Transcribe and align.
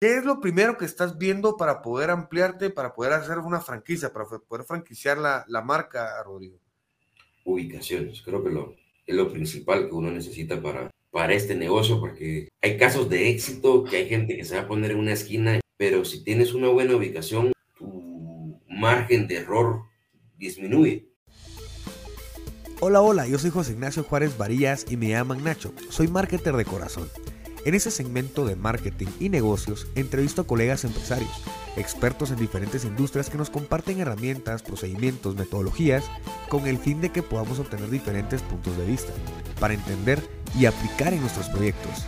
¿qué 0.00 0.16
es 0.16 0.24
lo 0.24 0.40
primero 0.40 0.76
que 0.76 0.84
estás 0.84 1.18
viendo 1.18 1.56
para 1.56 1.82
poder 1.82 2.10
ampliarte, 2.10 2.70
para 2.70 2.94
poder 2.94 3.14
hacer 3.14 3.38
una 3.38 3.60
franquicia, 3.60 4.12
para 4.12 4.26
poder 4.26 4.64
franquiciar 4.64 5.18
la, 5.18 5.44
la 5.48 5.62
marca, 5.62 6.22
Rodrigo? 6.24 6.58
Ubicaciones, 7.44 8.22
creo 8.22 8.42
que 8.42 8.50
lo, 8.50 8.74
es 9.06 9.14
lo 9.14 9.32
principal 9.32 9.88
que 9.88 9.94
uno 9.94 10.10
necesita 10.10 10.60
para, 10.60 10.90
para 11.10 11.32
este 11.32 11.54
negocio, 11.54 12.00
porque 12.00 12.48
hay 12.60 12.76
casos 12.76 13.08
de 13.08 13.30
éxito 13.30 13.84
que 13.84 13.96
hay 13.96 14.08
gente 14.08 14.36
que 14.36 14.44
se 14.44 14.56
va 14.56 14.62
a 14.62 14.68
poner 14.68 14.90
en 14.90 14.98
una 14.98 15.12
esquina, 15.12 15.60
pero 15.76 16.04
si 16.04 16.24
tienes 16.24 16.54
una 16.54 16.68
buena 16.68 16.96
ubicación, 16.96 17.52
tu 17.76 18.60
margen 18.68 19.28
de 19.28 19.36
error 19.36 19.82
disminuye. 20.36 21.08
Hola, 22.80 23.00
hola, 23.00 23.26
yo 23.26 23.38
soy 23.38 23.50
José 23.50 23.72
Ignacio 23.72 24.02
Juárez 24.02 24.36
Varillas 24.36 24.84
y 24.90 24.98
me 24.98 25.08
llaman 25.08 25.42
Nacho. 25.42 25.72
Soy 25.88 26.08
marketer 26.08 26.54
de 26.56 26.66
corazón. 26.66 27.08
En 27.66 27.74
ese 27.74 27.90
segmento 27.90 28.46
de 28.46 28.54
marketing 28.54 29.08
y 29.18 29.28
negocios 29.28 29.88
entrevisto 29.96 30.42
a 30.42 30.46
colegas 30.46 30.84
empresarios, 30.84 31.42
expertos 31.76 32.30
en 32.30 32.36
diferentes 32.36 32.84
industrias 32.84 33.28
que 33.28 33.38
nos 33.38 33.50
comparten 33.50 33.98
herramientas, 33.98 34.62
procedimientos, 34.62 35.34
metodologías 35.34 36.04
con 36.48 36.68
el 36.68 36.78
fin 36.78 37.00
de 37.00 37.10
que 37.10 37.24
podamos 37.24 37.58
obtener 37.58 37.90
diferentes 37.90 38.40
puntos 38.42 38.76
de 38.76 38.86
vista 38.86 39.12
para 39.58 39.74
entender 39.74 40.22
y 40.56 40.66
aplicar 40.66 41.12
en 41.12 41.22
nuestros 41.22 41.48
proyectos. 41.48 42.06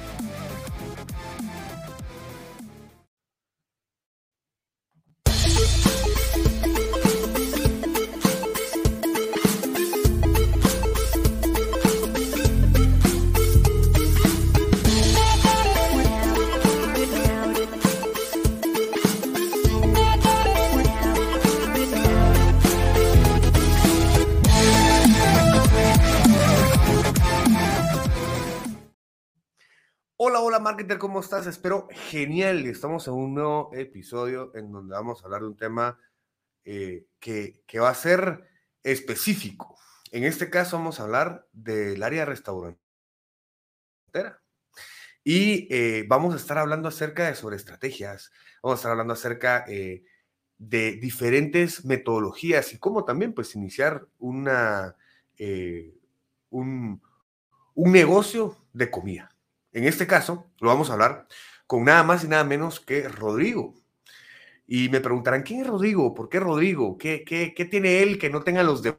¿Cómo 30.78 31.18
estás? 31.18 31.48
Espero 31.48 31.88
genial. 31.90 32.64
Estamos 32.66 33.08
en 33.08 33.14
un 33.14 33.34
nuevo 33.34 33.70
episodio 33.74 34.52
en 34.54 34.70
donde 34.70 34.94
vamos 34.94 35.20
a 35.20 35.24
hablar 35.24 35.40
de 35.40 35.48
un 35.48 35.56
tema 35.56 35.98
eh, 36.64 37.04
que, 37.18 37.64
que, 37.66 37.80
va 37.80 37.90
a 37.90 37.94
ser 37.94 38.48
específico. 38.84 39.76
En 40.12 40.22
este 40.22 40.50
caso 40.50 40.76
vamos 40.76 41.00
a 41.00 41.02
hablar 41.02 41.48
del 41.52 42.00
área 42.00 42.24
restaurantera. 42.24 42.78
Y 45.24 45.66
eh, 45.74 46.04
vamos 46.06 46.32
a 46.34 46.36
estar 46.36 46.58
hablando 46.58 46.88
acerca 46.88 47.26
de 47.26 47.34
sobre 47.34 47.56
estrategias, 47.56 48.30
vamos 48.62 48.76
a 48.76 48.78
estar 48.78 48.92
hablando 48.92 49.14
acerca 49.14 49.64
eh, 49.66 50.04
de 50.58 50.92
diferentes 50.92 51.84
metodologías 51.84 52.72
y 52.72 52.78
cómo 52.78 53.04
también 53.04 53.34
pues 53.34 53.56
iniciar 53.56 54.06
una, 54.18 54.94
un, 56.50 57.02
un 57.74 57.92
negocio 57.92 58.56
de 58.72 58.90
comida. 58.92 59.34
En 59.78 59.84
este 59.84 60.08
caso, 60.08 60.50
lo 60.58 60.70
vamos 60.70 60.90
a 60.90 60.94
hablar 60.94 61.28
con 61.68 61.84
nada 61.84 62.02
más 62.02 62.24
y 62.24 62.26
nada 62.26 62.42
menos 62.42 62.80
que 62.80 63.08
Rodrigo. 63.08 63.76
Y 64.66 64.88
me 64.88 65.00
preguntarán, 65.00 65.44
¿quién 65.44 65.60
es 65.60 65.68
Rodrigo? 65.68 66.14
¿Por 66.14 66.28
qué 66.28 66.40
Rodrigo? 66.40 66.98
¿Qué, 66.98 67.22
qué, 67.22 67.54
qué 67.54 67.64
tiene 67.64 68.02
él 68.02 68.18
que 68.18 68.28
no 68.28 68.42
tengan 68.42 68.66
los 68.66 68.82
demás 68.82 68.98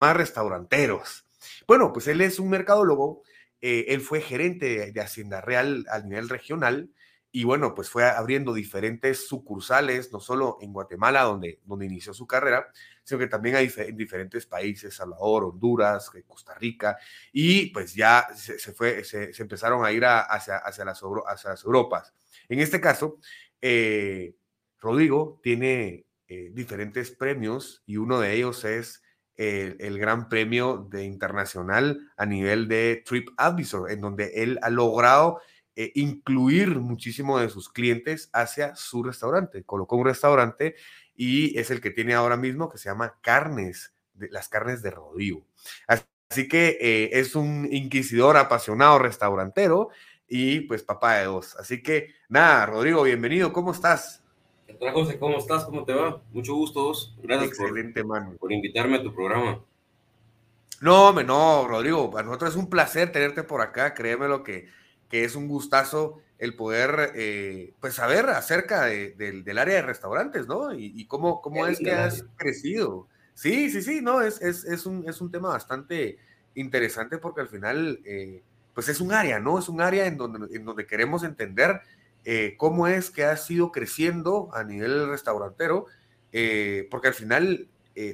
restauranteros? 0.00 1.26
Bueno, 1.66 1.92
pues 1.92 2.06
él 2.06 2.20
es 2.20 2.38
un 2.38 2.48
mercadólogo, 2.48 3.24
eh, 3.60 3.86
él 3.88 4.00
fue 4.02 4.20
gerente 4.20 4.92
de 4.92 5.00
Hacienda 5.00 5.40
Real 5.40 5.84
a 5.90 5.98
nivel 5.98 6.28
regional 6.28 6.90
y 7.36 7.42
bueno, 7.42 7.74
pues 7.74 7.90
fue 7.90 8.04
abriendo 8.04 8.54
diferentes 8.54 9.26
sucursales, 9.26 10.12
no 10.12 10.20
solo 10.20 10.56
en 10.60 10.72
Guatemala, 10.72 11.22
donde, 11.22 11.58
donde 11.64 11.86
inició 11.86 12.14
su 12.14 12.28
carrera, 12.28 12.68
sino 13.02 13.18
que 13.18 13.26
también 13.26 13.56
hay 13.56 13.68
en 13.76 13.96
diferentes 13.96 14.46
países, 14.46 14.94
Salvador, 14.94 15.42
Honduras, 15.42 16.12
eh, 16.14 16.22
Costa 16.24 16.54
Rica, 16.54 16.96
y 17.32 17.70
pues 17.70 17.92
ya 17.92 18.28
se, 18.36 18.72
fue, 18.72 19.02
se, 19.02 19.32
empezaron 19.36 19.84
a 19.84 19.90
ir 19.90 20.04
hacia, 20.04 20.58
hacia, 20.58 20.84
las, 20.84 21.02
hacia 21.26 21.50
las 21.50 21.64
Europas. 21.64 22.14
En 22.48 22.60
este 22.60 22.80
caso, 22.80 23.18
eh, 23.60 24.36
Rodrigo 24.78 25.40
tiene 25.42 26.06
eh, 26.28 26.50
diferentes 26.52 27.10
premios 27.10 27.82
y 27.84 27.96
uno 27.96 28.20
de 28.20 28.32
ellos 28.32 28.64
es 28.64 29.02
el, 29.34 29.76
el, 29.80 29.98
Gran 29.98 30.28
Premio 30.28 30.86
de 30.88 31.02
Internacional 31.02 32.12
a 32.16 32.26
nivel 32.26 32.68
de 32.68 33.02
Trip 33.04 33.30
Advisor, 33.36 33.90
en 33.90 34.00
donde 34.00 34.30
él 34.36 34.60
ha 34.62 34.70
logrado 34.70 35.40
eh, 35.76 35.90
incluir 35.96 36.78
muchísimo 36.78 37.38
de 37.38 37.48
sus 37.50 37.68
clientes 37.68 38.30
hacia 38.32 38.76
su 38.76 39.02
restaurante. 39.02 39.64
Colocó 39.64 39.96
un 39.96 40.06
restaurante 40.06 40.76
y 41.16 41.58
es 41.58 41.70
el 41.70 41.80
que 41.80 41.90
tiene 41.90 42.14
ahora 42.14 42.36
mismo 42.36 42.68
que 42.68 42.78
se 42.78 42.88
llama 42.88 43.18
Carnes, 43.20 43.92
de, 44.14 44.28
las 44.30 44.48
carnes 44.48 44.82
de 44.82 44.90
Rodrigo. 44.92 45.44
Así 45.86 46.48
que 46.48 46.78
eh, 46.80 47.10
es 47.18 47.34
un 47.34 47.68
inquisidor 47.70 48.36
apasionado 48.36 48.98
restaurantero 48.98 49.88
y 50.28 50.60
pues 50.60 50.82
papá 50.82 51.16
de 51.16 51.24
dos. 51.24 51.56
Así 51.56 51.82
que 51.82 52.14
nada, 52.28 52.66
Rodrigo, 52.66 53.02
bienvenido, 53.02 53.52
¿cómo 53.52 53.72
estás? 53.72 54.22
¿Qué 54.66 54.74
tal, 54.74 54.92
José? 54.92 55.18
¿Cómo 55.18 55.38
estás? 55.38 55.64
¿Cómo 55.64 55.84
te 55.84 55.92
va? 55.92 56.22
Mucho 56.32 56.54
gusto, 56.54 56.92
Gracias 57.22 57.50
Excelente, 57.50 58.02
por, 58.04 58.38
por 58.38 58.52
invitarme 58.52 58.96
a 58.96 59.02
tu 59.02 59.14
programa. 59.14 59.60
No, 60.80 61.12
no, 61.12 61.66
Rodrigo, 61.66 62.10
para 62.10 62.24
nosotros 62.24 62.50
es 62.50 62.56
un 62.56 62.68
placer 62.68 63.10
tenerte 63.10 63.42
por 63.42 63.60
acá, 63.60 63.94
créeme 63.94 64.28
lo 64.28 64.42
que 64.42 64.68
que 65.14 65.22
es 65.22 65.36
un 65.36 65.46
gustazo 65.46 66.20
el 66.40 66.56
poder 66.56 67.12
eh, 67.14 67.72
pues 67.78 67.94
saber 67.94 68.28
acerca 68.30 68.86
del 68.86 69.58
área 69.58 69.76
de 69.76 69.82
restaurantes, 69.82 70.48
¿no? 70.48 70.74
Y, 70.74 71.06
cómo, 71.06 71.40
cómo 71.40 71.68
es 71.68 71.78
que 71.78 71.92
has 71.92 72.24
crecido. 72.34 73.06
Sí, 73.32 73.70
sí, 73.70 73.80
sí, 73.80 74.00
no, 74.02 74.22
es, 74.22 74.42
es, 74.42 74.86
un, 74.86 75.08
es 75.08 75.20
un 75.20 75.30
tema 75.30 75.50
bastante 75.50 76.18
interesante 76.56 77.18
porque 77.18 77.42
al 77.42 77.48
final, 77.48 78.00
eh, 78.04 78.42
pues 78.74 78.88
es 78.88 79.00
un 79.00 79.12
área, 79.12 79.38
¿no? 79.38 79.56
Es 79.56 79.68
un 79.68 79.80
área 79.80 80.06
en 80.06 80.16
donde, 80.16 80.48
en 80.56 80.64
donde 80.64 80.84
queremos 80.84 81.22
entender 81.22 81.82
eh, 82.24 82.56
cómo 82.58 82.88
es 82.88 83.08
que 83.12 83.22
ha 83.22 83.36
sido 83.36 83.70
creciendo 83.70 84.48
a 84.52 84.64
nivel 84.64 85.08
restaurantero, 85.10 85.86
porque 86.90 87.06
al 87.06 87.14
final, 87.14 87.68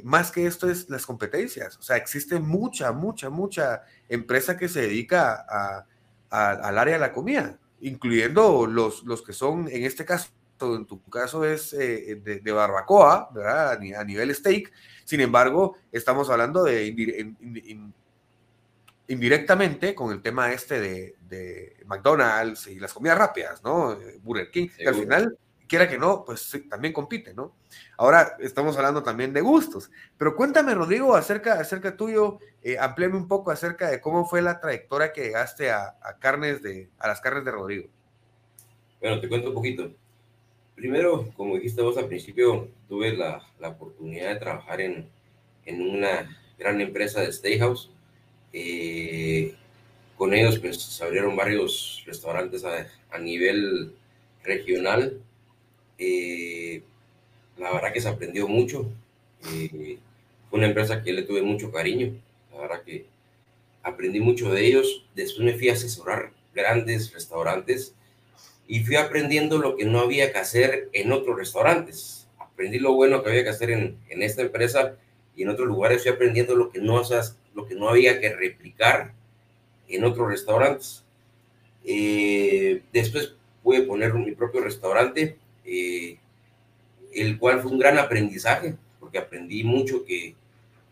más 0.05 0.31
que 0.31 0.45
esto 0.45 0.69
es 0.69 0.91
las 0.91 1.07
competencias, 1.07 1.79
o 1.79 1.83
sea, 1.83 1.97
existe 1.97 2.39
mucha, 2.41 2.93
mucha, 2.93 3.31
mucha 3.31 3.85
empresa 4.11 4.59
que 4.59 4.69
se 4.69 4.83
dedica 4.83 5.47
a 5.49 5.87
al 6.31 6.79
área 6.79 6.95
de 6.95 7.01
la 7.01 7.13
comida, 7.13 7.59
incluyendo 7.81 8.67
los, 8.67 9.03
los 9.05 9.23
que 9.23 9.33
son, 9.33 9.69
en 9.69 9.85
este 9.85 10.05
caso, 10.05 10.31
en 10.61 10.87
tu 10.87 11.03
caso 11.05 11.45
es 11.45 11.73
eh, 11.73 12.21
de, 12.23 12.53
barbacoa, 12.53 13.31
¿verdad? 13.35 13.73
A, 13.97 14.05
nivel 14.05 14.35
steak. 14.35 14.73
Sin 15.05 15.21
embargo, 15.21 15.77
estamos 15.91 16.29
hablando 16.31 16.63
de 16.63 16.87
indirectamente 19.09 19.95
con 19.95 20.13
el 20.13 20.23
tema 20.23 20.53
este 20.53 20.81
de, 20.81 21.77
McDonald's 21.87 22.67
y 22.69 22.79
las 22.79 22.93
comidas 22.93 23.19
rápidas, 23.19 23.63
¿no? 23.65 23.99
Burger 24.23 24.51
King, 24.51 24.69
que 24.77 24.89
al 24.89 24.95
final 24.95 25.39
quiera 25.71 25.89
que 25.89 25.99
no, 25.99 26.25
pues 26.25 26.61
también 26.69 26.93
compite, 26.93 27.33
¿no? 27.33 27.55
Ahora 27.97 28.37
estamos 28.41 28.77
hablando 28.77 29.05
también 29.05 29.33
de 29.33 29.41
gustos, 29.41 29.89
pero 30.19 30.35
cuéntame, 30.35 30.75
Rodrigo, 30.75 31.15
acerca, 31.15 31.61
acerca 31.61 31.97
tuyo, 31.97 32.41
eh, 32.61 32.77
amplíame 32.77 33.17
un 33.17 33.29
poco 33.29 33.53
acerca 33.53 33.89
de 33.89 34.01
cómo 34.01 34.27
fue 34.27 34.43
la 34.43 34.59
trayectoria 34.59 35.13
que 35.13 35.23
llegaste 35.23 35.71
a, 35.71 35.95
carnes 36.19 36.61
de, 36.61 36.89
a 36.99 37.07
las 37.07 37.21
carnes 37.21 37.45
de 37.45 37.53
Rodrigo. 37.53 37.89
Bueno, 39.01 39.21
te 39.21 39.29
cuento 39.29 39.51
un 39.51 39.55
poquito. 39.55 39.93
Primero, 40.75 41.31
como 41.37 41.55
dijiste 41.55 41.83
vos 41.83 41.97
al 41.97 42.09
principio, 42.09 42.69
tuve 42.89 43.17
la, 43.17 43.41
la 43.61 43.69
oportunidad 43.69 44.31
de 44.31 44.41
trabajar 44.41 44.81
en, 44.81 45.09
en, 45.67 45.83
una 45.83 46.37
gran 46.59 46.81
empresa 46.81 47.21
de 47.21 47.33
steakhouse. 47.33 47.91
Eh, 48.53 49.55
con 50.17 50.35
ellos 50.35 50.59
pues 50.59 50.83
se 50.83 51.05
abrieron 51.05 51.37
varios 51.37 52.03
restaurantes 52.07 52.65
a, 52.65 52.89
a 53.13 53.19
nivel 53.19 53.95
regional 54.43 55.23
eh, 56.01 56.83
la 57.59 57.73
verdad 57.73 57.93
que 57.93 58.01
se 58.01 58.09
aprendió 58.09 58.49
mucho. 58.49 58.91
Eh, 59.53 59.99
fue 60.49 60.59
una 60.59 60.69
empresa 60.69 61.03
que 61.03 61.13
le 61.13 61.23
tuve 61.23 61.43
mucho 61.43 61.71
cariño. 61.71 62.15
La 62.53 62.61
verdad 62.63 62.83
que 62.83 63.07
aprendí 63.83 64.19
mucho 64.21 64.51
de 64.51 64.67
ellos. 64.67 65.05
Después 65.15 65.45
me 65.45 65.55
fui 65.55 65.69
a 65.69 65.75
asesorar 65.75 66.33
grandes 66.55 67.13
restaurantes 67.13 67.95
y 68.67 68.81
fui 68.81 68.97
aprendiendo 68.97 69.59
lo 69.59 69.77
que 69.77 69.85
no 69.85 70.01
había 70.01 70.33
que 70.33 70.39
hacer 70.39 70.89
en 70.93 71.13
otros 71.13 71.37
restaurantes. 71.37 72.27
Aprendí 72.39 72.79
lo 72.79 72.95
bueno 72.95 73.23
que 73.23 73.31
había 73.31 73.45
que 73.45 73.51
hacer 73.51 73.71
en, 73.71 73.99
en 74.09 74.23
esta 74.23 74.43
empresa 74.43 74.97
y 75.37 75.43
en 75.43 75.51
otros 75.51 75.69
lugares 75.69 76.03
fui 76.03 76.11
aprendiendo 76.11 76.55
lo 76.55 76.71
que 76.71 76.81
no, 76.81 77.03
lo 77.55 77.67
que 77.67 77.75
no 77.75 77.89
había 77.89 78.21
que 78.21 78.35
replicar 78.35 79.13
en 79.89 80.05
otros 80.05 80.29
restaurantes. 80.29 81.05
Eh, 81.85 82.83
después 82.93 83.35
pude 83.63 83.83
poner 83.83 84.15
mi 84.15 84.33
propio 84.33 84.63
restaurante 84.63 85.37
eh, 85.65 86.19
el 87.13 87.39
cual 87.39 87.61
fue 87.61 87.73
un 87.73 87.79
gran 87.79 87.99
aprendizaje, 87.99 88.77
porque 88.99 89.19
aprendí 89.19 89.65
mucho 89.65 90.05
que 90.05 90.35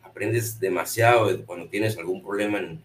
aprendes 0.02 0.58
demasiado 0.58 1.44
cuando 1.44 1.68
tienes 1.68 1.96
algún 1.98 2.22
problema 2.22 2.58
en, 2.58 2.82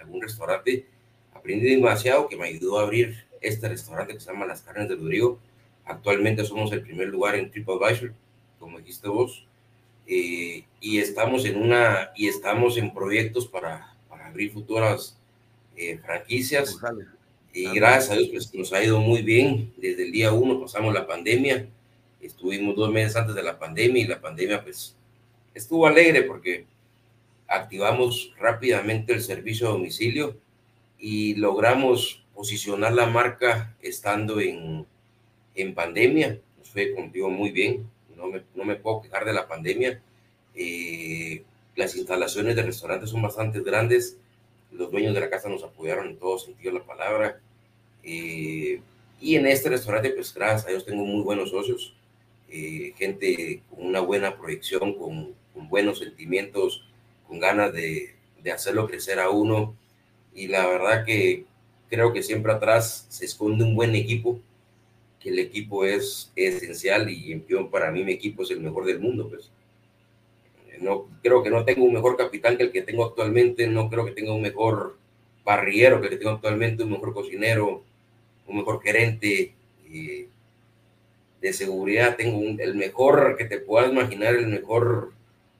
algún 0.00 0.20
restaurante. 0.20 0.86
Aprendí 1.32 1.74
demasiado 1.74 2.28
que 2.28 2.36
me 2.36 2.46
ayudó 2.48 2.78
a 2.78 2.82
abrir 2.82 3.24
este 3.40 3.68
restaurante 3.68 4.12
que 4.12 4.20
se 4.20 4.30
llama 4.30 4.46
Las 4.46 4.60
Carnes 4.60 4.88
del 4.88 4.98
Rodrigo, 4.98 5.40
Actualmente 5.84 6.44
somos 6.44 6.72
el 6.72 6.80
primer 6.80 7.08
lugar 7.08 7.34
en 7.34 7.50
TripAdvisor, 7.50 8.14
como 8.58 8.78
dijiste 8.78 9.08
vos, 9.08 9.46
eh, 10.06 10.64
y 10.80 10.98
estamos 10.98 11.44
en 11.44 11.60
una 11.60 12.10
y 12.16 12.28
estamos 12.28 12.78
en 12.78 12.92
proyectos 12.92 13.46
para, 13.46 13.94
para 14.08 14.26
abrir 14.26 14.52
futuras 14.52 15.16
eh, 15.76 15.98
franquicias. 15.98 16.78
Y 17.54 17.72
gracias 17.72 18.10
a 18.10 18.16
Dios 18.16 18.30
pues, 18.30 18.52
nos 18.52 18.72
ha 18.72 18.82
ido 18.82 19.00
muy 19.00 19.22
bien. 19.22 19.72
Desde 19.76 20.02
el 20.02 20.12
día 20.12 20.32
uno 20.32 20.60
pasamos 20.60 20.92
la 20.92 21.06
pandemia. 21.06 21.68
Estuvimos 22.20 22.74
dos 22.74 22.90
meses 22.90 23.14
antes 23.14 23.34
de 23.36 23.42
la 23.44 23.58
pandemia 23.58 24.02
y 24.02 24.06
la 24.08 24.20
pandemia 24.20 24.62
pues 24.62 24.96
estuvo 25.54 25.86
alegre 25.86 26.22
porque 26.22 26.66
activamos 27.46 28.32
rápidamente 28.40 29.12
el 29.12 29.22
servicio 29.22 29.68
a 29.68 29.72
domicilio 29.72 30.36
y 30.98 31.36
logramos 31.36 32.24
posicionar 32.34 32.92
la 32.92 33.06
marca 33.06 33.76
estando 33.80 34.40
en, 34.40 34.84
en 35.54 35.74
pandemia. 35.74 36.40
Nos 36.58 36.70
fue 36.70 36.92
contigo 36.92 37.30
muy 37.30 37.52
bien, 37.52 37.88
no 38.16 38.26
me, 38.26 38.42
no 38.56 38.64
me 38.64 38.74
puedo 38.74 39.02
quejar 39.02 39.24
de 39.24 39.32
la 39.32 39.46
pandemia. 39.46 40.02
Eh, 40.56 41.44
las 41.76 41.94
instalaciones 41.94 42.56
de 42.56 42.62
restaurantes 42.62 43.10
son 43.10 43.22
bastante 43.22 43.60
grandes. 43.60 44.18
Los 44.74 44.90
dueños 44.90 45.14
de 45.14 45.20
la 45.20 45.30
casa 45.30 45.48
nos 45.48 45.62
apoyaron 45.62 46.08
en 46.08 46.18
todo 46.18 46.38
sentido 46.38 46.72
la 46.72 46.84
palabra. 46.84 47.40
Eh, 48.02 48.80
y 49.20 49.36
en 49.36 49.46
este 49.46 49.70
restaurante, 49.70 50.10
pues 50.10 50.34
gracias 50.34 50.66
a 50.66 50.70
Dios 50.70 50.84
tengo 50.84 51.04
muy 51.04 51.22
buenos 51.22 51.50
socios, 51.50 51.94
eh, 52.50 52.92
gente 52.96 53.62
con 53.70 53.86
una 53.86 54.00
buena 54.00 54.36
proyección, 54.36 54.94
con, 54.94 55.34
buenos 55.68 56.00
sentimientos, 56.00 56.84
con 57.26 57.38
ganas 57.38 57.72
de, 57.72 58.14
de 58.42 58.52
hacerlo 58.52 58.86
crecer 58.88 59.20
a 59.20 59.30
uno. 59.30 59.74
Y 60.34 60.48
la 60.48 60.66
verdad 60.66 61.04
que 61.04 61.46
creo 61.88 62.12
que 62.12 62.22
siempre 62.22 62.52
atrás 62.52 63.06
se 63.08 63.24
esconde 63.24 63.64
un 63.64 63.76
buen 63.76 63.94
equipo, 63.94 64.40
que 65.20 65.30
el 65.30 65.38
equipo 65.38 65.84
es, 65.84 66.32
esencial 66.36 67.08
y 67.08 67.42
yo, 67.48 67.70
para 67.70 67.90
mí 67.90 68.04
mi 68.04 68.12
equipo 68.12 68.42
es 68.42 68.50
el 68.50 68.60
mejor 68.60 68.84
del 68.84 69.00
mundo. 69.00 69.28
Pues. 69.28 69.50
No, 70.80 71.08
creo 71.22 71.42
que 71.42 71.50
no 71.50 71.64
tengo 71.64 71.84
un 71.84 71.94
mejor 71.94 72.16
capitán 72.16 72.56
que 72.56 72.64
el 72.64 72.72
que 72.72 72.82
tengo 72.82 73.04
actualmente, 73.04 73.66
no 73.66 73.88
creo 73.88 74.04
que 74.04 74.12
tenga 74.12 74.32
un 74.32 74.42
mejor 74.42 74.96
parrillero 75.44 76.00
que 76.00 76.06
el 76.06 76.12
que 76.12 76.18
tengo 76.18 76.32
actualmente, 76.32 76.82
un 76.82 76.92
mejor 76.92 77.12
cocinero, 77.12 77.82
un 78.46 78.56
mejor 78.56 78.82
gerente 78.82 79.54
eh, 79.90 80.28
de 81.40 81.52
seguridad, 81.52 82.16
tengo 82.16 82.40
el 82.58 82.74
mejor 82.74 83.36
que 83.36 83.44
te 83.44 83.58
puedas 83.58 83.90
imaginar, 83.90 84.34
el 84.34 84.46
mejor 84.46 85.12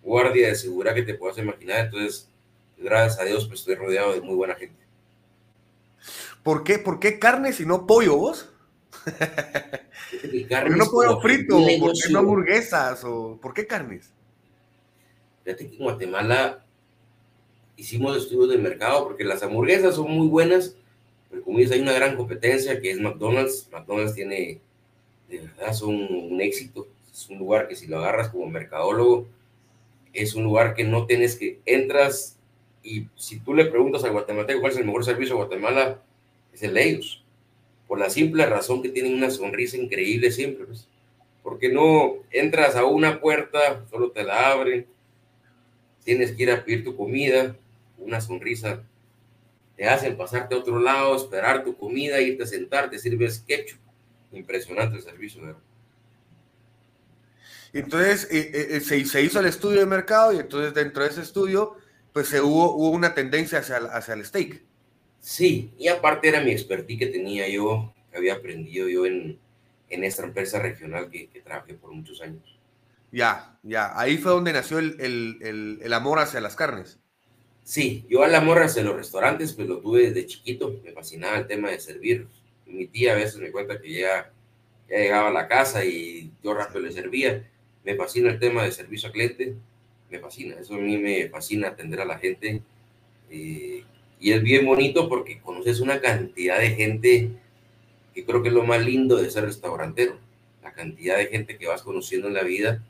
guardia 0.02 0.48
de 0.48 0.54
seguridad 0.54 0.94
que 0.94 1.02
te 1.02 1.14
puedas 1.14 1.38
imaginar. 1.38 1.86
Entonces, 1.86 2.28
gracias 2.78 3.20
a 3.20 3.24
Dios, 3.24 3.46
pues 3.46 3.60
estoy 3.60 3.74
rodeado 3.74 4.14
de 4.14 4.20
muy 4.20 4.34
buena 4.34 4.54
gente. 4.54 4.82
¿Por 6.42 6.64
qué, 6.64 6.78
¿Por 6.78 7.00
qué 7.00 7.18
carne 7.18 7.52
si 7.52 7.64
no 7.64 7.86
pollo 7.86 8.16
vos? 8.16 8.50
¿Por 9.04 10.30
qué 10.30 10.70
no 10.76 10.86
pollo 10.90 11.20
frito? 11.20 11.56
¿Por 11.80 11.92
qué 11.92 12.10
no 12.10 12.18
hamburguesas? 12.20 13.04
¿O 13.04 13.38
¿Por 13.40 13.54
qué 13.54 13.66
carnes? 13.66 14.10
Fíjate 15.44 15.68
que 15.68 15.76
en 15.76 15.82
Guatemala 15.82 16.64
hicimos 17.76 18.16
estudios 18.16 18.50
de 18.50 18.58
mercado 18.58 19.04
porque 19.04 19.24
las 19.24 19.42
hamburguesas 19.42 19.96
son 19.96 20.10
muy 20.10 20.26
buenas, 20.26 20.76
pero 21.30 21.42
como 21.42 21.58
dices, 21.58 21.72
hay 21.72 21.82
una 21.82 21.92
gran 21.92 22.16
competencia 22.16 22.80
que 22.80 22.90
es 22.90 22.98
McDonald's. 22.98 23.68
McDonald's 23.70 24.14
tiene, 24.14 24.60
de 25.28 25.38
verdad, 25.40 25.74
son 25.74 25.94
un 25.94 26.40
éxito. 26.40 26.88
Es 27.12 27.28
un 27.28 27.38
lugar 27.38 27.68
que 27.68 27.76
si 27.76 27.86
lo 27.86 27.98
agarras 27.98 28.30
como 28.30 28.46
mercadólogo, 28.46 29.26
es 30.12 30.34
un 30.34 30.44
lugar 30.44 30.74
que 30.74 30.84
no 30.84 31.06
tienes 31.06 31.36
que, 31.36 31.60
entras 31.66 32.38
y 32.82 33.06
si 33.16 33.40
tú 33.40 33.54
le 33.54 33.64
preguntas 33.64 34.04
al 34.04 34.12
guatemalteco 34.12 34.60
cuál 34.60 34.72
es 34.72 34.78
el 34.78 34.84
mejor 34.84 35.04
servicio 35.04 35.34
de 35.34 35.42
Guatemala, 35.42 36.02
es 36.52 36.62
el 36.62 36.74
de 36.74 36.88
ellos. 36.88 37.24
Por 37.88 37.98
la 37.98 38.10
simple 38.10 38.46
razón 38.46 38.82
que 38.82 38.88
tienen 38.88 39.14
una 39.14 39.30
sonrisa 39.30 39.76
increíble 39.76 40.30
siempre, 40.30 40.66
pues. 40.66 40.86
Porque 41.42 41.70
no 41.70 42.14
entras 42.30 42.76
a 42.76 42.84
una 42.84 43.20
puerta, 43.20 43.84
solo 43.90 44.10
te 44.10 44.22
la 44.22 44.50
abren, 44.50 44.86
tienes 46.04 46.32
que 46.32 46.42
ir 46.44 46.50
a 46.50 46.64
pedir 46.64 46.84
tu 46.84 46.96
comida, 46.96 47.56
una 47.98 48.20
sonrisa, 48.20 48.82
te 49.76 49.88
hacen 49.88 50.16
pasarte 50.16 50.54
a 50.54 50.58
otro 50.58 50.78
lado, 50.78 51.16
esperar 51.16 51.64
tu 51.64 51.76
comida, 51.76 52.20
irte 52.20 52.44
a 52.44 52.46
sentar, 52.46 52.90
te 52.90 52.98
sirves 52.98 53.42
ketchup. 53.46 53.78
Impresionante 54.32 54.96
el 54.96 55.02
servicio, 55.02 55.42
¿verdad? 55.42 55.60
Entonces 57.72 58.28
eh, 58.30 58.50
eh, 58.54 58.66
eh, 58.76 58.80
se, 58.80 59.04
se, 59.04 59.22
hizo 59.22 59.40
el 59.40 59.46
estudio 59.46 59.80
de 59.80 59.86
mercado 59.86 60.32
y 60.32 60.38
entonces 60.38 60.72
dentro 60.74 61.02
de 61.02 61.10
ese 61.10 61.22
estudio 61.22 61.76
pues 62.12 62.28
se 62.28 62.40
hubo, 62.40 62.76
hubo 62.76 62.90
una 62.90 63.14
tendencia 63.14 63.58
hacia, 63.58 63.76
hacia 63.76 64.14
el 64.14 64.24
steak. 64.24 64.62
Sí, 65.20 65.72
y 65.76 65.88
aparte 65.88 66.28
era 66.28 66.40
mi 66.40 66.52
expertise 66.52 67.00
que 67.00 67.06
tenía 67.06 67.48
yo, 67.48 67.92
que 68.10 68.18
había 68.18 68.34
aprendido 68.34 68.88
yo 68.88 69.04
en, 69.04 69.38
en 69.90 70.04
esta 70.04 70.22
empresa 70.22 70.60
regional 70.60 71.10
que, 71.10 71.28
que, 71.28 71.40
trabajé 71.40 71.74
por 71.74 71.90
muchos 71.90 72.20
años. 72.20 72.53
Ya, 73.14 73.56
ya, 73.62 73.98
ahí 73.98 74.18
fue 74.18 74.32
donde 74.32 74.52
nació 74.52 74.80
el, 74.80 74.96
el, 75.00 75.78
el, 75.80 75.92
amor 75.92 76.18
hacia 76.18 76.40
las 76.40 76.56
carnes. 76.56 76.98
Sí, 77.62 78.04
yo 78.08 78.24
al 78.24 78.34
amor 78.34 78.60
hacia 78.60 78.82
los 78.82 78.96
restaurantes 78.96 79.52
pues 79.52 79.68
lo 79.68 79.78
tuve 79.78 80.10
desde 80.10 80.26
chiquito, 80.26 80.80
me 80.84 80.90
fascinaba 80.90 81.38
el 81.38 81.46
tema 81.46 81.70
de 81.70 81.78
servir. 81.78 82.26
Mi 82.66 82.88
tía 82.88 83.12
a 83.12 83.14
veces 83.16 83.36
me 83.36 83.52
cuenta 83.52 83.80
que 83.80 84.00
ya, 84.00 84.32
llegaba 84.88 85.28
a 85.28 85.32
la 85.32 85.46
casa 85.46 85.84
y 85.84 86.32
yo 86.42 86.54
rápido 86.54 86.80
le 86.80 86.92
servía 86.92 87.48
me 87.84 87.94
fascina 87.94 88.30
el 88.30 88.40
tema 88.40 88.64
de 88.64 88.72
servicio 88.72 89.08
al 89.08 89.12
cliente, 89.12 89.54
me 90.10 90.18
fascina, 90.18 90.56
eso 90.58 90.74
a 90.74 90.78
mí 90.78 90.98
me 90.98 91.28
fascina 91.28 91.68
atender 91.68 92.00
a 92.00 92.04
la 92.04 92.18
gente. 92.18 92.62
Eh, 93.30 93.84
y 94.18 94.32
es 94.32 94.42
bien 94.42 94.66
bonito 94.66 95.08
porque 95.08 95.40
conoces 95.40 95.80
una 95.80 96.00
cantidad 96.00 96.58
de 96.58 96.70
gente 96.70 97.30
que 98.12 98.24
creo 98.24 98.42
que 98.42 98.48
es 98.48 98.54
lo 98.54 98.64
más 98.64 98.84
lindo 98.84 99.16
de 99.16 99.30
ser 99.30 99.44
restaurantero, 99.44 100.18
la 100.62 100.72
cantidad 100.72 101.16
de 101.16 101.26
gente 101.26 101.58
que 101.58 101.68
vas 101.68 101.82
conociendo 101.82 102.26
en 102.26 102.34
la 102.34 102.42
vida 102.42 102.82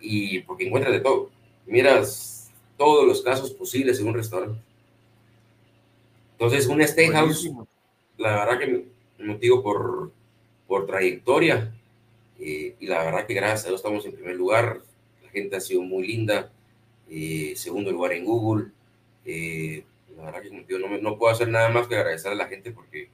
y 0.00 0.40
porque 0.40 0.66
encuentras 0.66 0.92
de 0.92 1.00
todo. 1.00 1.30
Miras 1.66 2.50
todos 2.76 3.06
los 3.06 3.22
casos 3.22 3.50
posibles 3.50 3.98
en 4.00 4.08
un 4.08 4.14
restaurante. 4.14 4.60
Entonces, 6.32 6.66
un 6.66 6.86
steakhouse, 6.86 7.50
la 8.18 8.44
verdad 8.44 8.58
que 8.58 8.84
me 9.18 9.24
motivo 9.24 9.62
por, 9.62 10.12
por 10.66 10.86
trayectoria, 10.86 11.72
eh, 12.38 12.74
y 12.78 12.86
la 12.86 13.02
verdad 13.04 13.26
que 13.26 13.34
gracias 13.34 13.64
a 13.64 13.68
Dios 13.68 13.80
estamos 13.80 14.04
en 14.04 14.12
primer 14.12 14.36
lugar. 14.36 14.80
La 15.22 15.30
gente 15.30 15.56
ha 15.56 15.60
sido 15.60 15.82
muy 15.82 16.06
linda. 16.06 16.50
Eh, 17.08 17.54
segundo 17.56 17.90
lugar 17.90 18.12
en 18.12 18.24
Google. 18.24 18.66
Eh, 19.24 19.84
la 20.16 20.26
verdad 20.26 20.42
que 20.42 20.78
no, 20.78 20.98
no, 20.98 21.18
puedo 21.18 21.32
hacer 21.32 21.48
nada 21.48 21.68
más 21.68 21.86
que 21.86 21.96
agradecer 21.96 22.32
a 22.32 22.34
la 22.34 22.46
gente 22.46 22.70
porque 22.70 23.08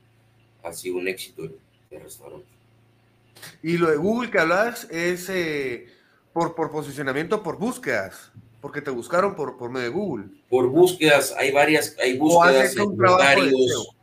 ha 0.62 0.72
sido 0.72 0.96
un 0.96 1.08
éxito 1.08 1.44
el, 1.44 2.00
restaurante. 2.00 2.46
Y 3.62 3.76
lo 3.76 3.90
de 3.90 3.96
Google 3.96 4.30
que 4.30 4.38
hablas 4.38 4.88
es 4.90 5.28
por, 6.32 6.54
por 6.54 6.70
posicionamiento, 6.70 7.42
por 7.42 7.58
búsquedas, 7.58 8.32
porque 8.60 8.80
te 8.80 8.90
buscaron 8.90 9.34
por, 9.34 9.56
por 9.56 9.70
medio 9.70 9.86
de 9.86 9.92
Google. 9.92 10.26
Por 10.48 10.68
búsquedas, 10.68 11.34
hay 11.36 11.50
varias, 11.52 11.96
hay 12.02 12.16
búsquedas, 12.16 12.76
hay 12.76 12.86
comentarios, 12.86 13.96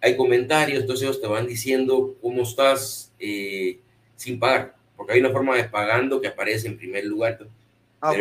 hay 0.00 0.16
comentarios, 0.16 0.80
entonces 0.80 1.04
ellos 1.04 1.20
te 1.20 1.26
van 1.26 1.46
diciendo 1.46 2.14
cómo 2.20 2.42
estás, 2.42 3.12
eh, 3.18 3.80
sin 4.16 4.38
pagar, 4.38 4.76
porque 4.96 5.14
hay 5.14 5.20
una 5.20 5.30
forma 5.30 5.56
de 5.56 5.64
pagando 5.64 6.20
que 6.20 6.28
aparece 6.28 6.68
en 6.68 6.76
primer 6.76 7.04
lugar. 7.04 7.38
Ah, 8.00 8.12
ok, 8.12 8.18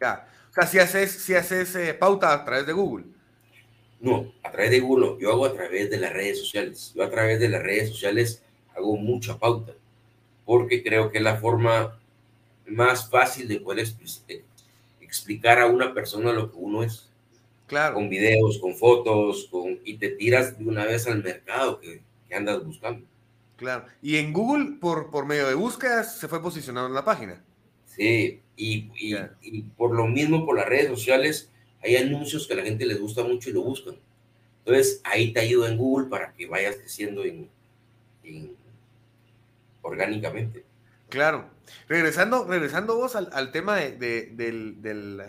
Ya. 0.00 0.28
O 0.50 0.54
sea, 0.54 0.66
si 0.66 0.78
haces, 0.78 1.10
si 1.10 1.34
haces 1.34 1.74
eh, 1.74 1.94
pauta 1.94 2.32
a 2.32 2.44
través 2.44 2.66
de 2.66 2.72
Google. 2.72 3.06
No, 4.00 4.32
a 4.42 4.50
través 4.52 4.70
de 4.70 4.80
Google, 4.80 5.16
yo 5.20 5.32
hago 5.32 5.46
a 5.46 5.52
través 5.52 5.90
de 5.90 5.96
las 5.96 6.12
redes 6.12 6.38
sociales. 6.38 6.92
Yo 6.94 7.02
a 7.02 7.10
través 7.10 7.40
de 7.40 7.48
las 7.48 7.62
redes 7.62 7.88
sociales 7.88 8.42
hago 8.76 8.96
mucha 8.96 9.38
pauta, 9.38 9.72
porque 10.44 10.82
creo 10.82 11.10
que 11.10 11.18
es 11.18 11.24
la 11.24 11.36
forma 11.36 11.98
más 12.66 13.10
fácil 13.10 13.48
de 13.48 13.60
poder 13.60 13.86
eh, 14.28 14.42
explicar 15.00 15.60
a 15.60 15.66
una 15.66 15.94
persona 15.94 16.32
lo 16.32 16.50
que 16.50 16.56
uno 16.58 16.82
es. 16.82 17.10
Claro. 17.66 17.94
Con 17.94 18.08
videos, 18.08 18.58
con 18.58 18.74
fotos, 18.74 19.48
con, 19.50 19.80
y 19.84 19.96
te 19.96 20.10
tiras 20.10 20.58
de 20.58 20.66
una 20.66 20.84
vez 20.84 21.06
al 21.06 21.22
mercado 21.22 21.80
que, 21.80 22.02
que 22.28 22.34
andas 22.34 22.64
buscando. 22.64 23.06
Claro. 23.56 23.86
Y 24.02 24.16
en 24.16 24.32
Google, 24.32 24.76
por, 24.80 25.10
por 25.10 25.26
medio 25.26 25.46
de 25.46 25.54
búsquedas, 25.54 26.18
se 26.18 26.28
fue 26.28 26.42
posicionando 26.42 26.88
en 26.88 26.94
la 26.94 27.04
página. 27.04 27.42
Sí, 27.86 28.40
y, 28.56 28.90
y, 29.42 29.62
por 29.76 29.94
lo 29.94 30.06
mismo, 30.06 30.44
por 30.44 30.56
las 30.56 30.68
redes 30.68 30.88
sociales, 30.88 31.50
hay 31.82 31.96
anuncios 31.96 32.46
que 32.46 32.54
a 32.54 32.56
la 32.56 32.62
gente 32.64 32.86
les 32.86 33.00
gusta 33.00 33.22
mucho 33.22 33.50
y 33.50 33.52
lo 33.52 33.62
buscan. 33.62 33.96
Entonces, 34.64 35.00
ahí 35.04 35.32
te 35.32 35.40
ayuda 35.40 35.68
en 35.68 35.76
Google 35.76 36.08
para 36.08 36.32
que 36.32 36.46
vayas 36.46 36.76
creciendo 36.76 37.24
en, 37.24 37.48
orgánicamente. 39.84 40.64
Claro. 41.08 41.50
Regresando, 41.88 42.44
regresando 42.46 42.96
vos 42.96 43.14
al, 43.14 43.30
al 43.32 43.52
tema 43.52 43.76
de, 43.76 43.92
del, 43.92 44.82
del, 44.82 45.22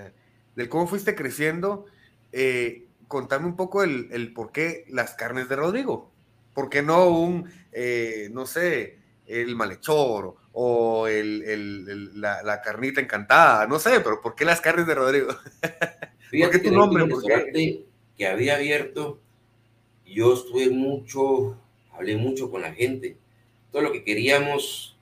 del, 0.55 0.69
cómo 0.69 0.87
fuiste 0.87 1.15
creciendo, 1.15 1.85
eh, 2.31 2.87
contame 3.07 3.45
un 3.45 3.55
poco 3.55 3.83
el, 3.83 4.09
el 4.11 4.33
por 4.33 4.51
qué 4.51 4.85
las 4.89 5.13
carnes 5.13 5.47
de 5.47 5.55
Rodrigo. 5.55 6.11
¿Por 6.53 6.69
qué 6.69 6.81
no 6.81 7.09
un, 7.09 7.49
eh, 7.71 8.29
no 8.31 8.45
sé, 8.45 8.99
el 9.27 9.55
malhechor 9.55 10.35
o 10.53 11.07
el, 11.07 12.19
la, 12.19 12.61
carnita 12.61 13.01
encantada? 13.01 13.67
No 13.67 13.79
sé, 13.79 13.99
pero 13.99 14.21
¿por 14.21 14.35
qué 14.35 14.45
las 14.45 14.61
carnes 14.61 14.87
de 14.87 14.95
Rodrigo? 14.95 15.27
¿Por 16.39 16.49
qué 16.49 16.59
tu 16.59 16.71
nombre? 16.71 17.03
El 17.03 17.11
restaurante 17.11 17.85
que 18.17 18.27
había 18.27 18.55
abierto, 18.55 19.21
yo 20.05 20.33
estuve 20.33 20.69
mucho 20.69 21.57
hablé 21.97 22.17
mucho 22.17 22.51
con 22.51 22.61
la 22.61 22.73
gente. 22.73 23.17
Todo 23.75 23.83
lo 23.83 23.91
que 23.91 24.05
queríamos 24.05 24.95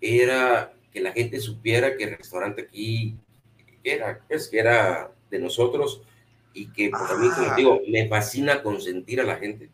era 0.00 0.72
que 0.90 1.00
la 1.00 1.12
gente 1.12 1.38
supiera 1.38 1.98
que 1.98 2.04
el 2.04 2.16
restaurante 2.16 2.62
aquí 2.62 3.14
era, 3.84 4.24
pues, 4.26 4.48
que 4.48 4.58
era 4.58 5.12
de 5.30 5.38
nosotros 5.38 6.00
y 6.54 6.68
que 6.72 6.88
por 6.88 7.20
mí, 7.20 7.28
como 7.28 7.54
digo, 7.56 7.82
me 7.86 8.08
fascina 8.08 8.62
consentir 8.62 9.20
a 9.20 9.24
la 9.24 9.36
gente. 9.36 9.68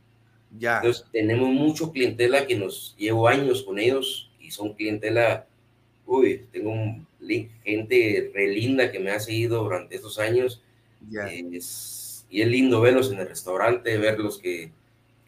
Ya. 0.58 0.78
Entonces, 0.78 1.06
tenemos 1.12 1.50
mucho 1.50 1.92
clientela 1.92 2.48
que 2.48 2.56
nos 2.56 2.96
llevo 2.98 3.28
años 3.28 3.62
con 3.62 3.78
ellos 3.78 4.28
y 4.40 4.50
son 4.50 4.74
clientela, 4.74 5.46
uy, 6.04 6.46
tengo 6.50 6.72
un, 6.72 7.06
gente 7.62 8.32
re 8.34 8.48
linda 8.48 8.90
que 8.90 8.98
me 8.98 9.12
ha 9.12 9.20
seguido 9.20 9.62
durante 9.62 9.94
estos 9.94 10.18
años. 10.18 10.64
Ya. 11.08 11.32
y 11.32 11.56
es 11.58 12.26
lindo 12.28 12.80
verlos 12.80 13.12
en 13.12 13.20
el 13.20 13.28
restaurante, 13.28 13.96
verlos 13.98 14.38
que, 14.38 14.72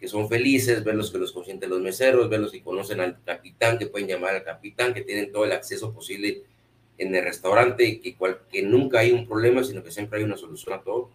que 0.00 0.08
son 0.08 0.28
felices, 0.28 0.84
verlos 0.84 1.10
que 1.10 1.18
los 1.18 1.32
consienten 1.32 1.70
los 1.70 1.80
meseros, 1.80 2.28
verlos 2.28 2.52
que 2.52 2.62
conocen 2.62 3.00
al 3.00 3.22
capitán, 3.24 3.78
que 3.78 3.86
pueden 3.86 4.08
llamar 4.08 4.34
al 4.34 4.44
capitán, 4.44 4.94
que 4.94 5.02
tienen 5.02 5.32
todo 5.32 5.44
el 5.44 5.52
acceso 5.52 5.92
posible 5.92 6.42
en 6.98 7.14
el 7.14 7.24
restaurante, 7.24 8.00
que, 8.00 8.14
cual, 8.16 8.40
que 8.50 8.62
nunca 8.62 9.00
hay 9.00 9.12
un 9.12 9.26
problema, 9.26 9.64
sino 9.64 9.82
que 9.82 9.90
siempre 9.90 10.18
hay 10.18 10.24
una 10.24 10.36
solución 10.36 10.74
a 10.74 10.82
todo. 10.82 11.10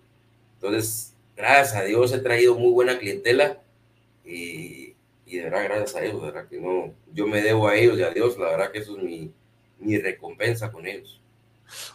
Entonces, 0.56 1.14
gracias 1.36 1.76
a 1.76 1.84
Dios 1.84 2.14
he 2.14 2.20
traído 2.20 2.56
muy 2.56 2.72
buena 2.72 2.98
clientela 2.98 3.62
y, 4.26 4.96
y 5.26 5.38
de 5.38 5.44
verdad, 5.44 5.64
gracias 5.64 5.96
a 5.96 6.04
ellos, 6.04 6.22
de 6.22 6.32
verdad 6.32 6.48
que 6.50 6.60
no, 6.60 6.94
yo 7.14 7.28
me 7.28 7.42
debo 7.42 7.68
a 7.68 7.76
ellos 7.76 7.98
y 7.98 8.04
a 8.04 8.12
Dios, 8.12 8.38
la 8.38 8.50
verdad 8.50 8.72
que 8.72 8.80
eso 8.80 8.98
es 8.98 9.04
mi, 9.04 9.32
mi 9.80 9.98
recompensa 9.98 10.72
con 10.72 10.86
ellos. 10.86 11.22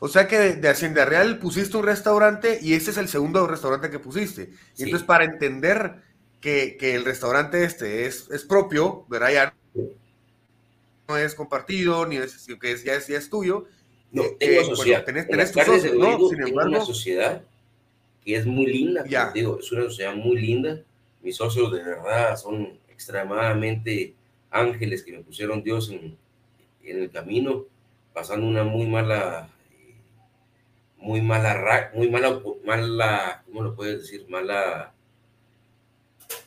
O 0.01 0.09
sea 0.09 0.27
que 0.27 0.39
de, 0.39 0.69
Hacienda 0.69 1.05
Real 1.05 1.39
pusiste 1.39 1.77
un 1.77 1.85
restaurante 1.85 2.59
y 2.61 2.75
ese 2.75 2.91
es 2.91 2.97
el 2.97 3.09
segundo 3.09 3.47
restaurante 3.47 3.91
que 3.91 3.99
pusiste. 3.99 4.51
Y 4.77 4.85
entonces 4.85 5.07
para 5.07 5.25
entender 5.25 6.03
que, 6.41 6.77
que, 6.79 6.95
el 6.95 7.05
restaurante 7.05 7.65
este 7.65 8.07
es, 8.07 8.31
es 8.31 8.45
propio, 8.45 9.05
¿verdad? 9.09 9.33
Ya 9.33 9.55
no 11.09 11.17
es 11.17 11.35
compartido, 11.35 12.07
ni 12.07 12.17
es, 12.17 12.47
que 12.61 12.73
es, 12.73 12.85
ya, 12.85 12.95
es, 12.95 13.07
ya 13.09 13.19
es 13.19 13.31
tuyo. 13.31 13.67
No, 14.11 14.23
eh, 14.23 14.37
tengo 14.39 14.61
eh, 14.61 14.65
sociedad. 14.65 15.05
tenés, 15.05 15.27
tenés 15.27 15.53
tus 15.53 15.65
socios, 15.65 15.95
¿no? 15.95 16.29
Sin 16.29 16.43
embargo, 16.43 16.71
una 16.71 16.85
sociedad 16.85 17.43
que 18.25 18.37
es 18.37 18.47
muy 18.47 18.67
linda, 18.67 19.05
ya. 19.07 19.31
digo, 19.33 19.59
es 19.59 19.71
una 19.73 19.85
sociedad 19.85 20.15
muy 20.15 20.39
linda. 20.39 20.83
Mis 21.23 21.37
socios 21.37 21.73
de 21.73 21.83
verdad 21.83 22.37
son 22.37 22.79
extremadamente 22.89 24.15
ángeles 24.51 25.03
que 25.03 25.13
me 25.13 25.21
pusieron 25.21 25.63
Dios 25.63 25.91
en, 25.91 26.17
en 26.85 27.03
el 27.03 27.11
camino, 27.11 27.67
pasando 28.13 28.47
una 28.47 28.65
muy 28.65 28.87
mala, 28.87 29.51
muy 30.97 31.21
mala, 31.21 31.91
muy 31.95 32.11
mala, 32.11 32.41
mala, 32.65 33.43
¿cómo 33.47 33.63
lo 33.63 33.75
puedes 33.75 34.03
decir? 34.03 34.27
Mala, 34.29 34.95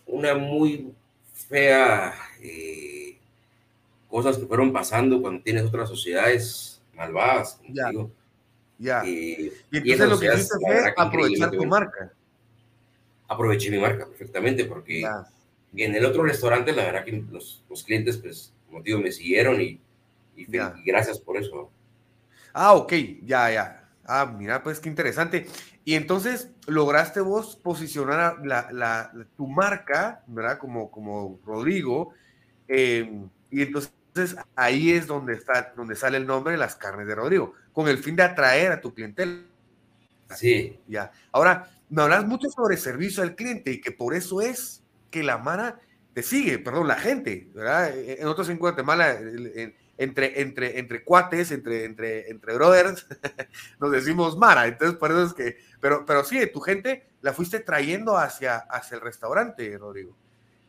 una 0.06 0.36
muy 0.36 0.94
fea 1.34 2.14
eh, 2.42 3.18
cosas 4.10 4.38
que 4.38 4.46
fueron 4.46 4.72
pasando 4.72 5.22
cuando 5.22 5.42
tienes 5.42 5.64
otras 5.64 5.90
sociedades 5.90 6.82
malvadas, 6.94 7.60
ya. 7.70 7.90
Digo. 7.90 8.12
Ya. 8.78 9.04
Eh, 9.06 9.52
y 9.72 9.78
entonces 9.78 10.10
lo 10.10 10.20
que 10.20 10.34
hiciste 10.34 10.58
fue 10.60 10.94
aprovechar 10.98 11.52
tu 11.52 11.66
marca. 11.66 12.12
Aproveché 13.28 13.70
mi 13.70 13.78
marca 13.78 14.08
perfectamente 14.08 14.66
porque 14.66 15.04
en 15.76 15.96
el 15.96 16.06
otro 16.06 16.24
restaurante 16.24 16.74
la 16.74 16.86
verdad 16.86 17.06
que 17.06 17.24
los, 17.32 17.64
los 17.70 17.84
clientes 17.84 18.18
pues 18.18 18.52
como 18.68 18.82
digo 18.82 19.00
me 19.00 19.12
siguieron 19.12 19.62
y 19.62 19.80
y, 20.36 20.46
gracias 20.86 21.20
por 21.20 21.38
eso. 21.38 21.70
Ah, 22.54 22.74
ok, 22.74 22.94
ya, 23.24 23.52
ya. 23.52 23.90
Ah, 24.06 24.26
mira, 24.26 24.62
pues 24.64 24.80
qué 24.80 24.90
interesante. 24.90 25.48
Y 25.84 25.96
entonces 25.96 26.52
lograste 26.68 27.22
vos 27.22 27.56
posicionar 27.56 28.38
la, 28.44 29.12
tu 29.36 29.48
marca, 29.48 30.24
¿verdad? 30.28 30.58
Como, 30.58 30.92
como 30.92 31.40
Rodrigo. 31.46 32.14
Em, 32.68 33.30
y 33.50 33.64
entonces 33.64 34.36
ahí 34.56 34.92
es 34.92 35.08
donde, 35.08 35.34
está, 35.34 35.74
donde 35.76 35.96
sale 35.96 36.18
el 36.18 36.28
nombre 36.28 36.54
de 36.54 36.60
las 36.60 36.76
carnes 36.76 37.08
de 37.08 37.16
Rodrigo, 37.16 37.54
con 37.74 37.88
el 37.88 37.98
fin 37.98 38.16
de 38.16 38.24
atraer 38.24 38.72
a 38.72 38.82
tu 38.82 38.94
clientela. 38.94 39.42
Sí. 40.36 40.80
Ya. 40.88 41.12
Ahora, 41.32 41.70
me 41.90 42.04
hablas 42.04 42.26
mucho 42.26 42.50
sobre 42.50 42.78
servicio 42.78 43.24
al 43.24 43.36
cliente 43.36 43.72
y 43.72 43.82
que 43.82 43.92
por 43.92 44.14
eso 44.14 44.42
es 44.42 44.84
que 45.10 45.24
la 45.24 45.38
Mara 45.38 45.80
te 46.14 46.24
sigue, 46.24 46.60
perdón, 46.60 46.88
la 46.88 46.96
gente, 46.96 47.50
¿verdad? 47.54 47.98
En 47.98 48.28
otros 48.28 48.50
en 48.50 48.58
Guatemala, 48.58 49.14
en, 49.14 49.74
entre, 50.04 50.42
entre, 50.42 50.80
entre 50.80 51.04
cuates, 51.04 51.52
entre, 51.52 51.86
entre, 51.86 52.30
entre 52.30 52.56
brothers, 52.56 53.06
nos 53.80 53.92
decimos 53.92 54.38
Mara. 54.38 54.68
Entonces, 54.68 54.98
por 54.98 55.12
eso 55.12 55.26
es 55.26 55.34
que, 55.34 55.58
pero, 55.80 56.06
pero 56.06 56.24
sí, 56.24 56.40
tu 56.52 56.60
gente 56.60 57.06
la 57.22 57.34
fuiste 57.34 57.60
trayendo 57.60 58.18
hacia, 58.18 58.58
hacia 58.58 58.96
el 58.96 59.02
restaurante, 59.02 59.78
Rodrigo. 59.78 60.18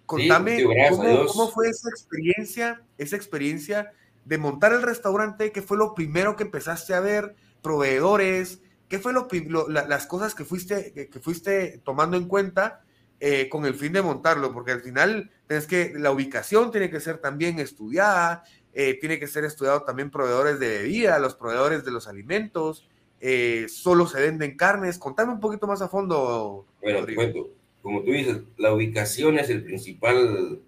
Contame 0.05 0.63
cómo, 0.63 1.27
cómo, 1.27 1.49
fue 1.51 1.69
esa 1.69 1.89
experiencia, 1.89 2.83
esa 2.99 3.17
experiencia 3.17 3.93
de 4.25 4.37
montar 4.37 4.73
el 4.73 4.83
restaurante, 4.83 5.53
qué 5.53 5.63
fue 5.63 5.79
lo 5.79 5.95
primero 5.95 6.37
que 6.37 6.43
empezaste 6.43 6.93
a 6.93 7.01
ver, 7.01 7.35
proveedores, 7.63 8.61
qué 8.89 8.99
fue 8.99 9.15
lo, 9.15 9.27
las 9.69 10.07
cosas 10.07 10.35
que 10.35 10.45
fuiste, 10.45 10.93
que, 10.93 11.21
fuiste 11.21 11.81
tomando 11.83 12.19
en 12.19 12.29
cuenta 12.29 12.85
eh, 13.21 13.49
con 13.49 13.65
el 13.65 13.75
fin 13.75 13.95
de 13.95 14.03
montarlo, 14.03 14.53
porque 14.53 14.73
al 14.73 14.83
final 14.83 15.31
tienes 15.47 15.67
que, 15.67 15.95
la 15.97 16.11
ubicación 16.11 16.71
tiene 16.71 16.91
que 16.91 17.01
ser 17.01 17.19
también 17.19 17.59
estudiada, 17.59 18.43
eh, 18.75 18.99
tiene 18.99 19.19
que 19.19 19.27
ser 19.27 19.45
estudiado 19.45 19.83
también 19.83 20.11
proveedores 20.11 20.59
de 20.59 20.69
bebida, 20.69 21.19
los 21.19 21.35
proveedores 21.35 21.85
de 21.85 21.91
los 21.91 22.09
alimentos, 22.09 22.89
eh, 23.21 23.67
solo 23.69 24.07
se 24.07 24.21
venden 24.21 24.57
carnes. 24.57 24.99
Contame 24.99 25.33
un 25.33 25.41
poquito 25.41 25.67
más 25.67 25.83
a 25.83 25.89
fondo. 25.89 26.67
Bueno, 26.81 27.05
te 27.05 27.15
cuento. 27.15 27.51
Como 27.83 28.03
tú 28.03 28.13
dices, 28.13 28.39
la 28.57 28.73
ubicación 28.73 29.39
es 29.39 29.51
el 29.51 29.63
principal, 29.65 30.61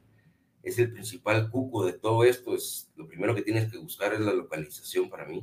es 0.62 0.78
el 0.78 0.92
principal 0.92 1.50
cuco 1.50 1.87
de 1.87 1.94
todo 1.94 2.25
esto. 2.25 2.54
Es 2.54 2.90
lo 2.96 3.08
primero 3.08 3.34
que 3.34 3.42
tienes 3.42 3.70
que 3.70 3.78
buscar 3.78 4.12
es 4.12 4.20
la 4.20 4.32
localización 4.32 5.08
para 5.08 5.25
mí 5.25 5.42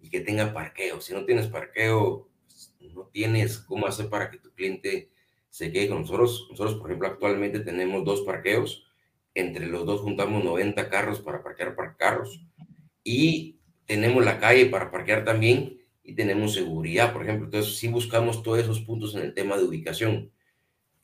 y 0.00 0.10
que 0.10 0.20
tenga 0.20 0.52
parqueo. 0.52 1.00
Si 1.00 1.14
no 1.14 1.24
tienes 1.24 1.46
parqueo, 1.46 2.28
pues, 2.46 2.74
no 2.92 3.04
tienes 3.12 3.58
cómo 3.58 3.86
hacer 3.86 4.08
para 4.08 4.30
que 4.30 4.38
tu 4.38 4.50
cliente 4.50 5.10
se 5.48 5.70
quede 5.70 5.88
con 5.88 6.00
nosotros. 6.00 6.48
Nosotros, 6.50 6.76
por 6.76 6.90
ejemplo, 6.90 7.08
actualmente 7.08 7.60
tenemos 7.60 8.04
dos 8.04 8.22
parqueos 8.22 8.86
entre 9.34 9.66
los 9.66 9.86
dos 9.86 10.00
juntamos 10.00 10.44
90 10.44 10.88
carros 10.88 11.20
para 11.20 11.42
parquear 11.42 11.74
para 11.74 11.96
carros 11.96 12.44
y 13.04 13.58
tenemos 13.86 14.24
la 14.24 14.38
calle 14.38 14.66
para 14.66 14.90
parquear 14.90 15.24
también 15.24 15.78
y 16.04 16.14
tenemos 16.14 16.54
seguridad, 16.54 17.12
por 17.12 17.22
ejemplo. 17.22 17.46
Entonces, 17.46 17.76
sí 17.76 17.88
buscamos 17.88 18.42
todos 18.42 18.58
esos 18.58 18.80
puntos 18.80 19.14
en 19.14 19.22
el 19.22 19.34
tema 19.34 19.56
de 19.56 19.64
ubicación. 19.64 20.30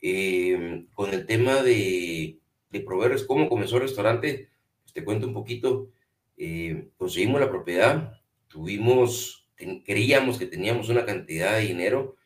Em, 0.01 0.87
con 0.93 1.13
el 1.13 1.27
tema 1.27 1.63
de, 1.63 2.39
de 2.71 2.81
proveedores, 2.81 3.25
¿cómo 3.25 3.49
comenzó 3.49 3.77
el 3.77 3.83
restaurante? 3.83 4.49
Pues 4.83 4.93
te 4.93 5.05
cuento 5.05 5.27
un 5.27 5.35
poquito. 5.35 5.91
Eh, 6.37 6.91
conseguimos 6.97 7.41
la 7.41 7.51
propiedad, 7.51 8.13
tuvimos, 8.47 9.49
creíamos 9.85 10.39
que 10.39 10.47
teníamos 10.47 10.89
una 10.89 11.05
cantidad 11.05 11.55
de 11.57 11.67
dinero, 11.67 12.17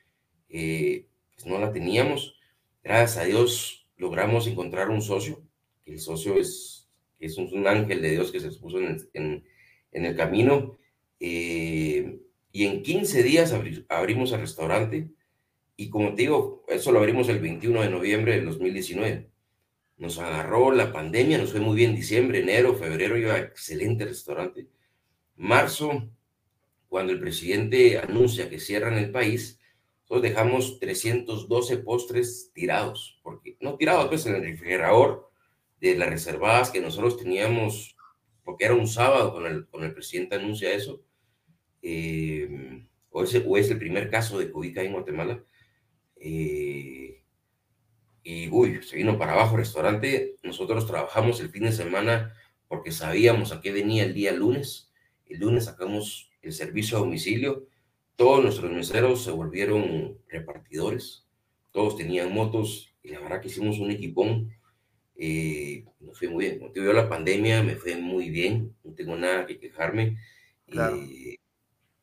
eh, 0.48 1.06
pues 1.34 1.46
no 1.46 1.58
la 1.58 1.72
teníamos. 1.72 2.38
Gracias 2.82 3.18
a 3.18 3.24
Dios 3.24 3.88
logramos 3.96 4.46
encontrar 4.46 4.90
un 4.90 5.00
socio 5.00 5.41
el 5.86 5.98
socio 5.98 6.36
es, 6.36 6.88
es 7.18 7.38
un, 7.38 7.66
ángel 7.66 8.02
de 8.02 8.10
Dios 8.12 8.32
que 8.32 8.40
se 8.40 8.50
puso 8.52 8.78
en, 8.78 9.08
en, 9.12 10.04
el 10.06 10.16
camino. 10.16 10.78
Eh, 11.20 12.18
y 12.52 12.66
en 12.66 12.82
15 12.82 13.22
días 13.22 13.54
abrimos 13.88 14.32
el 14.32 14.40
restaurante 14.40 15.10
y 15.76 15.90
como 15.90 16.14
te 16.14 16.22
digo, 16.22 16.64
eso 16.68 16.92
lo 16.92 16.98
abrimos 16.98 17.28
el 17.28 17.40
21 17.40 17.82
de 17.82 17.90
noviembre 17.90 18.36
del 18.36 18.44
2019. 18.46 19.30
Nos 19.96 20.18
agarró 20.18 20.72
la 20.72 20.92
pandemia, 20.92 21.38
nos 21.38 21.52
fue 21.52 21.60
muy 21.60 21.76
bien 21.76 21.94
diciembre, 21.94 22.40
enero, 22.40 22.74
febrero, 22.74 23.16
iba 23.16 23.38
excelente 23.38 24.04
restaurante. 24.04 24.68
Marzo, 25.36 26.08
cuando 26.88 27.12
el 27.12 27.20
presidente 27.20 27.98
anuncia 27.98 28.50
que 28.50 28.60
cierran 28.60 28.98
el 28.98 29.10
país, 29.10 29.58
nosotros 30.02 30.22
dejamos 30.22 30.78
312 30.78 31.78
postres 31.78 32.50
tirados, 32.52 33.18
porque 33.22 33.56
no 33.60 33.76
tirados 33.76 34.08
pues 34.08 34.26
en 34.26 34.34
el 34.36 34.42
refrigerador, 34.42 35.31
de 35.90 35.96
las 35.96 36.08
reservadas 36.08 36.70
que 36.70 36.80
nosotros 36.80 37.16
teníamos, 37.18 37.96
porque 38.44 38.66
era 38.66 38.74
un 38.74 38.86
sábado 38.86 39.32
con 39.32 39.46
el, 39.46 39.66
con 39.66 39.82
el 39.82 39.92
presidente 39.92 40.36
anuncia 40.36 40.72
eso, 40.72 41.02
eh, 41.82 42.86
o, 43.10 43.24
ese, 43.24 43.44
o 43.44 43.56
es 43.56 43.68
el 43.68 43.78
primer 43.78 44.08
caso 44.08 44.38
de 44.38 44.50
COVID 44.52 44.78
en 44.78 44.92
Guatemala, 44.92 45.44
eh, 46.16 47.24
y 48.22 48.48
uy, 48.48 48.80
se 48.84 48.94
vino 48.94 49.18
para 49.18 49.32
abajo 49.32 49.56
el 49.56 49.62
restaurante, 49.62 50.36
nosotros 50.44 50.86
trabajamos 50.86 51.40
el 51.40 51.50
fin 51.50 51.64
de 51.64 51.72
semana 51.72 52.32
porque 52.68 52.92
sabíamos 52.92 53.50
a 53.50 53.60
qué 53.60 53.72
venía 53.72 54.04
el 54.04 54.14
día 54.14 54.32
lunes, 54.32 54.92
el 55.26 55.40
lunes 55.40 55.64
sacamos 55.64 56.30
el 56.42 56.52
servicio 56.52 56.96
a 56.96 57.00
domicilio, 57.00 57.66
todos 58.14 58.40
nuestros 58.40 58.70
meseros 58.70 59.24
se 59.24 59.32
volvieron 59.32 60.16
repartidores, 60.28 61.26
todos 61.72 61.96
tenían 61.96 62.32
motos 62.32 62.94
y 63.02 63.08
la 63.08 63.18
verdad 63.18 63.40
que 63.40 63.48
hicimos 63.48 63.80
un 63.80 63.90
equipón 63.90 64.52
eh, 65.24 65.84
nos 66.00 66.18
fue 66.18 66.26
muy 66.26 66.46
bien. 66.46 66.58
Cuando 66.58 66.74
tuve 66.74 66.92
la 66.92 67.08
pandemia, 67.08 67.62
me 67.62 67.76
fue 67.76 67.94
muy 67.94 68.28
bien, 68.28 68.74
no 68.82 68.92
tengo 68.92 69.14
nada 69.14 69.46
que 69.46 69.60
quejarme. 69.60 70.18
Eh, 70.66 71.36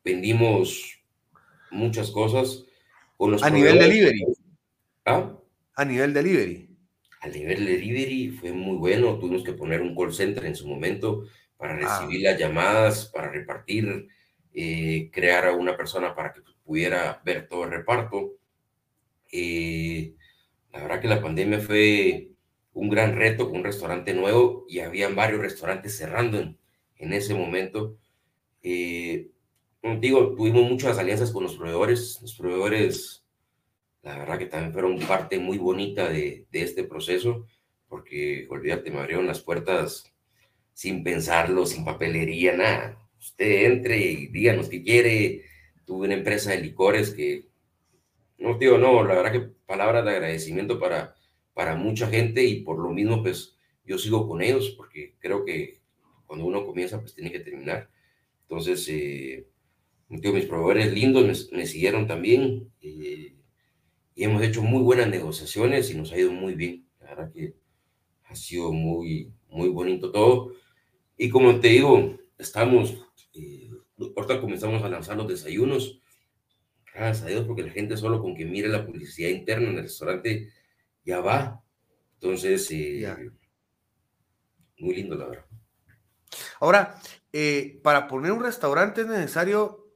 vendimos 0.02 1.02
muchas 1.70 2.10
cosas. 2.10 2.64
Con 3.18 3.32
los 3.32 3.42
a 3.42 3.50
nivel 3.50 3.78
delivery. 3.78 4.24
¿Ah? 5.04 5.36
A 5.74 5.84
nivel 5.84 6.14
delivery. 6.14 6.66
al 7.20 7.32
nivel 7.32 7.66
delivery 7.66 8.30
fue 8.30 8.52
muy 8.52 8.78
bueno. 8.78 9.18
Tuvimos 9.18 9.44
que 9.44 9.52
poner 9.52 9.82
un 9.82 9.94
call 9.94 10.14
center 10.14 10.46
en 10.46 10.56
su 10.56 10.66
momento 10.66 11.26
para 11.58 11.74
ah. 11.74 11.76
recibir 11.76 12.22
las 12.22 12.38
llamadas, 12.38 13.04
para 13.04 13.30
repartir, 13.30 14.08
eh, 14.54 15.10
crear 15.12 15.44
a 15.44 15.54
una 15.54 15.76
persona 15.76 16.14
para 16.14 16.32
que 16.32 16.40
pudiera 16.64 17.20
ver 17.22 17.48
todo 17.48 17.64
el 17.64 17.70
reparto. 17.72 18.38
Eh, 19.30 20.14
la 20.72 20.80
verdad 20.80 21.00
que 21.02 21.08
la 21.08 21.20
pandemia 21.20 21.60
fue 21.60 22.29
un 22.72 22.88
gran 22.88 23.16
reto 23.16 23.48
con 23.48 23.58
un 23.58 23.64
restaurante 23.64 24.14
nuevo 24.14 24.64
y 24.68 24.80
habían 24.80 25.16
varios 25.16 25.40
restaurantes 25.40 25.96
cerrando 25.96 26.38
en, 26.38 26.58
en 26.96 27.12
ese 27.12 27.34
momento. 27.34 27.96
Eh, 28.62 29.30
digo, 29.98 30.34
tuvimos 30.34 30.68
muchas 30.68 30.98
alianzas 30.98 31.32
con 31.32 31.42
los 31.42 31.56
proveedores. 31.56 32.18
Los 32.22 32.34
proveedores, 32.34 33.24
la 34.02 34.18
verdad 34.18 34.38
que 34.38 34.46
también 34.46 34.72
fueron 34.72 34.98
parte 35.00 35.38
muy 35.38 35.58
bonita 35.58 36.08
de, 36.08 36.46
de 36.50 36.62
este 36.62 36.84
proceso, 36.84 37.46
porque 37.88 38.46
olvídate, 38.48 38.90
me 38.90 39.00
abrieron 39.00 39.26
las 39.26 39.40
puertas 39.40 40.12
sin 40.72 41.02
pensarlo, 41.02 41.66
sin 41.66 41.84
papelería, 41.84 42.56
nada. 42.56 42.98
Usted 43.18 43.66
entre 43.66 43.98
y 43.98 44.26
díganos 44.28 44.68
qué 44.68 44.82
quiere. 44.82 45.44
Tuve 45.84 46.06
una 46.06 46.14
empresa 46.14 46.52
de 46.52 46.60
licores 46.60 47.10
que, 47.10 47.48
no, 48.38 48.56
digo, 48.56 48.78
no, 48.78 49.04
la 49.04 49.14
verdad 49.14 49.32
que 49.32 49.50
palabras 49.66 50.04
de 50.04 50.10
agradecimiento 50.12 50.78
para, 50.78 51.14
para 51.60 51.76
mucha 51.76 52.06
gente 52.06 52.42
y 52.42 52.62
por 52.62 52.78
lo 52.78 52.88
mismo, 52.88 53.22
pues 53.22 53.54
yo 53.84 53.98
sigo 53.98 54.26
con 54.26 54.40
ellos 54.40 54.70
porque 54.78 55.16
creo 55.18 55.44
que 55.44 55.82
cuando 56.24 56.46
uno 56.46 56.64
comienza, 56.64 56.98
pues 56.98 57.14
tiene 57.14 57.30
que 57.30 57.40
terminar. 57.40 57.90
Entonces, 58.44 58.88
eh, 58.88 59.46
mis 60.08 60.46
proveedores 60.46 60.90
lindos 60.90 61.50
me, 61.52 61.66
siguieron 61.66 62.06
también 62.06 62.72
eh, 62.80 63.34
y 64.14 64.24
hemos 64.24 64.42
hecho 64.42 64.62
muy 64.62 64.80
buenas 64.82 65.10
negociaciones 65.10 65.90
y 65.90 65.98
nos 65.98 66.12
ha 66.12 66.18
ido 66.18 66.32
muy 66.32 66.54
bien. 66.54 66.88
La 66.98 67.08
verdad 67.08 67.30
que 67.30 67.52
ha 68.24 68.34
sido 68.34 68.72
muy, 68.72 69.30
muy 69.50 69.68
bonito 69.68 70.10
todo. 70.10 70.54
Y 71.18 71.28
como 71.28 71.60
te 71.60 71.68
digo, 71.68 72.16
estamos, 72.38 72.96
eh, 73.34 73.68
ahorita 74.16 74.40
comenzamos 74.40 74.82
a 74.82 74.88
lanzar 74.88 75.18
los 75.18 75.28
desayunos. 75.28 76.00
Gracias 76.94 77.26
a 77.26 77.28
Dios, 77.28 77.44
porque 77.46 77.64
la 77.64 77.70
gente 77.70 77.98
solo 77.98 78.22
con 78.22 78.34
que 78.34 78.46
mire 78.46 78.68
la 78.68 78.86
publicidad 78.86 79.28
interna 79.28 79.68
en 79.68 79.76
el 79.76 79.82
restaurante 79.82 80.48
ya 81.04 81.20
va. 81.20 81.62
Entonces, 82.14 82.68
eh, 82.70 83.30
muy 84.78 84.94
lindo, 84.94 85.16
la 85.16 85.26
verdad. 85.26 85.46
Ahora, 86.60 87.00
eh, 87.32 87.80
para 87.82 88.08
poner 88.08 88.32
un 88.32 88.42
restaurante 88.42 89.02
es 89.02 89.06
necesario 89.06 89.88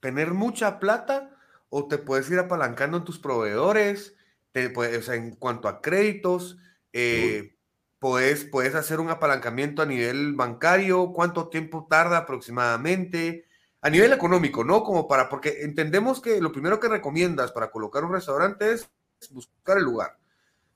tener 0.00 0.32
mucha 0.32 0.78
plata 0.78 1.36
o 1.68 1.88
te 1.88 1.98
puedes 1.98 2.30
ir 2.30 2.38
apalancando 2.38 2.96
en 2.98 3.04
tus 3.04 3.18
proveedores, 3.18 4.14
te, 4.52 4.72
o 4.76 5.02
sea, 5.02 5.14
en 5.16 5.36
cuanto 5.36 5.68
a 5.68 5.82
créditos, 5.82 6.58
eh, 6.92 7.56
puedes, 7.98 8.44
puedes 8.44 8.74
hacer 8.74 9.00
un 9.00 9.10
apalancamiento 9.10 9.82
a 9.82 9.86
nivel 9.86 10.34
bancario, 10.34 11.12
cuánto 11.12 11.48
tiempo 11.48 11.86
tarda 11.90 12.18
aproximadamente, 12.18 13.46
a 13.82 13.90
nivel 13.90 14.12
económico, 14.12 14.64
¿no? 14.64 14.82
Como 14.82 15.06
para, 15.06 15.28
porque 15.28 15.62
entendemos 15.62 16.20
que 16.20 16.40
lo 16.40 16.52
primero 16.52 16.80
que 16.80 16.88
recomiendas 16.88 17.52
para 17.52 17.70
colocar 17.70 18.04
un 18.04 18.12
restaurante 18.12 18.72
es 18.72 18.88
buscar 19.30 19.78
el 19.78 19.84
lugar. 19.84 20.16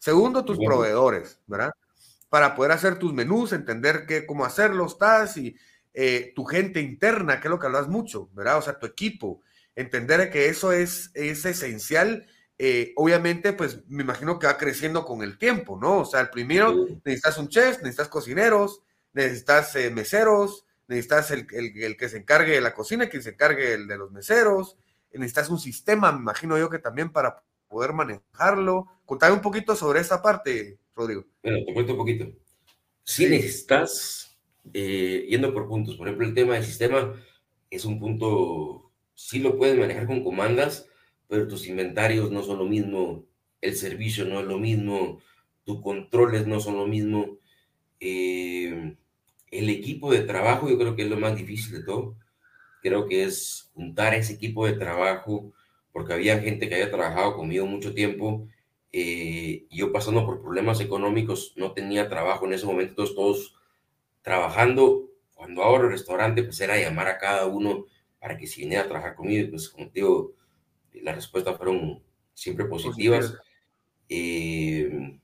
Segundo, 0.00 0.44
tus 0.44 0.58
proveedores, 0.58 1.38
¿verdad? 1.46 1.70
Para 2.28 2.56
poder 2.56 2.72
hacer 2.72 2.98
tus 2.98 3.14
menús, 3.14 3.52
entender 3.52 4.04
qué, 4.06 4.26
cómo 4.26 4.44
hacerlos, 4.44 4.94
estás 4.94 5.36
y 5.36 5.54
eh, 5.94 6.32
tu 6.34 6.44
gente 6.44 6.80
interna, 6.80 7.40
que 7.40 7.46
es 7.46 7.50
lo 7.50 7.60
que 7.60 7.66
hablas 7.66 7.86
mucho, 7.86 8.28
¿verdad? 8.32 8.58
O 8.58 8.62
sea, 8.62 8.80
tu 8.80 8.86
equipo, 8.86 9.42
entender 9.76 10.28
que 10.30 10.48
eso 10.48 10.72
es, 10.72 11.12
es 11.14 11.44
esencial 11.44 12.26
eh, 12.62 12.92
obviamente, 12.96 13.54
pues 13.54 13.88
me 13.88 14.02
imagino 14.02 14.38
que 14.38 14.46
va 14.46 14.58
creciendo 14.58 15.06
con 15.06 15.22
el 15.22 15.38
tiempo, 15.38 15.78
¿no? 15.80 16.00
O 16.00 16.04
sea, 16.04 16.20
el 16.20 16.28
primero 16.28 16.86
necesitas 17.06 17.38
un 17.38 17.48
chef, 17.48 17.78
necesitas 17.78 18.08
cocineros, 18.08 18.82
necesitas 19.14 19.74
eh, 19.76 19.90
meseros, 19.90 20.66
necesitas 20.86 21.30
el, 21.30 21.46
que 21.46 22.08
se 22.10 22.18
encargue 22.18 22.52
de 22.52 22.60
la 22.60 22.74
cocina, 22.74 23.08
quien 23.08 23.22
se 23.22 23.30
encargue 23.30 23.72
el 23.72 23.86
de 23.86 23.96
los 23.96 24.12
meseros, 24.12 24.76
necesitas 25.10 25.48
un 25.48 25.58
sistema, 25.58 26.12
me 26.12 26.18
imagino 26.18 26.58
yo 26.58 26.68
que 26.68 26.78
también 26.78 27.10
para 27.10 27.42
poder 27.70 27.94
manejarlo. 27.94 28.86
Contame 29.06 29.34
un 29.34 29.40
poquito 29.40 29.74
sobre 29.74 30.00
esa 30.00 30.20
parte, 30.20 30.78
Rodrigo. 30.94 31.24
Bueno, 31.42 31.64
te 31.64 31.72
cuento 31.72 31.92
un 31.92 31.98
poquito. 31.98 32.26
Si 33.04 33.26
necesitas, 33.26 34.36
eh, 34.74 35.26
yendo 35.30 35.54
por 35.54 35.68
puntos, 35.68 35.96
por 35.96 36.08
ejemplo, 36.08 36.26
el 36.26 36.34
tema 36.34 36.54
del 36.54 36.64
sistema 36.64 37.14
es 37.70 37.84
un 37.84 37.98
punto, 37.98 38.92
sí 39.14 39.38
lo 39.38 39.56
puedes 39.56 39.78
manejar 39.78 40.06
con 40.06 40.22
comandas, 40.22 40.88
pero 41.28 41.46
tus 41.46 41.66
inventarios 41.68 42.30
no 42.30 42.42
son 42.42 42.58
lo 42.58 42.64
mismo, 42.66 43.24
el 43.60 43.76
servicio 43.76 44.24
no 44.24 44.40
es 44.40 44.46
lo 44.46 44.58
mismo, 44.58 45.20
tus 45.64 45.80
controles 45.80 46.46
no 46.46 46.60
son 46.60 46.76
lo 46.76 46.86
mismo. 46.86 47.38
Eh, 48.00 48.96
el 49.50 49.68
equipo 49.68 50.12
de 50.12 50.22
trabajo 50.22 50.68
yo 50.68 50.78
creo 50.78 50.96
que 50.96 51.02
es 51.02 51.08
lo 51.08 51.18
más 51.18 51.36
difícil 51.36 51.72
de 51.72 51.84
todo. 51.84 52.16
Creo 52.82 53.06
que 53.06 53.24
es 53.24 53.70
juntar 53.74 54.14
ese 54.14 54.32
equipo 54.32 54.66
de 54.66 54.72
trabajo, 54.72 55.52
porque 55.92 56.12
había 56.12 56.38
gente 56.40 56.68
que 56.68 56.74
había 56.74 56.90
trabajado 56.90 57.36
conmigo 57.36 57.66
mucho 57.66 57.94
tiempo. 57.94 58.48
Eh, 58.92 59.66
yo 59.70 59.92
pasando 59.92 60.24
por 60.26 60.40
problemas 60.42 60.80
económicos, 60.80 61.52
no 61.56 61.72
tenía 61.72 62.08
trabajo 62.08 62.46
en 62.46 62.54
ese 62.54 62.66
momento, 62.66 63.04
todos 63.14 63.56
trabajando. 64.22 65.08
Cuando 65.34 65.62
ahora 65.62 65.84
el 65.84 65.90
restaurante, 65.90 66.42
pues 66.42 66.60
era 66.60 66.78
llamar 66.78 67.08
a 67.08 67.18
cada 67.18 67.46
uno 67.46 67.86
para 68.18 68.36
que 68.36 68.46
se 68.46 68.60
viniera 68.60 68.84
a 68.84 68.88
trabajar 68.88 69.14
conmigo. 69.14 69.50
Pues 69.50 69.68
como 69.68 69.90
digo, 69.92 70.34
las 70.92 71.14
respuestas 71.16 71.56
fueron 71.56 72.02
siempre 72.34 72.66
positivas. 72.66 73.34
Eh, 74.08 75.18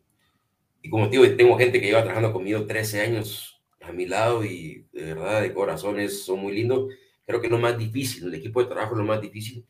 y 0.83 0.91
como 0.91 1.09
digo, 1.09 1.25
tengo 1.37 1.59
gente 1.59 1.81
que 1.81 1.87
lleva 1.87 2.03
trabajando 2.03 2.33
conmigo 2.33 2.67
13 2.67 3.01
años 3.01 3.61
a 3.81 3.93
mi 3.93 4.07
lado 4.07 4.45
y 4.45 4.87
de 4.93 5.15
verdad, 5.15 5.43
de 5.43 5.53
corazones, 5.53 6.25
son 6.25 6.41
muy 6.41 6.55
lindos. 6.55 6.93
Creo 7.27 7.41
que 7.41 7.49
lo 7.49 7.59
más 7.59 7.77
difícil, 7.77 8.27
el 8.27 8.35
equipo 8.35 8.63
de 8.63 8.69
trabajo 8.69 8.95
es 8.95 8.99
lo 8.99 9.05
más 9.05 9.21
difícil. 9.21 9.67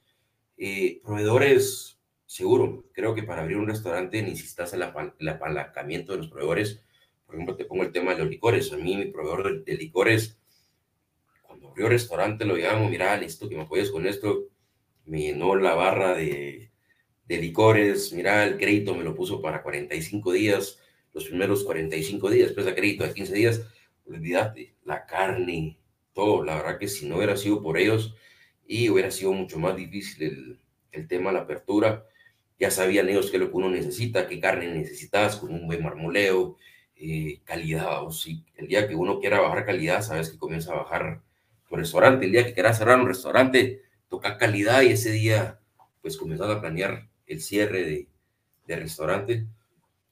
Eh, 0.56 1.00
proveedores, 1.04 1.98
seguro, 2.24 2.84
creo 2.92 3.14
que 3.14 3.22
para 3.22 3.42
abrir 3.42 3.56
un 3.58 3.68
restaurante 3.68 4.22
necesitas 4.22 4.72
el, 4.72 4.84
el 5.18 5.28
apalancamiento 5.28 6.12
de 6.12 6.18
los 6.18 6.28
proveedores. 6.28 6.82
Por 7.26 7.34
ejemplo, 7.34 7.56
te 7.56 7.64
pongo 7.64 7.82
el 7.82 7.92
tema 7.92 8.12
de 8.14 8.20
los 8.20 8.30
licores. 8.30 8.72
A 8.72 8.76
mí, 8.76 8.96
mi 8.96 9.06
proveedor 9.06 9.64
de, 9.64 9.74
licores, 9.74 10.38
cuando 11.42 11.68
abrió 11.68 11.86
el 11.86 11.92
restaurante, 11.92 12.44
lo 12.44 12.56
llamo, 12.56 12.88
mira, 12.88 13.16
listo, 13.16 13.48
que 13.48 13.56
me 13.56 13.62
apoyes 13.62 13.90
con 13.90 14.06
esto 14.06 14.48
me 15.06 15.20
llenó 15.20 15.54
la 15.54 15.74
barra 15.74 16.14
de, 16.14 16.70
licores, 17.28 18.12
mira, 18.12 18.44
el 18.44 18.58
crédito 18.58 18.94
me 18.94 19.04
lo 19.04 19.14
puso 19.14 19.40
para 19.40 19.62
45 19.62 20.32
días, 20.32 20.80
los 21.14 21.24
primeros 21.24 21.64
45 21.64 22.30
días, 22.30 22.48
después 22.48 22.66
de 22.66 22.74
crédito 22.74 23.04
de 23.04 23.14
15 23.14 23.34
días, 23.34 23.62
olvídate, 24.06 24.74
la 24.84 25.06
carne, 25.06 25.78
todo, 26.12 26.44
la 26.44 26.56
verdad 26.56 26.78
que 26.78 26.88
si 26.88 27.08
no 27.08 27.16
hubiera 27.16 27.36
sido 27.36 27.62
por 27.62 27.78
ellos 27.78 28.14
y 28.66 28.90
hubiera 28.90 29.10
sido 29.10 29.32
mucho 29.32 29.58
más 29.58 29.76
difícil 29.76 30.58
el, 30.92 31.08
tema 31.08 31.30
de 31.30 31.36
la 31.36 31.42
apertura, 31.42 32.06
ya 32.58 32.70
sabían 32.70 33.08
ellos 33.08 33.30
qué 33.30 33.36
es 33.36 33.42
lo 33.42 33.50
que 33.50 33.56
uno 33.56 33.68
necesita, 33.68 34.26
qué 34.26 34.40
carne 34.40 34.66
necesitas, 34.68 35.36
con 35.36 35.52
un 35.52 35.66
buen 35.66 35.82
marmoleo, 35.82 36.56
eh, 36.96 37.40
calidad, 37.44 38.02
o 38.02 38.10
si 38.10 38.44
el 38.56 38.66
día 38.66 38.88
que 38.88 38.94
uno 38.94 39.20
quiera 39.20 39.40
bajar 39.40 39.66
calidad, 39.66 40.00
sabes 40.00 40.30
que 40.30 40.38
comienza 40.38 40.72
a 40.72 40.76
bajar 40.76 41.20
tu 41.68 41.76
restaurante, 41.76 42.24
el 42.24 42.32
día 42.32 42.46
que 42.46 42.54
quieras 42.54 42.78
cerrar 42.78 42.98
un 42.98 43.08
restaurante, 43.08 43.82
tocar 44.08 44.38
calidad 44.38 44.80
y 44.82 44.92
ese 44.92 45.10
día 45.10 45.60
pues 46.00 46.16
comenzar 46.16 46.50
a 46.50 46.60
planear 46.60 47.08
el 47.26 47.42
cierre 47.42 47.82
de, 47.84 48.08
de 48.66 48.76
restaurante. 48.76 49.46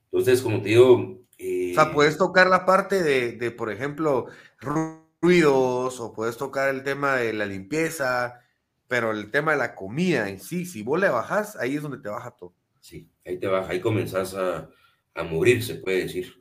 Entonces, 0.06 0.42
como 0.42 0.60
te 0.60 0.70
digo... 0.70 0.94
o 0.94 1.74
sea, 1.74 1.92
puedes 1.92 2.18
tocar 2.18 2.48
la 2.48 2.66
parte 2.66 3.02
de, 3.02 3.32
de, 3.32 3.50
por 3.50 3.70
ejemplo, 3.70 4.26
ruidos 4.58 6.00
o 6.00 6.12
puedes 6.12 6.36
tocar 6.36 6.68
el 6.68 6.82
tema 6.82 7.16
de 7.16 7.32
la 7.32 7.46
limpieza, 7.46 8.43
pero 8.88 9.10
el 9.12 9.30
tema 9.30 9.52
de 9.52 9.58
la 9.58 9.74
comida 9.74 10.28
en 10.28 10.40
sí, 10.40 10.66
si 10.66 10.82
vos 10.82 11.00
le 11.00 11.08
bajas, 11.08 11.56
ahí 11.56 11.76
es 11.76 11.82
donde 11.82 11.98
te 11.98 12.08
baja 12.08 12.30
todo. 12.30 12.54
Sí, 12.80 13.10
ahí 13.24 13.38
te 13.38 13.46
baja, 13.46 13.72
ahí 13.72 13.80
comenzás 13.80 14.34
a, 14.34 14.68
a 15.14 15.22
morir, 15.22 15.62
se 15.62 15.76
puede 15.76 16.02
decir, 16.02 16.34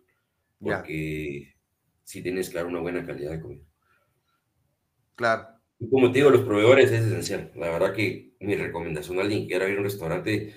porque 0.59 1.55
si 2.03 2.19
sí 2.19 2.23
tienes 2.23 2.51
dar 2.51 2.65
una 2.65 2.79
buena 2.79 3.05
calidad 3.05 3.31
de 3.31 3.41
comida. 3.41 3.63
Claro 5.15 5.53
como 5.89 6.11
te 6.11 6.19
digo, 6.19 6.29
los 6.29 6.41
proveedores 6.41 6.91
es 6.91 7.05
esencial. 7.05 7.51
La 7.55 7.69
verdad 7.69 7.93
que 7.93 8.33
mi 8.39 8.55
recomendación 8.55 9.19
a 9.19 9.21
alguien 9.21 9.41
que 9.41 9.47
quiera 9.47 9.65
abrir 9.65 9.79
un 9.79 9.85
restaurante 9.85 10.55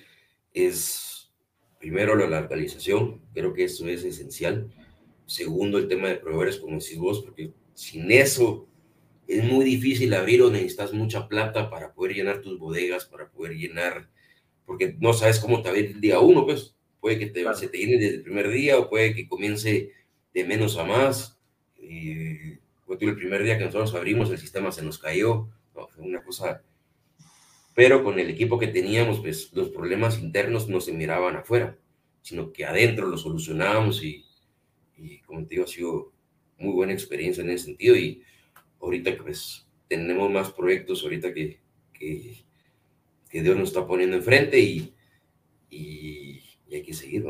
es, 0.53 1.33
primero, 1.79 2.15
la 2.17 2.41
localización. 2.41 3.23
Creo 3.33 3.53
que 3.53 3.65
eso 3.65 3.89
es 3.89 4.05
esencial. 4.05 4.71
Segundo, 5.27 5.79
el 5.79 5.89
tema 5.89 6.09
de 6.09 6.17
proveedores, 6.17 6.59
como 6.59 6.79
decís 6.79 6.99
vos, 6.99 7.23
porque 7.25 7.53
sin 7.75 8.11
eso 8.11 8.69
es 9.27 9.45
muy 9.45 9.65
difícil 9.65 10.15
abrir 10.15 10.43
o 10.43 10.51
necesitas 10.51 10.93
mucha 10.93 11.29
plata 11.29 11.69
para 11.71 11.93
poder 11.93 12.17
llenar 12.17 12.41
tus 12.41 12.59
bodegas, 12.59 13.07
para 13.07 13.29
poder 13.29 13.57
llenar, 13.57 14.09
porque 14.65 14.97
no 15.01 15.13
sabes 15.13 15.41
cómo 15.41 15.63
te 15.63 15.71
va 15.71 15.77
el 15.77 16.01
día 16.01 16.21
uno, 16.21 16.45
pues. 16.45 16.75
Puede 17.01 17.19
que 17.19 17.27
te, 17.27 17.45
se 17.55 17.69
te 17.69 17.79
llene 17.79 17.99
desde 17.99 18.17
el 18.17 18.23
primer 18.23 18.49
día 18.49 18.79
o 18.79 18.89
puede 18.89 19.15
que 19.15 19.29
comience 19.29 19.93
de 20.35 20.45
menos 20.45 20.77
a 20.77 20.85
más. 20.85 21.39
Eh, 21.79 22.59
el 22.89 23.17
primer 23.17 23.43
día 23.43 23.59
que 23.59 23.65
nosotros 23.65 23.95
abrimos, 23.95 24.31
el 24.31 24.39
sistema 24.39 24.73
se 24.73 24.83
nos 24.83 24.99
cayó, 24.99 25.49
fue 25.73 26.05
una 26.05 26.23
cosa... 26.25 26.63
Pero 27.75 28.03
con 28.03 28.19
el 28.19 28.31
equipo 28.31 28.59
que 28.59 28.69
teníamos, 28.69 29.21
pues 29.21 29.53
los 29.53 29.69
problemas 29.69 30.19
internos 30.19 30.67
no 30.69 30.81
se 30.81 30.93
miraban 30.93 31.37
afuera, 31.37 31.79
sino 32.23 32.53
que 32.53 32.65
adentro 32.65 33.07
lo 33.07 33.19
solucionábamos 33.19 34.03
y, 34.03 34.25
y 34.97 35.19
como 35.21 35.43
te 35.47 35.57
digo, 35.57 35.65
ha 35.65 35.69
sido 35.69 36.13
muy 36.59 36.73
buena 36.73 36.95
experiencia 36.95 37.45
en 37.45 37.51
ese 37.51 37.67
sentido 37.67 37.95
y 37.95 38.23
ahorita 38.81 39.17
pues 39.23 39.67
tenemos 39.89 40.31
más 40.31 40.51
proyectos 40.53 41.03
ahorita 41.03 41.33
que, 41.33 41.61
que, 41.93 42.45
que 43.29 43.43
Dios 43.43 43.57
nos 43.57 43.69
está 43.69 43.87
poniendo 43.87 44.17
enfrente 44.17 44.59
y, 44.59 44.95
y, 45.71 46.43
hay 46.73 46.83
que 46.83 46.95
seguir, 46.95 47.25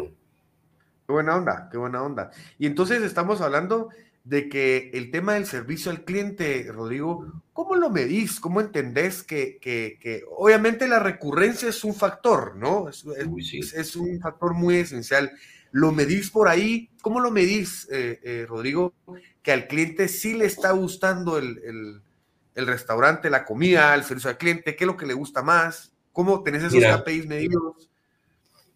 Qué 1.07 1.13
buena 1.13 1.37
onda, 1.37 1.69
qué 1.71 1.79
buena 1.79 2.03
onda. 2.03 2.31
Y 2.59 2.67
entonces 2.67 3.03
estamos 3.03 3.41
hablando 3.41 3.91
de 4.27 4.49
que 4.49 4.91
el 4.93 5.13
tema 5.13 5.35
del 5.35 5.47
servicio 5.47 5.93
al 5.93 6.05
cliente, 6.05 6.67
Rodrigo, 6.73 7.45
¿cómo 7.53 7.77
lo 7.77 7.91
medís? 7.91 8.41
¿Cómo 8.41 8.61
entendés 8.61 9.23
que, 9.23 9.59
que, 9.61 9.99
que 10.01 10.25
obviamente 10.29 10.89
la 10.89 10.99
recurrencia 10.99 11.69
es 11.69 11.85
un 11.85 11.95
factor, 11.95 12.57
¿no? 12.57 12.89
Es, 12.89 13.05
es, 13.07 13.95
un 13.95 14.19
factor 14.21 14.55
muy 14.55 14.79
esencial. 14.79 15.31
¿Lo 15.71 15.93
medís 15.93 16.31
por 16.31 16.49
ahí? 16.49 16.91
¿Cómo 17.03 17.21
lo 17.21 17.31
medís, 17.31 17.87
eh, 17.93 18.19
eh, 18.25 18.47
Rodrigo? 18.49 18.95
Que 19.47 19.53
al 19.53 19.69
cliente 19.69 20.09
sí 20.09 20.35
le 20.35 20.45
está 20.45 20.73
gustando 20.73 21.39
el, 21.39 21.61
el, 21.65 22.03
el, 22.57 22.67
restaurante, 22.67 23.31
la 23.31 23.45
comida, 23.45 23.95
el 23.95 24.03
servicio 24.03 24.29
al 24.29 24.39
cliente, 24.39 24.75
¿qué 24.75 24.83
es 24.83 24.89
lo 24.89 24.97
que 24.97 25.07
le 25.07 25.15
gusta 25.15 25.41
más? 25.41 25.93
¿Cómo 26.13 26.43
tenés 26.43 26.65
esos 26.65 26.83
KPIs 26.83 27.27
medidos? 27.27 27.89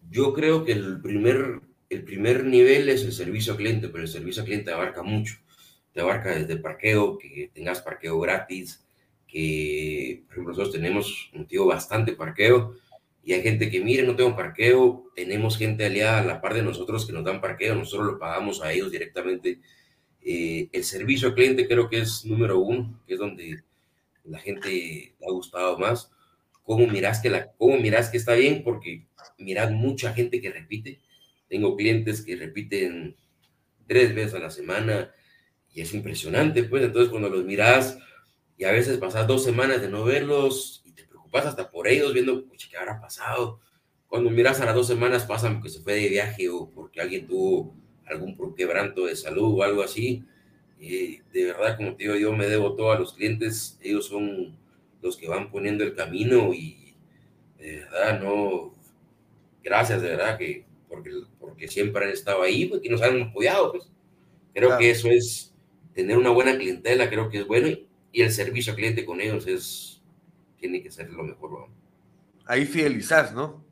Yo 0.09 0.33
creo 0.33 0.63
que 0.63 0.71
el 0.71 1.01
primer 1.01 1.59
el 1.91 2.05
primer 2.05 2.45
nivel 2.45 2.87
es 2.87 3.03
el 3.03 3.11
servicio 3.11 3.51
al 3.51 3.57
cliente, 3.57 3.89
pero 3.89 4.01
el 4.01 4.09
servicio 4.09 4.41
al 4.41 4.47
cliente 4.47 4.71
abarca 4.71 5.03
mucho. 5.03 5.35
Te 5.91 5.99
abarca 5.99 6.33
desde 6.33 6.55
parqueo, 6.55 7.17
que 7.17 7.51
tengas 7.53 7.81
parqueo 7.81 8.17
gratis, 8.17 8.81
que, 9.27 10.23
por 10.25 10.31
ejemplo, 10.31 10.53
nosotros 10.53 10.73
tenemos 10.73 11.29
un 11.33 11.45
tío 11.47 11.65
bastante 11.65 12.13
parqueo 12.13 12.77
y 13.25 13.33
hay 13.33 13.43
gente 13.43 13.69
que, 13.69 13.81
mire, 13.81 14.03
no 14.03 14.15
tengo 14.15 14.37
parqueo, 14.37 15.11
tenemos 15.17 15.57
gente 15.57 15.85
aliada 15.85 16.19
a 16.19 16.25
la 16.25 16.41
par 16.41 16.53
de 16.53 16.63
nosotros 16.63 17.05
que 17.05 17.11
nos 17.11 17.25
dan 17.25 17.41
parqueo, 17.41 17.75
nosotros 17.75 18.13
lo 18.13 18.19
pagamos 18.19 18.61
a 18.61 18.71
ellos 18.71 18.89
directamente. 18.89 19.59
Eh, 20.23 20.69
el 20.71 20.83
servicio 20.83 21.29
al 21.29 21.35
cliente 21.35 21.67
creo 21.67 21.89
que 21.89 21.99
es 21.99 22.25
número 22.25 22.59
uno, 22.59 23.01
que 23.07 23.13
es 23.13 23.19
donde 23.19 23.63
la 24.23 24.39
gente 24.39 25.15
ha 25.27 25.31
gustado 25.31 25.77
más. 25.77 26.11
¿Cómo 26.63 26.87
miras 26.87 27.19
que, 27.19 27.45
cómo 27.57 27.77
miras 27.77 28.09
que 28.09 28.17
está 28.17 28.33
bien? 28.33 28.63
Porque 28.63 29.05
mirad 29.37 29.71
mucha 29.71 30.13
gente 30.13 30.39
que 30.39 30.51
repite 30.51 30.99
tengo 31.51 31.75
clientes 31.75 32.23
que 32.23 32.37
repiten 32.37 33.17
tres 33.85 34.15
veces 34.15 34.35
a 34.35 34.39
la 34.39 34.49
semana 34.49 35.13
y 35.73 35.81
es 35.81 35.93
impresionante, 35.93 36.63
pues 36.63 36.81
entonces 36.81 37.09
cuando 37.09 37.29
los 37.29 37.43
miras 37.43 37.97
y 38.57 38.63
a 38.63 38.71
veces 38.71 38.97
pasas 38.97 39.27
dos 39.27 39.43
semanas 39.43 39.81
de 39.81 39.89
no 39.89 40.05
verlos 40.05 40.81
y 40.85 40.93
te 40.93 41.03
preocupas 41.03 41.45
hasta 41.45 41.69
por 41.69 41.89
ellos 41.89 42.13
viendo, 42.13 42.45
¿qué 42.69 42.77
habrá 42.77 43.01
pasado? 43.01 43.59
Cuando 44.07 44.29
miras 44.29 44.61
a 44.61 44.65
las 44.65 44.75
dos 44.75 44.87
semanas 44.87 45.25
pasan 45.25 45.55
porque 45.55 45.71
se 45.71 45.81
fue 45.81 45.95
de 45.95 46.07
viaje 46.07 46.47
o 46.47 46.69
porque 46.69 47.01
alguien 47.01 47.27
tuvo 47.27 47.75
algún 48.11 48.55
quebranto 48.55 49.05
de 49.05 49.15
salud 49.15 49.59
o 49.59 49.63
algo 49.63 49.81
así. 49.81 50.23
Y 50.79 51.17
de 51.31 51.45
verdad, 51.45 51.77
como 51.77 51.95
te 51.95 52.03
digo, 52.03 52.15
yo 52.15 52.33
me 52.33 52.47
debo 52.47 52.75
todo 52.75 52.91
a 52.91 52.99
los 52.99 53.13
clientes, 53.13 53.77
ellos 53.81 54.07
son 54.07 54.57
los 55.01 55.17
que 55.17 55.27
van 55.27 55.51
poniendo 55.51 55.83
el 55.83 55.95
camino 55.95 56.53
y 56.53 56.95
de 57.57 57.77
verdad, 57.77 58.19
no, 58.21 58.73
gracias, 59.63 60.01
de 60.01 60.09
verdad 60.09 60.37
que 60.37 60.65
porque, 60.91 61.11
porque 61.39 61.67
siempre 61.67 62.03
han 62.03 62.11
estado 62.11 62.41
ahí 62.41 62.65
pues, 62.65 62.81
y 62.83 62.89
nos 62.89 63.01
han 63.01 63.21
apoyado. 63.21 63.71
Pues. 63.71 63.89
Creo 64.53 64.77
que 64.77 64.89
eso 64.89 65.09
es 65.09 65.53
tener 65.93 66.17
una 66.17 66.29
buena 66.31 66.57
clientela, 66.57 67.09
creo 67.09 67.29
que 67.29 67.39
es 67.39 67.47
bueno 67.47 67.67
y, 67.67 67.87
el 68.13 68.31
servicio 68.31 68.71
al 68.71 68.77
cliente 68.77 69.05
con 69.05 69.21
ellos 69.21 69.47
es, 69.47 70.01
tiene 70.59 70.83
que 70.83 70.91
ser 70.91 71.09
lo 71.09 71.23
mejor. 71.23 71.69
Ahí 72.45 72.65
fidelizas, 72.65 73.33
¿no? 73.33 73.63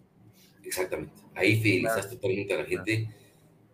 Exactamente, 0.63 1.21
ahí 1.35 1.59
fidelizas 1.59 2.09
totalmente 2.09 2.53
a 2.53 2.57
la 2.59 2.65
gente. 2.65 3.09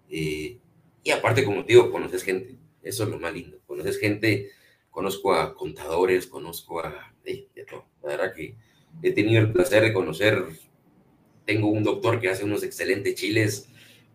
Eh, 0.09 0.59
y 1.03 1.11
aparte, 1.11 1.43
como 1.43 1.65
te 1.65 1.73
digo, 1.73 1.91
conoces 1.91 2.23
gente, 2.23 2.57
eso 2.81 3.03
es 3.03 3.09
lo 3.09 3.19
más 3.19 3.33
lindo. 3.33 3.59
Conoces 3.65 3.99
gente, 3.99 4.51
conozco 4.89 5.33
a 5.33 5.53
contadores, 5.53 6.27
conozco 6.27 6.79
a... 6.79 7.13
Eh, 7.23 7.47
de 7.55 7.65
todo. 7.65 7.85
La 8.03 8.09
verdad 8.09 8.33
que 8.35 8.55
he 9.01 9.11
tenido 9.11 9.41
el 9.41 9.51
placer 9.51 9.81
de 9.83 9.93
conocer 9.93 10.45
tengo 11.45 11.69
un 11.69 11.83
doctor 11.83 12.19
que 12.19 12.29
hace 12.29 12.43
unos 12.43 12.63
excelentes 12.63 13.15
chiles, 13.15 13.69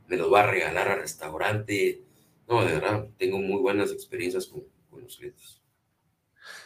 me 0.08 0.16
los 0.16 0.32
va 0.32 0.40
a 0.40 0.50
regalar 0.50 0.88
al 0.88 1.00
restaurante. 1.00 2.02
No, 2.48 2.64
de 2.64 2.72
verdad, 2.74 3.06
tengo 3.16 3.38
muy 3.38 3.60
buenas 3.60 3.92
experiencias 3.92 4.46
con, 4.46 4.64
los 5.00 5.16
clientes. 5.16 5.60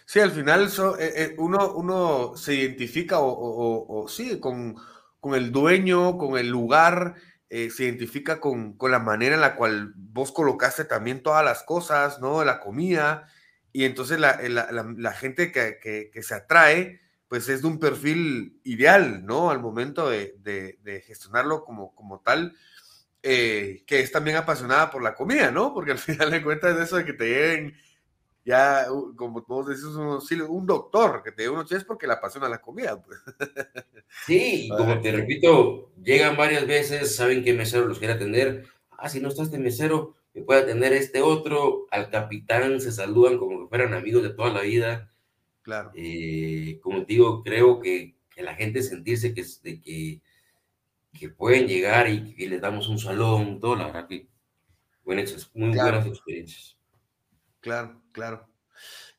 Sí, 0.06 0.20
al 0.20 0.30
final 0.30 0.70
eh, 0.98 1.12
eh, 1.16 1.34
uno, 1.38 1.74
uno 1.74 2.37
se 2.37 2.54
identifica 2.54 3.18
o, 3.20 4.06
sí, 4.08 4.40
con, 4.40 4.76
con, 5.20 5.34
el 5.34 5.52
dueño, 5.52 6.16
con 6.16 6.38
el 6.38 6.48
lugar, 6.48 7.14
eh, 7.50 7.70
se 7.70 7.85
identifica 7.85 8.40
con, 8.40 8.76
con, 8.76 8.90
la 8.90 8.98
manera 8.98 9.35
en 9.35 9.40
la 9.40 9.57
cual 9.57 9.92
vos 9.96 10.33
colocaste 10.33 10.85
también 10.85 11.22
todas 11.22 11.44
las 11.44 11.62
cosas, 11.62 12.20
¿no? 12.20 12.44
La 12.44 12.61
comida, 12.61 13.28
y 13.72 13.85
entonces 13.85 14.20
la, 14.20 14.40
la, 14.48 14.70
la, 14.96 15.12
gente 15.12 15.50
que, 15.50 15.78
que, 16.12 16.22
se 16.22 16.35
atrae 16.35 17.00
pues 17.26 17.48
es 17.48 17.62
de 17.62 17.66
un 17.66 17.80
perfil 17.80 18.61
ideal, 18.62 19.26
¿no? 19.26 19.50
Al 19.50 19.59
momento 19.59 20.09
de, 20.09 21.02
gestionarlo 21.04 21.64
como, 21.64 21.92
como 21.96 22.20
tal, 22.20 22.54
eh, 23.24 23.83
que 23.87 23.98
es 23.98 24.12
también 24.12 24.37
apasionada 24.37 24.92
por 24.92 25.02
la 25.02 25.16
comida, 25.16 25.50
¿no? 25.50 25.74
Porque 25.74 25.90
al 25.90 25.98
final 25.98 26.30
de 26.30 26.42
cuentas 26.44 26.78
eso 26.78 26.96
de 26.96 27.04
que 27.04 27.14
te 27.14 27.24
lleguen 27.24 27.76
ya, 28.44 28.87
como 29.16 29.42
vos 29.46 29.66
decís, 29.66 29.85
un, 29.85 30.66
doctor 30.66 31.22
que 31.22 31.33
te 31.33 31.42
lleve 31.42 31.54
unos 31.54 31.72
es 31.72 31.85
porque 31.85 32.07
le 32.07 32.12
apasiona 32.12 32.48
la 32.48 32.61
comida. 32.61 33.02
Pues. 33.02 33.18
Sí, 34.26 34.68
como 34.68 35.00
te 35.00 35.11
repito, 35.11 35.90
llegan 36.00 36.37
varias 36.37 36.66
veces, 36.68 37.16
saben 37.16 37.42
que 37.42 37.52
mesero 37.52 37.87
los 37.87 37.98
quiere 37.98 38.14
atender. 38.14 38.64
Ah, 38.90 39.09
si 39.09 39.18
no 39.20 39.28
está 39.28 39.42
este 39.42 39.59
mesero, 39.59 40.14
me 40.35 40.42
puede 40.42 40.62
atender 40.62 40.92
este 40.92 41.20
otro. 41.20 41.87
Al 41.90 42.11
capitán 42.11 42.80
se 42.80 42.92
saludan 42.92 43.38
como 43.38 43.59
que 43.61 43.68
fueran 43.68 43.92
amigos 43.92 44.22
de 44.22 44.30
toda 44.30 44.50
la 44.50 44.61
vida 44.61 45.11
Claro. 45.64 45.92
Eh, 45.94 46.78
como 46.83 47.07
te 47.07 47.14
digo, 47.14 47.42
creo 47.42 47.80
que, 47.80 48.16
que, 48.28 48.42
la 48.42 48.54
gente 48.54 48.83
sentirse 48.83 49.33
que, 49.33 49.46
de 49.62 49.80
que, 49.80 50.20
que 51.18 51.30
pueden 51.30 51.66
llegar 51.66 52.11
y 52.11 52.35
que 52.35 52.46
les 52.46 52.61
damos 52.61 52.87
un 52.88 52.98
salón, 52.98 53.61
todo, 53.61 53.74
la 53.74 53.87
verdad 53.87 54.07
que 54.07 54.28
buenas, 55.04 55.50
muy 55.54 55.74
buenas 55.74 56.07
experiencias. 56.07 56.76
Claro, 57.61 57.98
claro. 58.14 58.48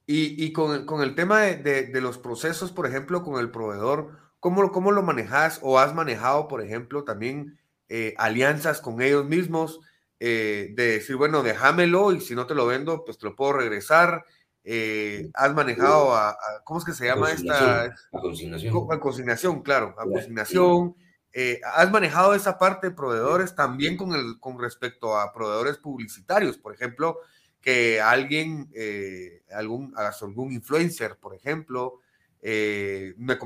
Y, 0.08 0.44
y 0.44 0.54
con, 0.54 0.86
con, 0.86 1.02
el 1.02 1.14
tema 1.14 1.42
de, 1.42 1.84
de, 1.84 2.02
los 2.02 2.18
procesos, 2.18 2.72
por 2.72 2.88
ejemplo, 2.88 3.24
con 3.24 3.40
el 3.40 3.52
proveedor, 3.52 4.18
¿cómo, 4.40 4.72
cómo 4.72 4.92
lo 4.92 5.04
manejas 5.04 5.60
o 5.62 5.78
has 5.80 5.94
manejado, 5.94 6.48
por 6.48 6.64
ejemplo, 6.64 7.04
también 7.04 7.60
eh, 7.90 8.16
alianzas 8.18 8.82
con 8.82 9.02
ellos 9.02 9.26
mismos? 9.26 9.82
Eh, 10.20 10.70
de 10.76 10.94
decir, 10.94 11.18
bueno, 11.18 11.44
déjamelo 11.44 12.14
y 12.14 12.22
si 12.22 12.36
no 12.36 12.48
te 12.48 12.56
lo 12.56 12.66
vendo, 12.66 13.04
pues 13.04 13.18
te 13.18 13.26
lo 13.26 13.36
puedo 13.36 13.54
regresar. 13.54 14.26
Eh, 14.64 15.30
has 15.34 15.54
manejado 15.54 16.16
a, 16.16 16.38
¿cómo 16.64 16.80
es 16.80 16.86
que 16.86 16.94
se 16.94 17.06
llama 17.06 17.32
esta? 17.32 17.84
A 17.84 18.20
consignación. 18.22 18.74
A 18.92 19.00
consignación, 19.00 19.62
claro, 19.62 19.94
a 19.98 20.04
consignación. 20.06 20.96
Eh, 21.34 21.60
has 21.76 21.92
manejado 21.92 22.34
esa 22.34 22.58
parte 22.58 22.88
de 22.88 22.96
proveedores 22.96 23.56
también 23.56 23.98
con, 23.98 24.14
el, 24.14 24.40
con 24.40 24.58
respecto 24.58 25.18
a 25.18 25.34
proveedores 25.34 25.78
publicitarios, 25.78 26.58
por 26.58 26.74
ejemplo, 26.74 27.18
que 27.66 28.00
alguien, 28.00 28.70
eh, 28.76 29.44
algún, 29.52 29.94
algún 29.98 30.54
influencer, 30.54 31.18
por 31.18 31.36
ejemplo, 31.36 32.00
me 32.44 33.38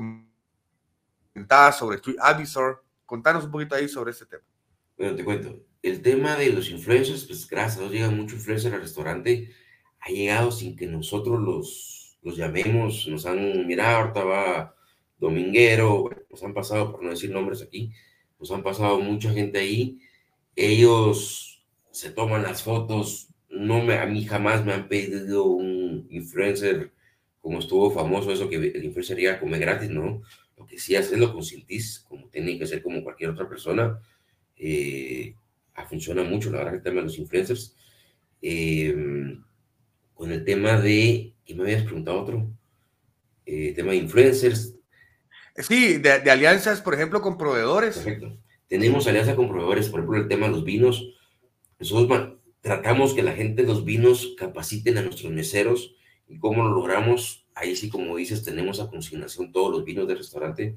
comentaba 1.34 1.72
sobre 1.72 1.96
Street 1.96 2.18
Avisor. 2.20 2.84
Contanos 3.06 3.46
un 3.46 3.50
poquito 3.50 3.74
ahí 3.74 3.88
sobre 3.88 4.10
ese 4.10 4.26
tema. 4.26 4.44
Bueno, 4.98 5.16
te 5.16 5.24
cuento. 5.24 5.58
El 5.82 6.02
tema 6.02 6.36
de 6.36 6.50
los 6.50 6.68
influencers, 6.68 7.24
pues 7.24 7.48
gracias 7.48 7.78
a 7.78 7.80
Dios 7.80 7.92
llegan 7.92 8.16
muchos 8.16 8.34
influencers 8.34 8.74
al 8.74 8.82
restaurante 8.82 9.50
ha 10.00 10.10
llegado 10.10 10.50
sin 10.50 10.76
que 10.76 10.86
nosotros 10.86 11.40
los, 11.40 12.18
los 12.22 12.36
llamemos, 12.36 13.06
nos 13.08 13.26
han, 13.26 13.66
mirado, 13.66 13.98
ahorita 13.98 14.24
va 14.24 14.76
Dominguero, 15.18 16.08
nos 16.30 16.42
han 16.42 16.54
pasado, 16.54 16.90
por 16.90 17.02
no 17.02 17.10
decir 17.10 17.30
nombres 17.30 17.62
aquí, 17.62 17.92
nos 18.38 18.50
han 18.50 18.62
pasado 18.62 19.00
mucha 19.00 19.30
gente 19.32 19.58
ahí, 19.58 20.00
ellos 20.56 21.62
se 21.90 22.10
toman 22.10 22.42
las 22.42 22.62
fotos, 22.62 23.28
no 23.50 23.82
me, 23.82 23.98
a 23.98 24.06
mí 24.06 24.24
jamás 24.24 24.64
me 24.64 24.72
han 24.72 24.88
pedido 24.88 25.44
un 25.44 26.06
influencer 26.10 26.92
como 27.40 27.58
estuvo 27.58 27.90
famoso 27.90 28.32
eso 28.32 28.48
que 28.48 28.56
el 28.56 28.84
influencer 28.84 29.18
iba 29.18 29.32
a 29.32 29.40
comer 29.40 29.60
gratis, 29.60 29.90
¿no? 29.90 30.22
Lo 30.56 30.66
que 30.66 30.78
sí 30.78 30.94
haces 30.94 31.18
lo 31.18 31.32
consentís, 31.32 32.04
como 32.08 32.28
tiene 32.28 32.58
que 32.58 32.66
ser 32.66 32.82
como 32.82 33.02
cualquier 33.02 33.30
otra 33.30 33.48
persona. 33.48 33.98
Eh, 34.56 35.34
funciona 35.88 36.22
mucho, 36.22 36.50
la 36.50 36.58
verdad, 36.58 36.74
el 36.74 36.82
tema 36.82 36.96
de 36.96 37.02
los 37.04 37.18
influencers. 37.18 37.76
Eh, 38.42 38.94
con 40.14 40.32
el 40.32 40.44
tema 40.44 40.80
de, 40.80 41.34
¿qué 41.44 41.54
me 41.54 41.62
habías 41.62 41.82
preguntado 41.84 42.20
otro? 42.20 42.50
Eh, 43.46 43.72
tema 43.74 43.92
de 43.92 43.98
influencers. 43.98 44.74
Sí, 45.56 45.98
de, 45.98 46.30
alianzas, 46.30 46.80
por 46.80 46.94
ejemplo, 46.94 47.20
con 47.20 47.38
proveedores. 47.38 47.96
Perfecto. 47.96 48.38
Tenemos 48.68 49.06
alianza 49.06 49.34
con 49.34 49.48
proveedores, 49.48 49.88
por 49.88 50.00
ejemplo, 50.00 50.20
el 50.20 50.28
tema 50.28 50.46
de 50.46 50.52
los 50.52 50.64
vinos. 50.64 51.16
Nosotros 51.78 52.29
tratamos 52.60 53.14
que 53.14 53.22
la 53.22 53.32
gente 53.32 53.62
de 53.62 53.68
los 53.68 53.84
vinos 53.84 54.34
capaciten 54.38 54.98
a 54.98 55.02
nuestros 55.02 55.32
meseros 55.32 55.94
y 56.28 56.38
cómo 56.38 56.62
lo 56.62 56.70
logramos. 56.70 57.46
Ahí 57.54 57.76
sí, 57.76 57.88
como 57.88 58.16
dices, 58.16 58.44
tenemos 58.44 58.80
a 58.80 58.88
consignación 58.88 59.52
todos 59.52 59.70
los 59.70 59.84
vinos 59.84 60.06
del 60.06 60.18
restaurante. 60.18 60.76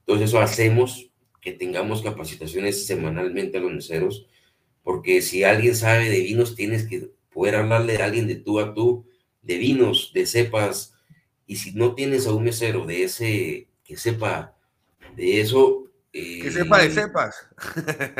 Entonces 0.00 0.28
eso 0.28 0.40
hacemos 0.40 1.10
que 1.40 1.52
tengamos 1.52 2.02
capacitaciones 2.02 2.86
semanalmente 2.86 3.58
a 3.58 3.60
los 3.60 3.72
meseros, 3.72 4.26
porque 4.84 5.20
si 5.22 5.44
alguien 5.44 5.74
sabe 5.74 6.08
de 6.08 6.20
vinos, 6.20 6.54
tienes 6.54 6.86
que 6.86 7.10
poder 7.32 7.56
hablarle 7.56 7.96
a 7.96 8.04
alguien 8.04 8.28
de 8.28 8.36
tú 8.36 8.60
a 8.60 8.74
tú, 8.74 9.06
de 9.42 9.58
vinos, 9.58 10.12
de 10.14 10.24
cepas, 10.26 10.94
y 11.46 11.56
si 11.56 11.72
no 11.72 11.94
tienes 11.94 12.26
a 12.26 12.32
un 12.32 12.44
mesero 12.44 12.86
de 12.86 13.04
ese, 13.04 13.68
que 13.84 13.96
sepa 13.96 14.54
de 15.16 15.40
eso... 15.40 15.84
que 16.12 16.50
sepa 16.50 16.78
de 16.78 16.86
eh, 16.86 16.90
cepas. 16.90 17.48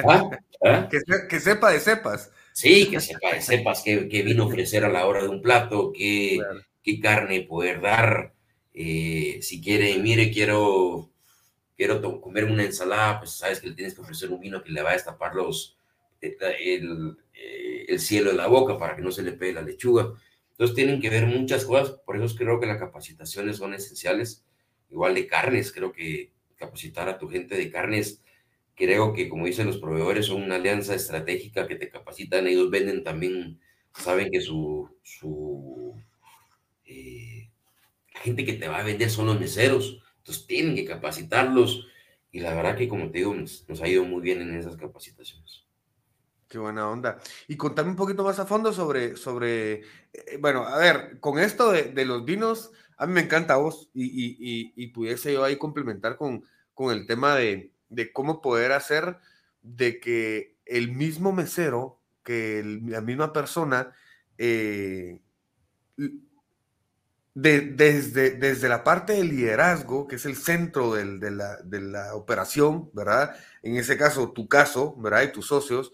¿Ah? 0.08 0.30
¿Ah? 0.64 0.88
Que, 0.90 1.40
sepa 1.40 1.70
de 1.70 1.80
cepas. 1.80 2.30
Sí, 2.52 2.90
que 2.90 3.00
sepa 3.00 3.34
de 3.34 3.40
cepas, 3.40 3.82
qué, 3.84 3.96
vino 4.22 4.46
ofrecer 4.46 4.84
a 4.84 4.88
la 4.88 5.06
hora 5.06 5.22
de 5.22 5.28
un 5.28 5.42
plato, 5.42 5.92
qué, 5.92 6.38
qué 6.82 7.00
carne 7.00 7.42
poder 7.42 7.80
dar. 7.80 8.34
Eh, 8.74 9.38
si 9.42 9.60
quiere, 9.60 9.96
mire, 9.98 10.30
quiero, 10.30 11.10
quiero 11.76 12.20
comer 12.20 12.44
una 12.44 12.64
ensalada, 12.64 13.18
pues 13.20 13.32
sabes 13.32 13.60
que 13.60 13.68
le 13.68 13.74
tienes 13.74 13.94
que 13.94 14.00
ofrecer 14.02 14.30
un 14.30 14.40
vino 14.40 14.62
que 14.62 14.72
le 14.72 14.82
va 14.82 14.90
a 14.90 14.94
destapar 14.94 15.34
los, 15.34 15.76
eh, 16.20 16.36
el, 16.60 17.16
el 17.88 18.00
cielo 18.00 18.30
en 18.30 18.36
la 18.38 18.46
boca 18.46 18.78
para 18.78 18.96
que 18.96 19.02
no 19.02 19.10
se 19.10 19.22
le 19.22 19.32
pegue 19.32 19.54
la 19.54 19.62
lechuga. 19.62 20.12
Entonces 20.52 20.76
tienen 20.76 21.00
que 21.00 21.10
ver 21.10 21.26
muchas 21.26 21.64
cosas, 21.64 21.90
por 22.04 22.16
eso 22.16 22.36
creo 22.36 22.60
que 22.60 22.66
las 22.66 22.78
capacitaciones 22.78 23.56
son 23.56 23.74
esenciales. 23.74 24.44
Igual 24.90 25.14
de 25.14 25.26
carnes, 25.26 25.72
creo 25.72 25.92
que 25.92 26.32
capacitar 26.56 27.08
a 27.08 27.18
tu 27.18 27.28
gente 27.28 27.56
de 27.56 27.70
carnes, 27.70 28.22
creo 28.82 29.12
que 29.12 29.28
como 29.28 29.46
dicen 29.46 29.68
los 29.68 29.78
proveedores, 29.78 30.26
son 30.26 30.42
una 30.42 30.56
alianza 30.56 30.94
estratégica 30.94 31.68
que 31.68 31.76
te 31.76 31.88
capacitan, 31.88 32.48
ellos 32.48 32.68
venden 32.68 33.04
también, 33.04 33.60
saben 33.94 34.28
que 34.28 34.40
su, 34.40 34.88
su 35.02 35.94
eh, 36.84 37.48
gente 38.08 38.44
que 38.44 38.54
te 38.54 38.66
va 38.66 38.78
a 38.78 38.82
vender 38.82 39.08
son 39.08 39.26
los 39.26 39.38
meseros, 39.38 40.02
entonces 40.18 40.46
tienen 40.48 40.74
que 40.74 40.84
capacitarlos 40.84 41.86
y 42.32 42.40
la 42.40 42.54
verdad 42.54 42.76
que 42.76 42.88
como 42.88 43.10
te 43.10 43.18
digo, 43.18 43.34
nos 43.34 43.82
ha 43.82 43.86
ido 43.86 44.04
muy 44.04 44.20
bien 44.20 44.40
en 44.40 44.56
esas 44.56 44.76
capacitaciones. 44.76 45.64
Qué 46.48 46.58
buena 46.58 46.90
onda. 46.90 47.18
Y 47.48 47.56
contame 47.56 47.90
un 47.90 47.96
poquito 47.96 48.24
más 48.24 48.38
a 48.38 48.46
fondo 48.46 48.72
sobre, 48.72 49.16
sobre 49.16 49.74
eh, 50.12 50.38
bueno, 50.40 50.64
a 50.64 50.76
ver, 50.76 51.20
con 51.20 51.38
esto 51.38 51.70
de, 51.70 52.04
los 52.04 52.24
vinos, 52.24 52.72
a 52.96 53.06
mí 53.06 53.12
me 53.12 53.22
encanta 53.22 53.56
vos 53.56 53.90
y, 53.94 54.04
y, 54.04 54.72
y, 54.74 54.86
pudiese 54.88 55.32
yo 55.32 55.44
ahí 55.44 55.56
complementar 55.56 56.16
con, 56.16 56.44
con 56.74 56.92
el 56.92 57.06
tema 57.06 57.36
de, 57.36 57.71
de, 57.92 58.12
cómo 58.12 58.40
poder 58.40 58.72
hacer 58.72 59.18
de 59.62 60.00
que 60.00 60.56
el 60.66 60.92
mismo 60.92 61.32
mesero, 61.32 62.00
que 62.24 62.80
la 62.84 63.00
misma 63.00 63.32
persona, 63.32 63.92
eh, 64.38 65.20
desde, 67.34 68.30
desde 68.32 68.68
la 68.68 68.84
parte 68.84 69.14
del 69.14 69.28
liderazgo, 69.28 70.06
que 70.06 70.16
es 70.16 70.26
el 70.26 70.36
centro 70.36 70.94
de, 70.94 71.30
la, 71.30 71.56
de 71.62 71.80
la 71.80 72.14
operación, 72.14 72.90
¿verdad? 72.92 73.34
En 73.62 73.76
ese 73.76 73.96
caso, 73.96 74.32
tu 74.32 74.48
caso, 74.48 74.94
¿verdad? 74.98 75.22
Y 75.22 75.32
tus 75.32 75.46
socios, 75.46 75.92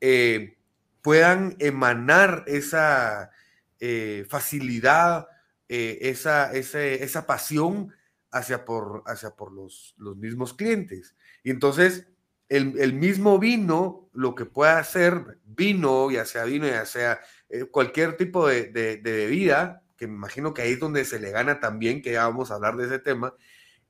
eh, 0.00 0.56
puedan 1.02 1.56
emanar 1.58 2.44
esa 2.46 3.30
eh, 3.80 4.26
facilidad, 4.28 5.28
eh, 5.68 5.98
esa, 6.02 6.52
esa, 6.52 7.26
pasión 7.26 7.92
hacia 8.30 8.64
por, 8.64 9.02
hacia 9.06 9.30
por 9.30 9.52
los, 9.52 9.94
los 9.98 10.16
mismos 10.16 10.54
clientes. 10.54 11.14
Y 11.48 11.50
entonces, 11.50 12.06
el, 12.50 12.92
mismo 12.92 13.38
vino, 13.38 14.10
lo 14.12 14.34
que 14.34 14.44
pueda 14.44 14.78
hacer 14.78 15.38
vino, 15.46 16.10
ya 16.10 16.26
sea 16.26 16.44
vino, 16.44 16.66
ya 16.66 16.84
sea 16.84 17.20
cualquier 17.70 18.18
tipo 18.18 18.46
de, 18.46 19.00
bebida, 19.02 19.82
que 19.96 20.06
me 20.06 20.12
imagino 20.12 20.52
que 20.52 20.60
ahí 20.60 20.72
es 20.72 20.78
donde 20.78 21.06
se 21.06 21.18
le 21.18 21.30
gana 21.30 21.58
también, 21.58 22.02
que 22.02 22.12
ya 22.12 22.26
vamos 22.26 22.50
a 22.50 22.56
hablar 22.56 22.76
de 22.76 22.84
ese 22.84 22.98
tema, 22.98 23.32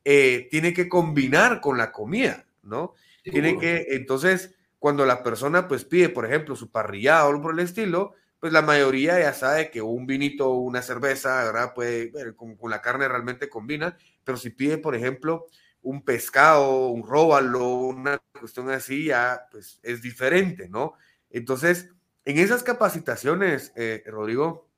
tiene 0.04 0.72
que 0.72 0.88
combinar 0.88 1.60
con 1.60 1.78
la 1.78 1.90
comida, 1.90 2.46
¿no? 2.62 2.94
Tiene 3.24 3.58
que, 3.58 3.86
entonces, 3.90 4.54
cuando 4.78 5.04
la 5.04 5.24
persona 5.24 5.66
pues 5.66 5.84
pide, 5.84 6.10
por 6.10 6.26
ejemplo, 6.26 6.54
su 6.54 6.70
parrillada 6.70 7.24
o 7.24 7.30
algo 7.30 7.42
por 7.42 7.54
el 7.54 7.66
estilo, 7.66 8.14
pues 8.38 8.52
la 8.52 8.62
mayoría 8.62 9.18
ya 9.18 9.32
sabe 9.32 9.72
que 9.72 9.82
un 9.82 10.06
vinito 10.06 10.48
o 10.48 10.60
una 10.60 10.80
cerveza, 10.80 11.42
¿verdad? 11.42 11.74
Puede, 11.74 12.12
con, 12.36 12.54
con, 12.54 12.70
la 12.70 12.82
carne 12.82 13.08
realmente 13.08 13.48
combina, 13.48 13.98
pero 14.22 14.38
si 14.38 14.50
pide, 14.50 14.78
por 14.78 14.94
ejemplo, 14.94 15.48
un 15.82 16.02
pescado, 16.02 16.88
un 16.88 17.06
róbalo, 17.06 17.66
una 17.66 18.18
cuestión 18.38 18.70
así, 18.70 19.06
ya 19.06 19.48
pues 19.50 19.80
es 19.82 20.02
diferente, 20.02 20.68
¿no? 20.68 20.94
Entonces, 21.30 21.90
en 22.24 22.38
esas 22.38 22.62
capacitaciones, 22.62 23.72
eh, 23.76 24.02
Rodrigo, 24.06 24.68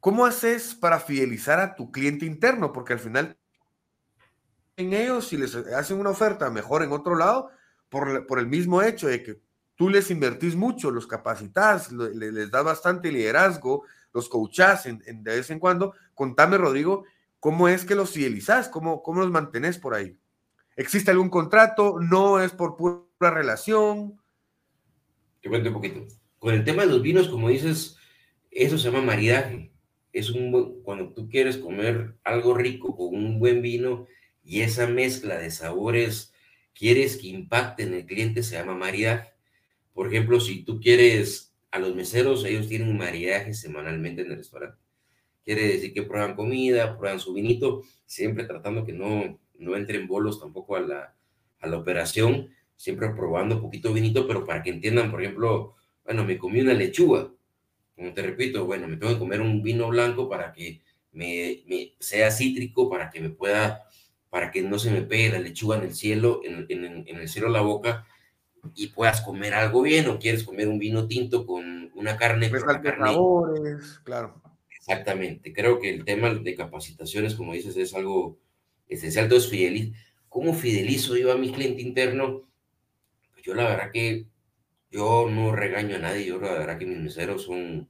¿cómo 0.00 0.26
haces 0.26 0.74
para 0.74 1.00
fidelizar 1.00 1.60
a 1.60 1.74
tu 1.74 1.90
cliente 1.90 2.26
interno? 2.26 2.72
Porque 2.72 2.92
al 2.92 2.98
final, 2.98 3.36
en 4.76 4.92
ellos, 4.92 5.28
si 5.28 5.36
les 5.36 5.54
hacen 5.54 5.98
una 5.98 6.10
oferta 6.10 6.50
mejor 6.50 6.82
en 6.82 6.92
otro 6.92 7.14
lado, 7.16 7.50
por, 7.88 8.38
el 8.38 8.46
mismo 8.46 8.82
hecho 8.82 9.08
de 9.08 9.22
que 9.22 9.40
tú 9.74 9.88
les 9.88 10.10
invertís 10.10 10.54
mucho, 10.54 10.90
los 10.90 11.06
capacitas, 11.06 11.90
les, 11.92 12.50
das 12.50 12.64
bastante 12.64 13.10
liderazgo, 13.10 13.84
los 14.12 14.28
coachás 14.28 14.86
en, 14.86 14.98
de 14.98 15.36
vez 15.36 15.50
en 15.50 15.58
cuando. 15.58 15.94
Contame, 16.14 16.58
Rodrigo, 16.58 17.04
¿cómo 17.40 17.68
es 17.68 17.84
que 17.84 17.94
los 17.94 18.10
fidelizás? 18.10 18.68
¿Cómo, 18.68 19.02
¿Cómo 19.02 19.20
los 19.20 19.30
mantenés 19.30 19.78
por 19.78 19.94
ahí? 19.94 20.18
¿Existe 20.76 21.10
algún 21.10 21.30
contrato? 21.30 21.98
¿No 22.00 22.40
es 22.40 22.52
por 22.52 22.76
pura 22.76 23.30
relación? 23.30 24.20
Te 25.40 25.48
cuento 25.48 25.70
un 25.70 25.74
poquito. 25.74 26.06
Con 26.38 26.54
el 26.54 26.64
tema 26.64 26.82
de 26.82 26.88
los 26.88 27.02
vinos, 27.02 27.28
como 27.28 27.48
dices, 27.48 27.96
eso 28.50 28.78
se 28.78 28.90
llama 28.90 29.04
maridaje. 29.04 29.72
Es 30.12 30.30
un 30.30 30.82
cuando 30.82 31.12
tú 31.12 31.28
quieres 31.28 31.58
comer 31.58 32.16
algo 32.24 32.54
rico 32.54 32.96
con 32.96 33.14
un 33.14 33.38
buen 33.38 33.60
vino 33.60 34.06
y 34.42 34.62
esa 34.62 34.86
mezcla 34.86 35.36
de 35.36 35.50
sabores 35.50 36.32
quieres 36.74 37.16
que 37.16 37.26
impacte 37.26 37.82
en 37.82 37.94
el 37.94 38.06
cliente 38.06 38.42
se 38.42 38.56
llama 38.56 38.74
maridaje. 38.74 39.32
Por 39.92 40.06
ejemplo, 40.06 40.40
si 40.40 40.64
tú 40.64 40.80
quieres 40.80 41.54
a 41.70 41.78
los 41.78 41.94
meseros, 41.94 42.44
ellos 42.44 42.68
tienen 42.68 42.96
maridaje 42.96 43.52
semanalmente 43.52 44.22
en 44.22 44.30
el 44.30 44.38
restaurante. 44.38 44.80
Quiere 45.48 45.66
decir 45.66 45.94
que 45.94 46.02
prueban 46.02 46.36
comida, 46.36 46.98
prueban 46.98 47.18
su 47.18 47.32
vinito, 47.32 47.82
siempre 48.04 48.44
tratando 48.44 48.84
que 48.84 48.92
no, 48.92 49.40
no 49.58 49.76
entren 49.76 50.06
bolos 50.06 50.38
tampoco 50.38 50.76
a 50.76 50.80
la, 50.80 51.14
a 51.60 51.66
la 51.66 51.78
operación, 51.78 52.50
siempre 52.76 53.08
probando 53.08 53.54
un 53.54 53.62
poquito 53.62 53.94
vinito, 53.94 54.26
pero 54.26 54.44
para 54.44 54.62
que 54.62 54.68
entiendan, 54.68 55.10
por 55.10 55.22
ejemplo, 55.22 55.74
bueno, 56.04 56.22
me 56.26 56.36
comí 56.36 56.60
una 56.60 56.74
lechuga, 56.74 57.30
como 57.96 58.12
te 58.12 58.20
repito, 58.20 58.66
bueno, 58.66 58.88
me 58.88 58.98
tengo 58.98 59.14
que 59.14 59.18
comer 59.18 59.40
un 59.40 59.62
vino 59.62 59.88
blanco 59.88 60.28
para 60.28 60.52
que 60.52 60.82
me, 61.12 61.62
me 61.66 61.94
sea 61.98 62.30
cítrico, 62.30 62.90
para 62.90 63.08
que 63.08 63.22
me 63.22 63.30
pueda 63.30 63.88
para 64.28 64.50
que 64.50 64.60
no 64.60 64.78
se 64.78 64.90
me 64.90 65.00
pegue 65.00 65.32
la 65.32 65.38
lechuga 65.38 65.78
en 65.78 65.84
el 65.84 65.94
cielo, 65.94 66.42
en, 66.44 66.66
el 67.08 67.26
cielo 67.30 67.46
de 67.46 67.54
la 67.54 67.62
boca, 67.62 68.06
y 68.74 68.88
puedas 68.88 69.22
comer 69.22 69.54
algo 69.54 69.80
bien, 69.80 70.08
o 70.08 70.18
quieres 70.18 70.44
comer 70.44 70.68
un 70.68 70.78
vino 70.78 71.06
tinto 71.06 71.46
con 71.46 71.90
una 71.94 72.18
carne. 72.18 72.50
Pues 72.50 72.64
claro. 74.04 74.42
Exactamente. 74.88 75.52
Creo 75.52 75.78
que 75.80 75.90
el 75.90 76.04
tema 76.06 76.32
de 76.34 76.54
capacitaciones, 76.54 77.34
como 77.34 77.52
dices, 77.52 77.76
es 77.76 77.92
algo 77.94 78.38
esencial. 78.88 79.24
Entonces, 79.24 79.50
fideliz 79.50 79.94
¿cómo 80.30 80.54
fidelizo 80.54 81.16
yo 81.16 81.30
a 81.30 81.36
mi 81.36 81.52
cliente 81.52 81.82
interno? 81.82 82.48
Pues 83.32 83.44
yo 83.44 83.54
la 83.54 83.64
verdad 83.68 83.90
que 83.92 84.26
yo 84.90 85.28
no 85.30 85.52
regaño 85.54 85.96
a 85.96 86.00
nadie, 86.00 86.26
yo 86.26 86.40
la 86.40 86.52
verdad 86.52 86.78
que 86.78 86.86
mis 86.86 86.98
meseros 86.98 87.44
son, 87.44 87.88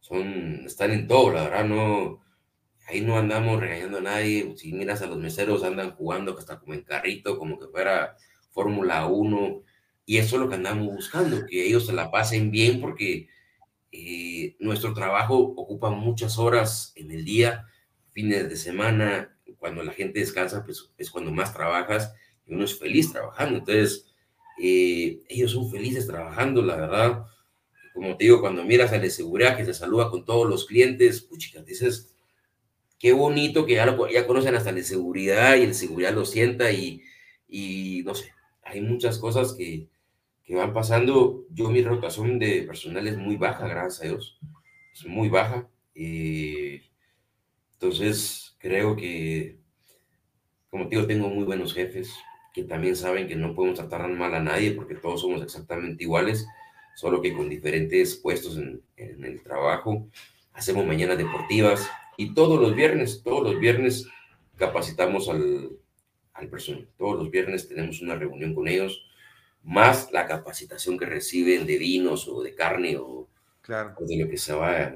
son, 0.00 0.66
están 0.66 0.92
en 0.92 1.08
todo, 1.08 1.32
la 1.32 1.44
verdad, 1.44 1.64
no, 1.66 2.20
ahí 2.88 3.00
no 3.02 3.18
andamos 3.18 3.60
regañando 3.60 3.98
a 3.98 4.02
nadie. 4.02 4.54
Si 4.56 4.72
miras 4.72 5.02
a 5.02 5.06
los 5.06 5.18
meseros, 5.18 5.64
andan 5.64 5.92
jugando 5.96 6.36
hasta 6.38 6.58
como 6.60 6.74
en 6.74 6.82
carrito, 6.82 7.38
como 7.38 7.58
que 7.58 7.68
fuera 7.68 8.16
Fórmula 8.50 9.06
1. 9.06 9.62
Y 10.06 10.18
eso 10.18 10.36
es 10.36 10.42
lo 10.42 10.48
que 10.48 10.56
andamos 10.56 10.86
buscando, 10.94 11.46
que 11.46 11.66
ellos 11.66 11.86
se 11.86 11.92
la 11.94 12.10
pasen 12.10 12.50
bien 12.50 12.80
porque 12.80 13.28
eh, 13.92 14.56
nuestro 14.58 14.94
trabajo 14.94 15.36
ocupa 15.38 15.90
muchas 15.90 16.38
horas 16.38 16.92
en 16.96 17.10
el 17.10 17.24
día, 17.24 17.66
fines 18.12 18.48
de 18.48 18.56
semana, 18.56 19.36
cuando 19.58 19.82
la 19.82 19.92
gente 19.92 20.20
descansa, 20.20 20.64
pues 20.64 20.90
es 20.96 21.10
cuando 21.10 21.30
más 21.30 21.52
trabajas 21.52 22.14
y 22.46 22.54
uno 22.54 22.64
es 22.64 22.78
feliz 22.78 23.12
trabajando. 23.12 23.58
Entonces, 23.58 24.06
eh, 24.60 25.20
ellos 25.28 25.52
son 25.52 25.70
felices 25.70 26.06
trabajando, 26.06 26.62
la 26.62 26.76
verdad. 26.76 27.26
Como 27.94 28.16
te 28.16 28.24
digo, 28.24 28.40
cuando 28.40 28.64
miras 28.64 28.92
a 28.92 28.98
la 28.98 29.10
seguridad 29.10 29.56
que 29.56 29.66
se 29.66 29.74
saluda 29.74 30.10
con 30.10 30.24
todos 30.24 30.48
los 30.48 30.66
clientes, 30.66 31.20
puchica, 31.20 31.62
dices, 31.62 32.14
qué 32.98 33.12
bonito 33.12 33.66
que 33.66 33.74
ya, 33.74 33.86
lo, 33.86 34.08
ya 34.08 34.26
conocen 34.26 34.54
hasta 34.54 34.72
la 34.72 34.82
seguridad 34.82 35.56
y 35.56 35.62
el 35.64 35.74
seguridad 35.74 36.14
lo 36.14 36.24
sienta 36.24 36.72
y, 36.72 37.02
y 37.48 38.02
no 38.04 38.14
sé, 38.14 38.32
hay 38.64 38.80
muchas 38.80 39.18
cosas 39.18 39.52
que, 39.52 39.88
que, 40.44 40.54
van 40.54 40.72
pasando. 40.72 41.44
Yo 41.50 41.70
mi 41.70 41.82
rotación 41.82 42.38
de 42.38 42.62
personal 42.62 43.06
es 43.06 43.16
muy 43.16 43.36
baja, 43.36 43.66
gracias 43.66 44.02
a 44.02 44.08
Dios, 44.08 44.38
es 44.92 45.06
muy 45.06 45.28
baja. 45.28 45.68
Eh, 45.94 46.82
entonces, 47.74 48.56
creo 48.58 48.96
que, 48.96 49.58
como 50.70 50.88
te 50.88 50.96
digo, 50.96 51.06
tengo 51.06 51.28
muy 51.28 51.44
buenos 51.44 51.74
jefes 51.74 52.14
que 52.54 52.64
también 52.64 52.96
saben 52.96 53.28
que 53.28 53.36
no 53.36 53.54
podemos 53.54 53.78
tratar 53.78 54.06
mal 54.10 54.34
a 54.34 54.40
nadie 54.40 54.72
porque 54.72 54.94
todos 54.94 55.22
somos 55.22 55.42
exactamente 55.42 56.04
iguales, 56.04 56.46
solo 56.96 57.22
que 57.22 57.32
con 57.32 57.48
diferentes 57.48 58.16
puestos 58.16 58.58
en, 58.58 58.82
en 58.96 59.24
el 59.24 59.42
trabajo. 59.42 60.06
Hacemos 60.52 60.84
mañanas 60.84 61.16
deportivas, 61.16 61.90
y 62.16 62.34
todos 62.34 62.60
los 62.60 62.74
viernes, 62.74 63.22
todos 63.22 63.42
los 63.42 63.58
viernes 63.58 64.06
capacitamos 64.56 65.28
al, 65.28 65.70
al 66.34 66.48
personal. 66.48 66.88
Todos 66.98 67.18
los 67.18 67.30
viernes 67.30 67.68
tenemos 67.68 68.00
una 68.02 68.14
reunión 68.16 68.54
con 68.54 68.68
ellos, 68.68 69.04
más 69.62 70.10
la 70.12 70.26
capacitación 70.26 70.98
que 70.98 71.06
reciben 71.06 71.66
de 71.66 71.78
vinos 71.78 72.28
o 72.28 72.42
de 72.42 72.54
carne 72.54 72.96
o, 72.96 73.28
claro. 73.60 73.94
de 74.00 74.24
lo 74.24 74.28
que 74.28 74.36
se 74.36 74.52
va. 74.52 74.94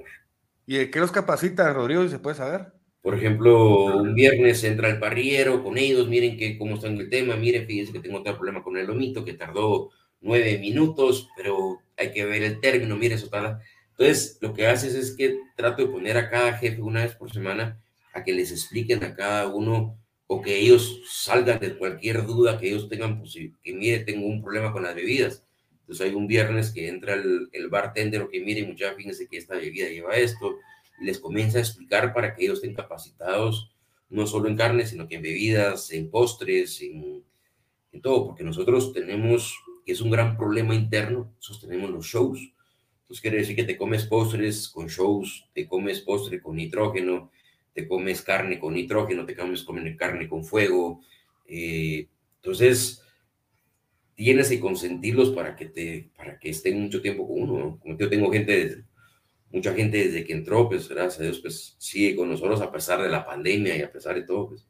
¿Y 0.66 0.79
de 0.79 0.90
qué 0.90 0.98
los 0.98 1.12
capacita, 1.12 1.72
Rodrigo, 1.72 2.02
si 2.02 2.11
se 2.11 2.18
puede 2.18 2.37
saber? 2.37 2.72
Por 3.00 3.14
ejemplo, 3.14 3.98
un 3.98 4.14
viernes 4.14 4.64
entra 4.64 4.88
el 4.88 4.98
parrillero 4.98 5.62
con 5.62 5.79
ellos, 5.79 6.09
miren 6.09 6.37
que, 6.37 6.59
cómo 6.59 6.74
está 6.74 6.88
en 6.88 6.98
el 6.98 7.09
tema, 7.09 7.37
miren, 7.37 7.66
fíjense 7.66 7.92
que 7.92 8.00
tengo 8.00 8.18
otro 8.18 8.37
problema 8.37 8.64
con 8.64 8.76
el 8.76 8.87
lomito, 8.87 9.24
que 9.24 9.35
tardó 9.35 9.90
nueve 10.20 10.59
minutos, 10.59 11.29
pero 11.37 11.79
hay 11.96 12.11
que 12.11 12.24
ver 12.24 12.42
el 12.42 12.59
término, 12.59 12.96
mire 12.96 13.14
eso 13.14 13.29
tal. 13.29 13.61
Entonces, 13.90 14.38
lo 14.40 14.52
que 14.52 14.66
haces 14.66 14.94
es 14.94 15.16
que 15.16 15.38
trato 15.55 15.83
de 15.83 15.88
poner 15.88 16.16
a 16.16 16.29
cada 16.29 16.55
jefe 16.55 16.83
una 16.83 17.05
vez 17.05 17.14
por 17.14 17.33
semana 17.33 17.81
a 18.12 18.24
que 18.24 18.33
les 18.33 18.50
expliquen 18.50 19.05
a 19.05 19.14
cada 19.14 19.46
uno 19.48 19.96
o 20.27 20.43
que 20.43 20.59
ellos 20.59 21.03
salgan 21.09 21.61
de 21.61 21.77
cualquier 21.77 22.27
duda 22.27 22.59
que 22.59 22.69
ellos 22.69 22.89
tengan, 22.89 23.21
pues, 23.21 23.35
que 23.35 23.73
mire, 23.73 24.01
tengo 24.01 24.27
un 24.27 24.43
problema 24.43 24.73
con 24.73 24.83
las 24.83 24.95
bebidas. 24.95 25.45
Entonces 25.81 26.07
hay 26.07 26.15
un 26.15 26.27
viernes 26.27 26.73
que 26.73 26.89
entra 26.89 27.15
el, 27.15 27.49
el 27.53 27.69
bartender 27.69 28.23
o 28.23 28.29
que 28.29 28.41
mire, 28.41 28.67
muchachos, 28.67 28.97
fíjense 28.97 29.29
que 29.29 29.37
esta 29.37 29.55
bebida 29.55 29.89
lleva 29.89 30.17
esto, 30.17 30.57
y 31.01 31.05
les 31.05 31.21
comienza 31.21 31.59
a 31.59 31.61
explicar 31.61 32.12
para 32.12 32.35
que 32.35 32.45
ellos 32.45 32.59
estén 32.59 32.75
capacitados, 32.75 33.71
no 34.09 34.27
solo 34.27 34.49
en 34.49 34.57
carne, 34.57 34.87
sino 34.87 35.07
que 35.07 35.17
en 35.17 35.23
bebidas, 35.23 35.93
en 35.93 36.11
postres, 36.11 36.81
en, 36.83 37.23
en 37.93 38.01
todo, 38.01 38.27
porque 38.27 38.43
nosotros 38.43 38.93
tenemos, 38.93 39.55
que 39.85 39.93
es 39.93 40.01
un 40.01 40.11
gran 40.11 40.37
problema 40.37 40.75
interno, 40.75 41.33
sostenemos 41.39 41.91
los 41.91 42.07
shows. 42.07 42.41
Entonces 43.03 43.21
quiere 43.21 43.39
decir 43.39 43.55
que 43.55 43.65
te 43.65 43.77
comes 43.77 44.07
postres 44.07 44.69
con 44.69 44.89
shows, 44.89 45.49
te 45.55 45.69
comes 45.69 46.01
postre 46.01 46.41
con 46.41 46.57
nitrógeno, 46.57 47.31
te 47.77 47.87
comes 47.87 48.23
carne 48.23 48.59
con 48.59 48.73
nitrógeno, 48.73 49.27
te 49.27 49.37
comes 49.37 49.67
carne 49.99 50.27
con 50.27 50.43
fuego. 50.43 51.03
Eh, 51.45 52.09
entonces, 52.37 53.03
tienes 54.15 54.49
que 54.49 54.59
consentirlos 54.59 55.31
para 55.31 55.55
que, 55.55 55.67
te, 55.67 56.11
para 56.17 56.39
que 56.39 56.49
estén 56.49 56.81
mucho 56.81 57.03
tiempo 57.03 57.29
con 57.29 57.43
uno. 57.43 57.79
Como 57.79 57.99
yo 57.99 58.09
tengo 58.09 58.33
gente, 58.33 58.85
mucha 59.53 59.75
gente 59.75 59.99
desde 59.99 60.25
que 60.25 60.33
entró, 60.33 60.71
pues 60.71 60.89
gracias 60.89 61.21
a 61.21 61.25
Dios, 61.25 61.41
pues 61.41 61.77
sigue 61.79 62.17
con 62.17 62.31
nosotros 62.31 62.62
a 62.62 62.73
pesar 62.73 63.03
de 63.03 63.11
la 63.11 63.27
pandemia 63.27 63.77
y 63.77 63.83
a 63.83 63.93
pesar 63.93 64.15
de 64.15 64.23
todo. 64.23 64.49
Pues. 64.49 64.67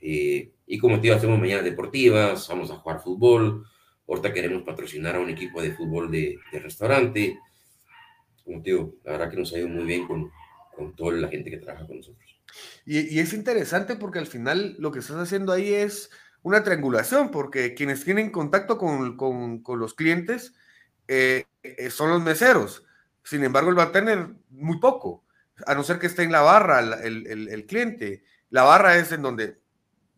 Eh, 0.00 0.50
y 0.66 0.78
como 0.78 0.96
te 0.96 1.02
digo, 1.02 1.16
hacemos 1.16 1.38
mañanas 1.38 1.64
deportivas, 1.64 2.48
vamos 2.48 2.70
a 2.70 2.76
jugar 2.76 3.02
fútbol. 3.02 3.66
Ahorita 4.08 4.32
queremos 4.32 4.62
patrocinar 4.62 5.16
a 5.16 5.20
un 5.20 5.28
equipo 5.28 5.60
de 5.60 5.72
fútbol 5.72 6.10
de, 6.10 6.38
de 6.50 6.58
restaurante. 6.58 7.38
Como 8.44 8.62
te 8.62 8.70
digo, 8.70 8.94
la 9.04 9.12
verdad 9.12 9.30
que 9.30 9.36
nos 9.36 9.52
ha 9.52 9.58
ido 9.58 9.68
muy 9.68 9.84
bien 9.84 10.06
con, 10.06 10.30
con 10.74 10.94
toda 10.94 11.12
la 11.12 11.28
gente 11.28 11.50
que 11.50 11.58
trabaja 11.58 11.86
con 11.86 11.96
nosotros. 11.98 12.34
Y, 12.84 13.18
es 13.18 13.32
interesante 13.32 13.96
porque 13.96 14.18
al 14.18 14.26
final 14.26 14.76
lo 14.78 14.92
que 14.92 14.98
estás 14.98 15.16
haciendo 15.16 15.52
ahí 15.52 15.72
es 15.72 16.10
una 16.42 16.62
triangulación, 16.62 17.30
porque 17.30 17.74
quienes 17.74 18.04
tienen 18.04 18.30
contacto 18.30 18.76
con, 18.76 19.16
con, 19.16 19.62
los 19.78 19.94
clientes 19.94 20.54
eh, 21.08 21.44
eh, 21.62 21.90
son 21.90 22.10
los 22.10 22.22
meseros. 22.22 22.84
Sin 23.22 23.42
embargo, 23.42 23.70
el 23.70 23.76
bartender, 23.76 24.28
muy 24.50 24.78
poco, 24.78 25.24
a 25.66 25.74
no 25.74 25.82
ser 25.82 25.98
que 25.98 26.06
esté 26.06 26.22
en 26.22 26.32
la 26.32 26.42
barra 26.42 26.80
el, 27.02 27.26
el, 27.26 27.66
cliente. 27.66 28.24
La 28.50 28.64
barra 28.64 28.96
es 28.98 29.12
en 29.12 29.22
donde 29.22 29.60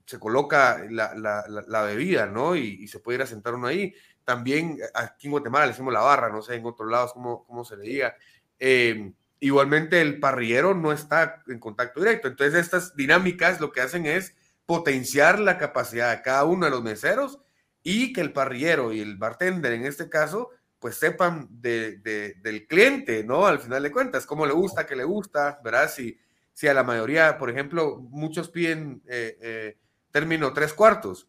se 0.05 0.19
coloca 0.19 0.85
la, 0.91 1.15
la, 1.15 1.83
bebida, 1.83 2.27
¿no? 2.27 2.57
Y, 2.57 2.89
se 2.89 2.99
puede 2.99 3.17
ir 3.19 3.23
a 3.23 3.27
sentar 3.27 3.55
uno 3.55 3.69
ahí. 3.69 3.95
También 4.25 4.79
aquí 4.95 5.29
en 5.29 5.33
Guatemala 5.33 5.67
le 5.67 5.73
decimos 5.73 5.93
la 5.93 6.01
barra, 6.01 6.31
no 6.31 6.43
sé 6.43 6.57
en 6.57 6.67
otros 6.67 6.91
lados 6.91 7.13
cómo, 7.13 7.45
cómo 7.45 7.65
se 7.65 7.77
le 7.77 7.85
diga. 7.85 8.17
Eh, 8.59 9.13
igualmente 9.41 10.01
el 10.01 10.21
parrillero 10.21 10.75
no 10.75 10.93
está 10.93 11.43
en 11.47 11.59
contacto 11.59 12.01
directo. 12.01 12.29
Entonces 12.29 12.61
estas 12.61 12.97
dinámicas 12.97 13.61
lo 13.61 13.73
que 13.73 13.81
hacen 13.81 14.07
es 14.07 14.35
potenciar 14.65 15.39
la 15.39 15.59
capacidad 15.59 16.15
de 16.17 16.23
cada 16.23 16.45
uno 16.45 16.67
de 16.67 16.71
los 16.71 16.83
meseros 16.83 17.41
y 17.83 18.13
que 18.13 18.21
el 18.21 18.33
parrillero 18.33 18.93
y 18.93 19.01
el 19.01 19.17
bartender 19.17 19.73
en 19.73 19.85
este 19.87 20.09
caso 20.09 20.51
pues 20.79 20.97
sepan 20.97 21.49
de, 21.51 21.97
del 22.43 22.67
cliente, 22.67 23.25
¿no? 23.25 23.47
Al 23.47 23.59
final 23.59 23.83
de 23.83 23.91
cuentas, 23.91 24.27
cómo 24.27 24.47
le 24.47 24.53
gusta, 24.53 24.87
qué 24.87 24.95
le 24.95 25.05
gusta, 25.05 25.59
¿verdad? 25.65 25.91
Si, 25.91 26.19
si 26.53 26.69
a 26.69 26.75
la 26.75 26.85
mayoría, 26.85 27.39
por 27.39 27.51
ejemplo, 27.51 27.97
muchos 27.99 28.51
piden 28.51 29.03
eh, 29.07 29.39
eh, 29.41 29.79
término 30.11 30.53
tres 30.53 30.75
cuartos 30.75 31.29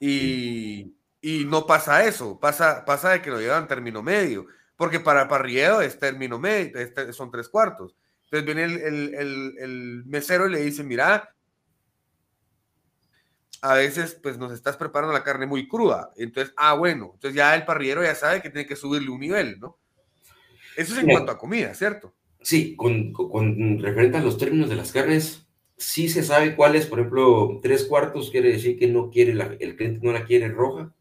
y, 0.00 0.96
y, 1.20 1.44
no 1.44 1.66
pasa 1.66 2.04
eso, 2.04 2.38
pasa, 2.40 2.84
pasa 2.84 3.10
de 3.10 3.22
que 3.22 3.30
lo 3.30 3.40
llevan 3.40 3.68
término 3.68 4.02
medio 4.02 4.46
porque 4.82 4.98
para 4.98 5.28
parrillero 5.28 5.80
es 5.80 5.96
término 5.96 6.40
medio, 6.40 6.76
son 7.12 7.30
tres 7.30 7.48
cuartos. 7.48 7.94
Entonces 8.24 8.44
viene 8.44 8.64
el, 8.64 10.02
mesero 10.06 10.48
y 10.48 10.50
le 10.50 10.60
dice, 10.60 10.82
mira, 10.82 11.36
a 13.60 13.74
veces 13.74 14.18
pues 14.20 14.38
nos 14.38 14.50
estás 14.50 14.76
preparando 14.76 15.12
la 15.12 15.22
carne 15.22 15.46
muy 15.46 15.68
cruda. 15.68 16.10
Entonces, 16.16 16.52
ah, 16.56 16.74
bueno, 16.74 17.12
entonces 17.14 17.36
ya 17.36 17.54
el 17.54 17.64
parrillero 17.64 18.02
ya 18.02 18.16
sabe 18.16 18.42
que 18.42 18.50
tiene 18.50 18.66
que 18.66 18.74
subirle 18.74 19.10
un 19.10 19.20
nivel, 19.20 19.60
¿no? 19.60 19.78
Eso 20.76 20.94
es 20.94 20.98
en 20.98 21.10
cuanto 21.12 21.30
a 21.30 21.38
comida, 21.38 21.72
¿cierto? 21.74 22.12
Sí, 22.40 22.74
con, 22.74 23.12
con, 23.12 23.78
referente 23.78 24.18
a 24.18 24.22
los 24.22 24.36
términos 24.36 24.68
de 24.68 24.74
las 24.74 24.90
carnes, 24.90 25.46
sí 25.76 26.08
se 26.08 26.24
sabe 26.24 26.56
cuál 26.56 26.74
es, 26.74 26.86
por 26.86 26.98
ejemplo, 26.98 27.60
tres 27.62 27.84
cuartos 27.84 28.32
quiere 28.32 28.50
decir 28.50 28.76
que 28.76 28.88
no 28.88 29.10
quiere, 29.10 29.30
el 29.60 29.76
cliente 29.76 30.04
no 30.04 30.12
la 30.12 30.24
quiere 30.24 30.48
roja, 30.48 30.92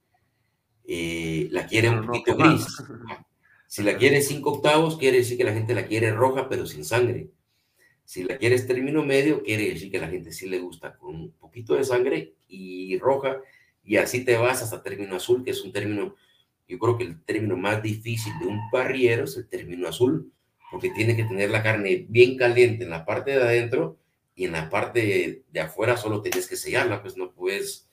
eh, 0.85 1.47
la 1.49 1.65
quiere 1.65 1.89
un 1.89 2.05
poquito 2.05 2.37
gris. 2.37 2.67
Si 3.71 3.83
la 3.83 3.95
quieres 3.95 4.27
cinco 4.27 4.51
octavos, 4.51 4.97
quiere 4.97 5.19
decir 5.19 5.37
que 5.37 5.45
la 5.45 5.53
gente 5.53 5.73
la 5.73 5.85
quiere 5.85 6.11
roja, 6.11 6.49
pero 6.49 6.65
sin 6.65 6.83
sangre. 6.83 7.29
Si 8.03 8.25
la 8.25 8.37
quieres 8.37 8.67
término 8.67 9.01
medio, 9.01 9.43
quiere 9.43 9.69
decir 9.69 9.89
que 9.89 9.97
la 9.97 10.09
gente 10.09 10.33
sí 10.33 10.49
le 10.49 10.59
gusta 10.59 10.97
con 10.97 11.15
un 11.15 11.31
poquito 11.31 11.75
de 11.75 11.85
sangre 11.85 12.33
y 12.49 12.99
roja. 12.99 13.37
Y 13.85 13.95
así 13.95 14.25
te 14.25 14.35
vas 14.35 14.61
hasta 14.61 14.83
término 14.83 15.15
azul, 15.15 15.45
que 15.45 15.51
es 15.51 15.63
un 15.63 15.71
término, 15.71 16.17
yo 16.67 16.77
creo 16.79 16.97
que 16.97 17.05
el 17.05 17.23
término 17.23 17.55
más 17.55 17.81
difícil 17.81 18.33
de 18.41 18.47
un 18.47 18.59
parrillero 18.71 19.23
es 19.23 19.37
el 19.37 19.47
término 19.47 19.87
azul, 19.87 20.29
porque 20.69 20.89
tiene 20.89 21.15
que 21.15 21.23
tener 21.23 21.49
la 21.49 21.63
carne 21.63 22.05
bien 22.09 22.35
caliente 22.35 22.83
en 22.83 22.89
la 22.89 23.05
parte 23.05 23.31
de 23.31 23.41
adentro 23.41 23.97
y 24.35 24.43
en 24.43 24.51
la 24.51 24.69
parte 24.69 25.45
de, 25.49 25.59
afuera 25.61 25.95
solo 25.95 26.21
tienes 26.21 26.45
que 26.45 26.57
sellarla, 26.57 27.01
pues 27.01 27.15
no 27.15 27.31
puedes. 27.31 27.87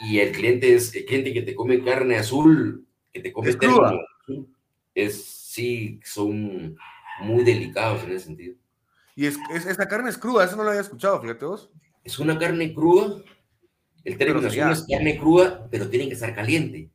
Y 0.00 0.18
el 0.18 0.32
cliente 0.32 0.74
es 0.74 0.92
el 0.96 1.04
cliente 1.04 1.32
que 1.32 1.42
te 1.42 1.54
come 1.54 1.84
carne 1.84 2.16
azul, 2.16 2.84
que 3.12 3.20
te 3.20 3.32
come 3.32 3.54
término 3.54 4.00
es, 4.96 5.24
sí, 5.24 6.00
son 6.02 6.76
muy 7.20 7.44
delicados 7.44 8.02
en 8.04 8.12
ese 8.12 8.24
sentido. 8.24 8.56
Y 9.14 9.26
es, 9.26 9.38
esta 9.50 9.86
carne 9.86 10.10
es 10.10 10.18
cruda, 10.18 10.44
eso 10.44 10.56
no 10.56 10.64
lo 10.64 10.70
había 10.70 10.80
escuchado, 10.80 11.20
fíjate 11.20 11.44
vos. 11.44 11.70
Es 12.02 12.18
una 12.18 12.38
carne 12.38 12.74
cruda, 12.74 13.22
el 14.04 14.16
término 14.16 14.46
es 14.46 14.86
carne 14.90 15.18
cruda, 15.18 15.68
pero 15.70 15.88
tiene 15.88 16.08
que 16.08 16.14
estar 16.14 16.34
caliente. 16.34 16.90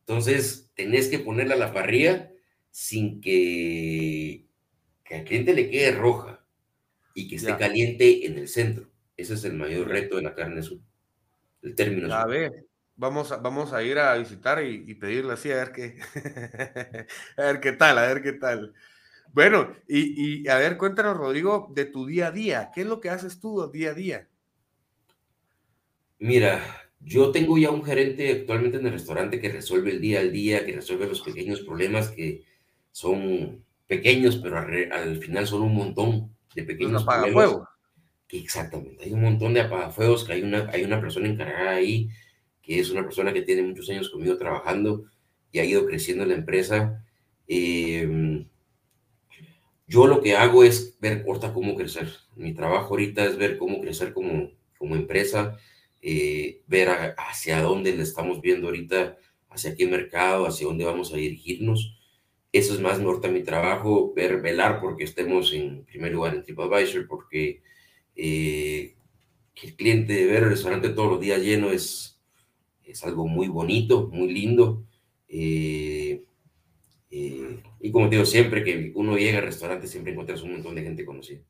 Entonces, 0.00 0.70
tenés 0.74 1.08
que 1.08 1.18
ponerla 1.18 1.54
a 1.54 1.58
la 1.58 1.72
parrilla 1.72 2.30
sin 2.70 3.20
que, 3.20 4.46
que 5.04 5.14
al 5.16 5.24
cliente 5.24 5.54
le 5.54 5.68
quede 5.68 5.92
roja 5.92 6.44
y 7.14 7.26
que 7.28 7.36
esté 7.36 7.56
caliente 7.56 8.26
en 8.26 8.38
el 8.38 8.48
centro. 8.48 8.88
Ese 9.16 9.34
es 9.34 9.44
el 9.44 9.54
mayor 9.54 9.88
reto 9.88 10.16
de 10.16 10.22
la 10.22 10.34
carne 10.34 10.60
azul. 10.60 10.82
El 11.62 11.74
término 11.74 12.12
A 12.14 12.26
ver, 12.26 12.65
Vamos 12.96 13.30
a, 13.30 13.36
vamos 13.36 13.72
a 13.72 13.82
ir 13.82 13.98
a 13.98 14.16
visitar 14.16 14.64
y, 14.64 14.94
pedirle 14.94 15.34
así 15.34 15.52
a 15.52 15.56
ver 15.56 15.72
qué, 15.72 15.98
a 17.36 17.42
ver 17.42 17.60
qué 17.60 17.72
tal, 17.72 17.98
a 17.98 18.06
ver 18.06 18.22
qué 18.22 18.32
tal. 18.32 18.72
Bueno, 19.32 19.74
y, 19.86 20.42
y, 20.42 20.48
a 20.48 20.56
ver, 20.56 20.78
cuéntanos, 20.78 21.16
Rodrigo, 21.16 21.70
de 21.74 21.84
tu 21.84 22.06
día 22.06 22.28
a 22.28 22.30
día. 22.30 22.70
¿Qué 22.74 22.82
es 22.82 22.86
lo 22.86 23.00
que 23.00 23.10
haces 23.10 23.38
tú 23.38 23.70
día 23.70 23.90
a 23.90 23.94
día? 23.94 24.28
Mira, 26.18 26.62
yo 27.00 27.30
tengo 27.30 27.58
ya 27.58 27.70
un 27.70 27.84
gerente 27.84 28.32
actualmente 28.32 28.78
en 28.78 28.86
el 28.86 28.92
restaurante 28.92 29.40
que 29.40 29.50
resuelve 29.50 29.90
el 29.90 30.00
día 30.00 30.20
al 30.20 30.32
día, 30.32 30.64
que 30.64 30.74
resuelve 30.74 31.06
los 31.06 31.20
pequeños 31.20 31.60
problemas 31.60 32.08
que 32.08 32.44
son 32.92 33.62
pequeños, 33.86 34.38
pero 34.38 34.58
al, 34.58 35.16
final 35.18 35.46
son 35.46 35.62
un 35.62 35.74
montón 35.74 36.34
de 36.54 36.62
pequeños 36.62 37.04
problemas. 37.04 37.56
Exactamente, 38.28 39.04
hay 39.04 39.12
un 39.12 39.22
montón 39.22 39.54
de 39.54 39.60
apagafuegos 39.60 40.24
que 40.24 40.32
hay 40.32 40.42
una, 40.42 40.68
hay 40.70 40.82
una 40.82 41.00
persona 41.00 41.28
encargada 41.28 41.76
ahí 41.76 42.08
que 42.66 42.80
es 42.80 42.90
una 42.90 43.04
persona 43.04 43.32
que 43.32 43.42
tiene 43.42 43.62
muchos 43.62 43.88
años 43.90 44.10
conmigo 44.10 44.36
trabajando 44.36 45.04
y 45.52 45.60
ha 45.60 45.64
ido 45.64 45.86
creciendo 45.86 46.26
la 46.26 46.34
empresa. 46.34 47.04
Em, 47.46 48.48
yo 49.86 50.08
lo 50.08 50.20
que 50.20 50.36
hago 50.36 50.64
es 50.64 50.98
ver 51.00 51.24
corta 51.24 51.52
cómo 51.52 51.76
crecer. 51.76 52.08
Mi 52.34 52.52
trabajo 52.54 52.88
ahorita 52.88 53.24
es 53.24 53.36
ver 53.36 53.56
cómo 53.56 53.80
crecer 53.80 54.12
como, 54.12 54.50
como 54.78 54.96
empresa, 54.96 55.56
eh, 56.02 56.62
ver 56.66 57.14
hacia 57.16 57.62
dónde 57.62 57.94
le 57.94 58.02
estamos 58.02 58.40
viendo 58.40 58.66
ahorita, 58.66 59.16
hacia 59.48 59.76
qué 59.76 59.86
mercado, 59.86 60.46
hacia 60.46 60.66
dónde 60.66 60.84
vamos 60.84 61.14
a 61.14 61.18
dirigirnos. 61.18 61.96
Eso 62.50 62.74
es 62.74 62.80
más 62.80 62.98
norte 62.98 63.28
a 63.28 63.30
mi 63.30 63.44
trabajo, 63.44 64.12
ver, 64.12 64.40
velar 64.40 64.80
porque 64.80 65.04
estemos 65.04 65.52
en 65.52 65.84
primer 65.84 66.12
lugar 66.12 66.34
en 66.34 66.42
TripAdvisor, 66.42 67.06
porque 67.06 67.62
eh, 68.16 68.96
el 69.62 69.76
cliente 69.76 70.26
ver 70.26 70.42
el 70.42 70.50
restaurante 70.50 70.88
todos 70.88 71.12
los 71.12 71.20
días 71.20 71.40
lleno 71.40 71.70
es, 71.70 72.15
es 72.86 73.04
algo 73.04 73.26
muy 73.26 73.48
bonito, 73.48 74.08
muy 74.12 74.32
lindo. 74.32 74.84
Eh, 75.28 76.24
eh, 77.10 77.62
y 77.80 77.90
como 77.90 78.08
digo, 78.08 78.24
siempre 78.24 78.62
que 78.64 78.92
uno 78.94 79.16
llega 79.16 79.38
al 79.38 79.44
restaurante, 79.44 79.86
siempre 79.86 80.12
encuentras 80.12 80.42
un 80.42 80.52
montón 80.52 80.74
de 80.74 80.82
gente 80.82 81.04
conocida. 81.04 81.40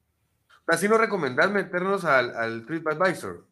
Así 0.66 0.88
no 0.88 0.98
recomendás 0.98 1.52
meternos 1.52 2.04
al, 2.04 2.34
al 2.34 2.66
TripAdvisor. 2.66 3.46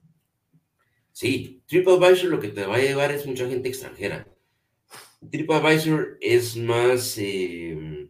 Sí, 1.12 1.62
TripAdvisor 1.66 2.30
lo 2.30 2.40
que 2.40 2.48
te 2.48 2.66
va 2.66 2.76
a 2.76 2.80
llevar 2.80 3.12
es 3.12 3.26
mucha 3.26 3.48
gente 3.48 3.68
extranjera. 3.68 4.26
TripAdvisor 5.30 6.18
es 6.20 6.56
más 6.56 7.16
eh, 7.18 8.08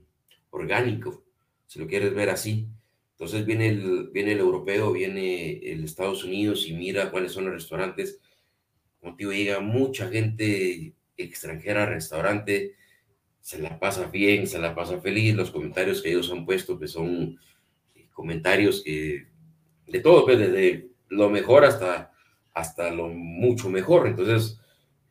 orgánico, 0.50 1.24
si 1.66 1.78
lo 1.78 1.86
quieres 1.86 2.14
ver 2.14 2.30
así. 2.30 2.68
Entonces 3.12 3.46
viene 3.46 3.68
el, 3.68 4.10
viene 4.10 4.32
el 4.32 4.38
europeo, 4.38 4.92
viene 4.92 5.58
el 5.70 5.84
Estados 5.84 6.24
Unidos 6.24 6.66
y 6.66 6.72
mira 6.72 7.10
cuáles 7.10 7.32
son 7.32 7.44
los 7.44 7.54
restaurantes. 7.54 8.20
Como 9.04 9.16
te 9.16 9.24
llega 9.24 9.60
mucha 9.60 10.08
gente 10.08 10.94
extranjera 11.18 11.82
al 11.82 11.90
restaurante, 11.90 12.74
se 13.42 13.58
la 13.58 13.78
pasa 13.78 14.06
bien, 14.06 14.46
se 14.46 14.58
la 14.58 14.74
pasa 14.74 14.98
feliz. 14.98 15.34
Los 15.34 15.50
comentarios 15.50 16.00
que 16.00 16.08
ellos 16.08 16.32
han 16.32 16.46
puesto, 16.46 16.78
que 16.78 16.88
son 16.88 17.38
comentarios 18.14 18.82
que 18.82 19.26
de 19.86 20.00
todo, 20.00 20.24
pues, 20.24 20.38
desde 20.38 20.88
lo 21.08 21.28
mejor 21.28 21.66
hasta, 21.66 22.12
hasta 22.54 22.90
lo 22.90 23.08
mucho 23.08 23.68
mejor. 23.68 24.06
Entonces, 24.06 24.58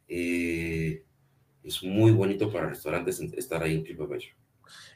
eh, 0.08 1.06
es 1.64 1.84
muy 1.84 2.10
bonito 2.12 2.52
para 2.52 2.70
restaurantes 2.70 3.20
estar 3.22 3.62
ahí 3.62 3.76
en 3.76 3.84
TripAdvisor. 3.84 4.34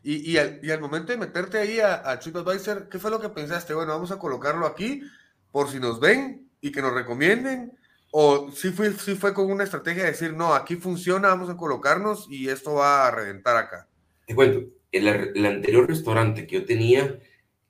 Y, 0.02 0.32
y 0.32 0.38
al 0.72 0.82
momento 0.82 1.12
de 1.12 1.20
meterte 1.20 1.60
ahí 1.60 1.80
a, 1.80 2.10
a, 2.10 2.18
TripAdvisor, 2.18 2.89
¿qué 2.89 2.98
fue 2.98 3.12
lo 3.12 3.22
que 3.22 3.30
pensaste? 3.30 3.76
Bueno, 3.76 3.91
vamos 3.91 4.10
a 4.10 4.18
colocarlo 4.18 4.66
aquí 4.66 5.04
por 5.52 5.70
si 5.70 5.80
nos 5.80 6.00
ven 6.00 6.50
y 6.62 6.72
que 6.72 6.82
nos 6.82 6.95
recomienden. 6.95 7.77
¿O 8.12 8.51
si 8.51 8.70
fue, 8.70 8.93
si 8.93 9.16
fue 9.16 9.34
con 9.34 9.51
una 9.51 9.64
estrategia 9.64 10.03
de 10.03 10.12
decir, 10.12 10.34
no, 10.34 10.53
aquí 10.53 10.76
funciona, 10.76 11.28
vamos 11.30 11.49
a 11.49 11.58
colocarnos 11.58 12.28
y 12.30 12.49
esto 12.49 12.76
va 12.76 13.08
a 13.08 13.12
reventar 13.12 13.58
acá? 13.58 13.88
Te 14.26 14.34
cuento, 14.34 14.70
el, 14.91 15.08
el 15.08 15.45
anterior 15.45 15.88
restaurante 15.88 16.47
que 16.47 16.55
yo 16.55 16.66
tenía 16.66 17.20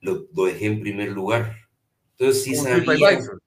lo, 0.02 0.28
lo, 0.34 0.46
dejé 0.46 0.68
en 0.68 0.80
primer 0.80 1.10
lugar. 1.10 1.56
Entonces 2.18 2.44
sí 2.44 2.56
sabía... 2.56 2.84
TripAdvisor. 2.84 3.42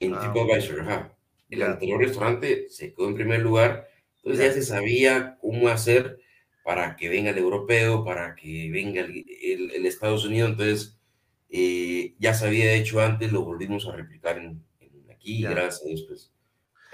En 0.00 0.14
ah, 0.14 0.20
TripAdvisor, 0.20 0.80
ajá. 0.80 1.16
El 1.50 1.58
yeah. 1.58 1.66
anterior 1.72 2.00
restaurante 2.00 2.68
se 2.68 2.92
quedó 2.92 3.08
en 3.08 3.14
primer 3.14 3.40
lugar, 3.40 3.88
entonces 4.18 4.38
yeah. 4.38 4.48
ya 4.48 4.54
se 4.54 4.62
sabía 4.62 5.38
cómo 5.40 5.68
hacer 5.68 6.18
para 6.62 6.96
que 6.96 7.08
venga 7.08 7.30
el 7.30 7.38
europeo, 7.38 8.04
para 8.04 8.34
que 8.34 8.70
venga 8.70 9.00
el, 9.00 9.24
el, 9.42 9.70
el 9.70 9.86
Estados 9.86 10.24
Unidos, 10.24 10.50
entonces 10.50 10.98
eh, 11.48 12.14
ya 12.18 12.34
se 12.34 12.46
había 12.46 12.74
hecho 12.74 13.00
antes, 13.00 13.32
lo 13.32 13.42
volvimos 13.42 13.86
a 13.86 13.96
replicar 13.96 14.38
en 14.38 14.62
aquí, 15.18 15.38
yeah. 15.38 15.50
gracias 15.50 15.82
a 15.82 15.86
Dios, 15.86 16.04
pues 16.08 16.32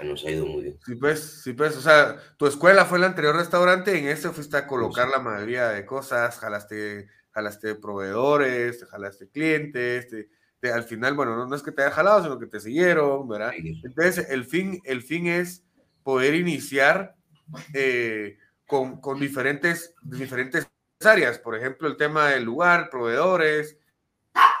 nos 0.03 0.25
ha 0.25 0.31
ido 0.31 0.45
muy 0.45 0.63
bien. 0.63 0.79
Sí, 0.85 0.95
pues, 0.95 1.41
sí, 1.43 1.53
pues, 1.53 1.77
o 1.77 1.81
sea, 1.81 2.17
tu 2.37 2.47
escuela 2.47 2.85
fue 2.85 2.97
el 2.97 3.05
anterior 3.05 3.35
restaurante, 3.35 3.97
en 3.97 4.07
este 4.07 4.29
fuiste 4.29 4.57
a 4.57 4.67
colocar 4.67 5.05
sí. 5.05 5.11
la 5.13 5.19
mayoría 5.19 5.69
de 5.69 5.85
cosas, 5.85 6.37
jalaste, 6.37 7.07
jalaste 7.31 7.75
proveedores, 7.75 8.85
jalaste 8.85 9.29
clientes, 9.29 10.09
te, 10.09 10.29
te, 10.59 10.71
al 10.71 10.83
final, 10.83 11.13
bueno, 11.13 11.35
no, 11.35 11.47
no, 11.47 11.55
es 11.55 11.63
que 11.63 11.71
te 11.71 11.83
haya 11.83 11.91
jalado, 11.91 12.23
sino 12.23 12.39
que 12.39 12.47
te 12.47 12.59
siguieron, 12.59 13.27
¿verdad? 13.27 13.53
Sí. 13.55 13.81
Entonces, 13.83 14.29
el 14.29 14.43
fin, 14.43 14.81
el 14.83 15.01
fin 15.01 15.27
es 15.27 15.63
poder 16.03 16.35
iniciar 16.35 17.15
eh, 17.73 18.37
con, 18.65 18.99
con 18.99 19.19
diferentes, 19.19 19.93
diferentes 20.01 20.67
áreas, 21.03 21.39
por 21.39 21.55
ejemplo, 21.55 21.87
el 21.87 21.97
tema 21.97 22.29
del 22.29 22.43
lugar, 22.43 22.89
proveedores, 22.89 23.77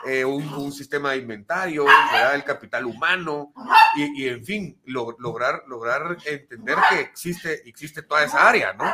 eh, 0.05 0.23
un, 0.23 0.47
un, 0.53 0.71
sistema 0.71 1.11
de 1.11 1.17
inventario, 1.17 1.85
¿verdad? 1.85 2.35
el 2.35 2.43
capital 2.43 2.85
humano 2.85 3.53
y, 3.95 4.23
y 4.23 4.27
en 4.29 4.45
fin, 4.45 4.79
lo, 4.85 5.15
lograr, 5.19 5.63
lograr 5.67 6.17
entender 6.25 6.77
que 6.89 6.99
existe, 7.01 7.67
existe 7.67 8.03
toda 8.03 8.23
esa 8.23 8.47
área, 8.47 8.73
¿no? 8.73 8.85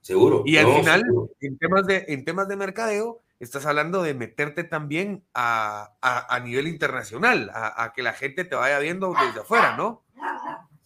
Seguro. 0.00 0.42
Y 0.46 0.56
al 0.56 0.72
final, 0.72 1.02
seguro. 1.02 1.30
En, 1.40 1.58
temas 1.58 1.86
de, 1.86 2.04
en 2.08 2.24
temas 2.24 2.48
de 2.48 2.56
mercadeo, 2.56 3.22
estás 3.40 3.66
hablando 3.66 4.02
de 4.02 4.14
meterte 4.14 4.64
también 4.64 5.24
a, 5.34 5.96
a, 6.00 6.34
a 6.34 6.40
nivel 6.40 6.68
internacional, 6.68 7.50
a, 7.52 7.84
a, 7.84 7.92
que 7.92 8.02
la 8.02 8.12
gente 8.12 8.44
te 8.44 8.56
vaya 8.56 8.78
viendo 8.78 9.12
desde 9.12 9.40
afuera, 9.40 9.76
¿no? 9.76 10.04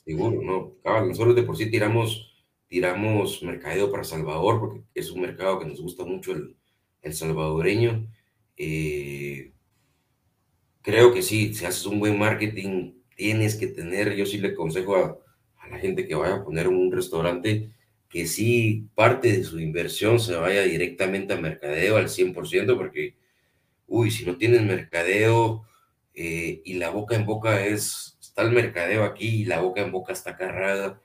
Seguro, 0.04 0.42
no. 0.42 0.72
Cabal, 0.82 1.08
nosotros 1.08 1.36
de 1.36 1.42
por 1.44 1.56
sí 1.56 1.70
tiramos 1.70 2.32
tiramos 2.72 3.42
mercadeo 3.42 3.90
para 3.90 4.02
Salvador, 4.02 4.58
porque 4.58 4.82
es 4.94 5.10
un 5.10 5.20
mercado 5.20 5.58
que 5.58 5.66
nos 5.66 5.78
gusta 5.78 6.06
mucho 6.06 6.32
el, 6.32 6.56
el 7.02 7.12
salvadoreño. 7.12 8.08
Eh, 8.56 9.52
creo 10.82 11.14
que 11.14 11.22
sí, 11.22 11.54
si 11.54 11.64
haces 11.64 11.86
un 11.86 12.00
buen 12.00 12.18
marketing, 12.18 12.94
tienes 13.16 13.56
que 13.56 13.68
tener, 13.68 14.14
yo 14.14 14.26
sí 14.26 14.38
le 14.38 14.48
aconsejo 14.48 14.96
a, 14.96 15.18
la 15.70 15.78
gente 15.78 16.06
que 16.06 16.14
vaya 16.14 16.36
a 16.36 16.44
poner 16.44 16.68
un 16.68 16.92
restaurante, 16.92 17.70
que 18.10 18.26
sí 18.26 18.88
parte 18.94 19.32
de 19.32 19.44
su 19.44 19.58
inversión 19.58 20.20
se 20.20 20.36
vaya 20.36 20.62
directamente 20.62 21.32
a 21.32 21.40
mercadeo 21.40 21.96
al 21.96 22.08
100%, 22.08 22.76
porque, 22.76 23.16
uy, 23.86 24.10
si 24.10 24.26
no 24.26 24.36
tienes 24.36 24.62
mercadeo 24.62 25.64
eh, 26.14 26.60
y 26.64 26.74
la 26.74 26.90
boca 26.90 27.16
en 27.16 27.24
boca 27.26 27.64
es, 27.64 28.18
está 28.20 28.42
el 28.42 28.52
mercadeo 28.52 29.04
aquí 29.04 29.42
y 29.42 29.44
la 29.46 29.60
boca 29.60 29.80
en 29.82 29.92
boca 29.92 30.12
está 30.12 30.36
cargada, 30.36 31.00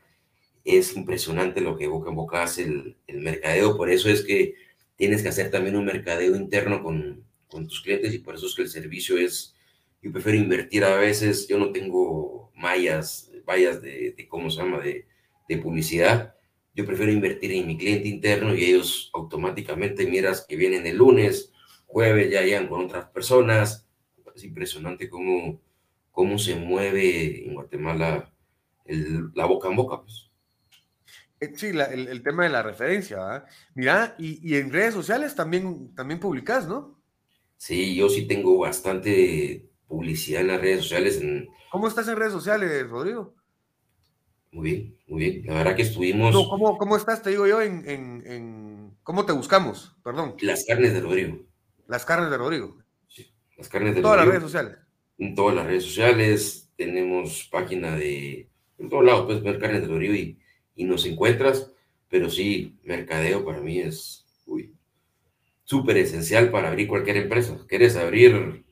es 0.65 0.95
impresionante 0.97 1.61
lo 1.61 1.77
que 1.77 1.87
boca 1.87 2.09
en 2.09 2.15
boca 2.15 2.43
hace 2.43 2.63
el, 2.63 2.97
mercadeo, 3.21 3.77
por 3.77 3.89
eso 3.89 4.09
es 4.09 4.23
que 4.23 4.55
tienes 4.97 5.23
que 5.23 5.29
hacer 5.29 5.49
también 5.51 5.77
un 5.77 5.85
mercadeo 5.85 6.35
interno 6.35 6.83
con, 6.83 7.26
con, 7.47 7.67
tus 7.67 7.81
clientes 7.81 8.13
y 8.13 8.19
por 8.19 8.35
eso 8.35 8.45
es 8.45 8.55
que 8.55 8.63
el 8.63 8.69
servicio 8.69 9.17
es, 9.17 9.55
yo 10.01 10.11
prefiero 10.11 10.37
invertir 10.37 10.83
a 10.83 10.95
veces, 10.95 11.47
yo 11.47 11.57
no 11.57 11.71
tengo 11.71 12.51
mallas, 12.55 13.31
vallas 13.45 13.81
de, 13.81 14.15
¿cómo 14.29 14.49
se 14.49 14.61
llama?, 14.61 14.79
de, 14.79 15.05
publicidad, 15.61 16.35
yo 16.75 16.85
prefiero 16.85 17.11
invertir 17.11 17.53
en 17.53 17.65
mi 17.65 17.77
cliente 17.77 18.09
interno 18.09 18.53
y 18.53 18.65
ellos 18.65 19.09
automáticamente 19.13 20.05
miras 20.05 20.45
que 20.47 20.57
vienen 20.57 20.85
el 20.85 20.97
lunes, 20.97 21.53
jueves 21.85 22.29
ya 22.29 22.41
llegan 22.41 22.67
con 22.67 22.83
otras 22.83 23.05
personas, 23.05 23.87
es 24.35 24.43
impresionante 24.43 25.09
cómo, 25.09 25.61
cómo 26.11 26.37
se 26.37 26.55
mueve 26.55 27.45
en 27.45 27.53
Guatemala 27.53 28.31
la 28.87 29.45
boca 29.45 29.67
en 29.67 29.75
boca, 29.75 30.01
pues. 30.01 30.29
Eh, 31.39 31.53
sí, 31.55 31.67
el, 31.67 32.23
tema 32.23 32.43
de 32.43 32.49
la 32.49 32.63
referencia, 32.63 33.17
¿verdad? 33.17 33.45
Mira, 33.75 34.15
y, 34.17 34.39
y, 34.47 34.57
en 34.57 34.71
redes 34.71 34.93
sociales 34.93 35.35
también, 35.35 35.93
también 35.93 36.19
publicás, 36.19 36.67
¿no? 36.67 36.96
Sí, 37.58 37.95
yo 37.95 38.10
sí 38.10 38.28
tengo 38.28 38.58
bastante 38.58 39.66
publicidad 39.88 40.41
en 40.41 40.47
las 40.47 40.62
redes 40.62 40.82
sociales. 40.84 41.22
En... 41.22 41.47
¿Cómo 41.72 41.88
estás 41.88 42.08
en 42.08 42.16
redes 42.16 42.34
sociales, 42.34 42.89
Rodrigo? 42.89 43.36
Muy 44.51 44.72
bien, 44.72 44.97
muy 45.08 45.20
bien. 45.20 45.43
La 45.45 45.53
verdad 45.55 45.76
que 45.76 45.82
estuvimos... 45.82 46.34
No, 46.34 46.47
¿cómo, 46.49 46.78
¿Cómo 46.78 46.95
estás, 46.95 47.22
te 47.22 47.32
digo 47.32 47.47
yo, 47.47 47.62
en, 47.62 47.88
en, 47.88 48.24
en, 48.26 48.97
¿Cómo 49.03 49.26
te 49.26 49.34
buscamos? 49.34 49.95
Perdón. 50.03 50.36
Las 50.41 50.66
carnes 50.66 50.93
de 50.93 51.01
Rodrigo. 51.01 51.39
Las 51.88 52.05
carnes 52.05 52.30
de 52.30 52.38
Rodrigo. 52.38 52.78
Sí, 53.08 53.28
las 53.58 53.70
carnes 53.70 53.93
de 53.93 53.99
en 53.99 54.03
todas 54.03 54.18
Rodrigo. 54.18 54.34
las 54.34 54.41
redes 54.41 54.51
sociales. 54.51 54.78
En 55.18 55.36
todas 55.36 55.55
las 55.55 55.66
redes 55.66 55.84
sociales. 55.84 56.70
Tenemos 56.78 57.47
página 57.51 57.95
de... 57.95 58.49
En 58.78 58.89
todos 58.89 59.03
lados 59.03 59.26
puedes 59.26 59.43
ver 59.43 59.60
carnes 59.60 59.82
de 59.82 59.88
Rodrigo 59.88 60.14
y 60.14 60.39
y 60.78 60.86
nos 60.86 61.05
encuentras, 61.08 61.72
pero 62.08 62.30
sí, 62.30 62.78
mercadeo 62.84 63.43
para 63.43 63.60
mí 63.60 63.80
es 63.80 64.26
súper 65.68 65.97
esencial 65.97 66.49
para 66.49 66.70
abrir 66.70 66.88
cualquier 66.88 67.18
empresa. 67.18 67.57
¿Quieres 67.68 67.97
abrir 67.97 68.65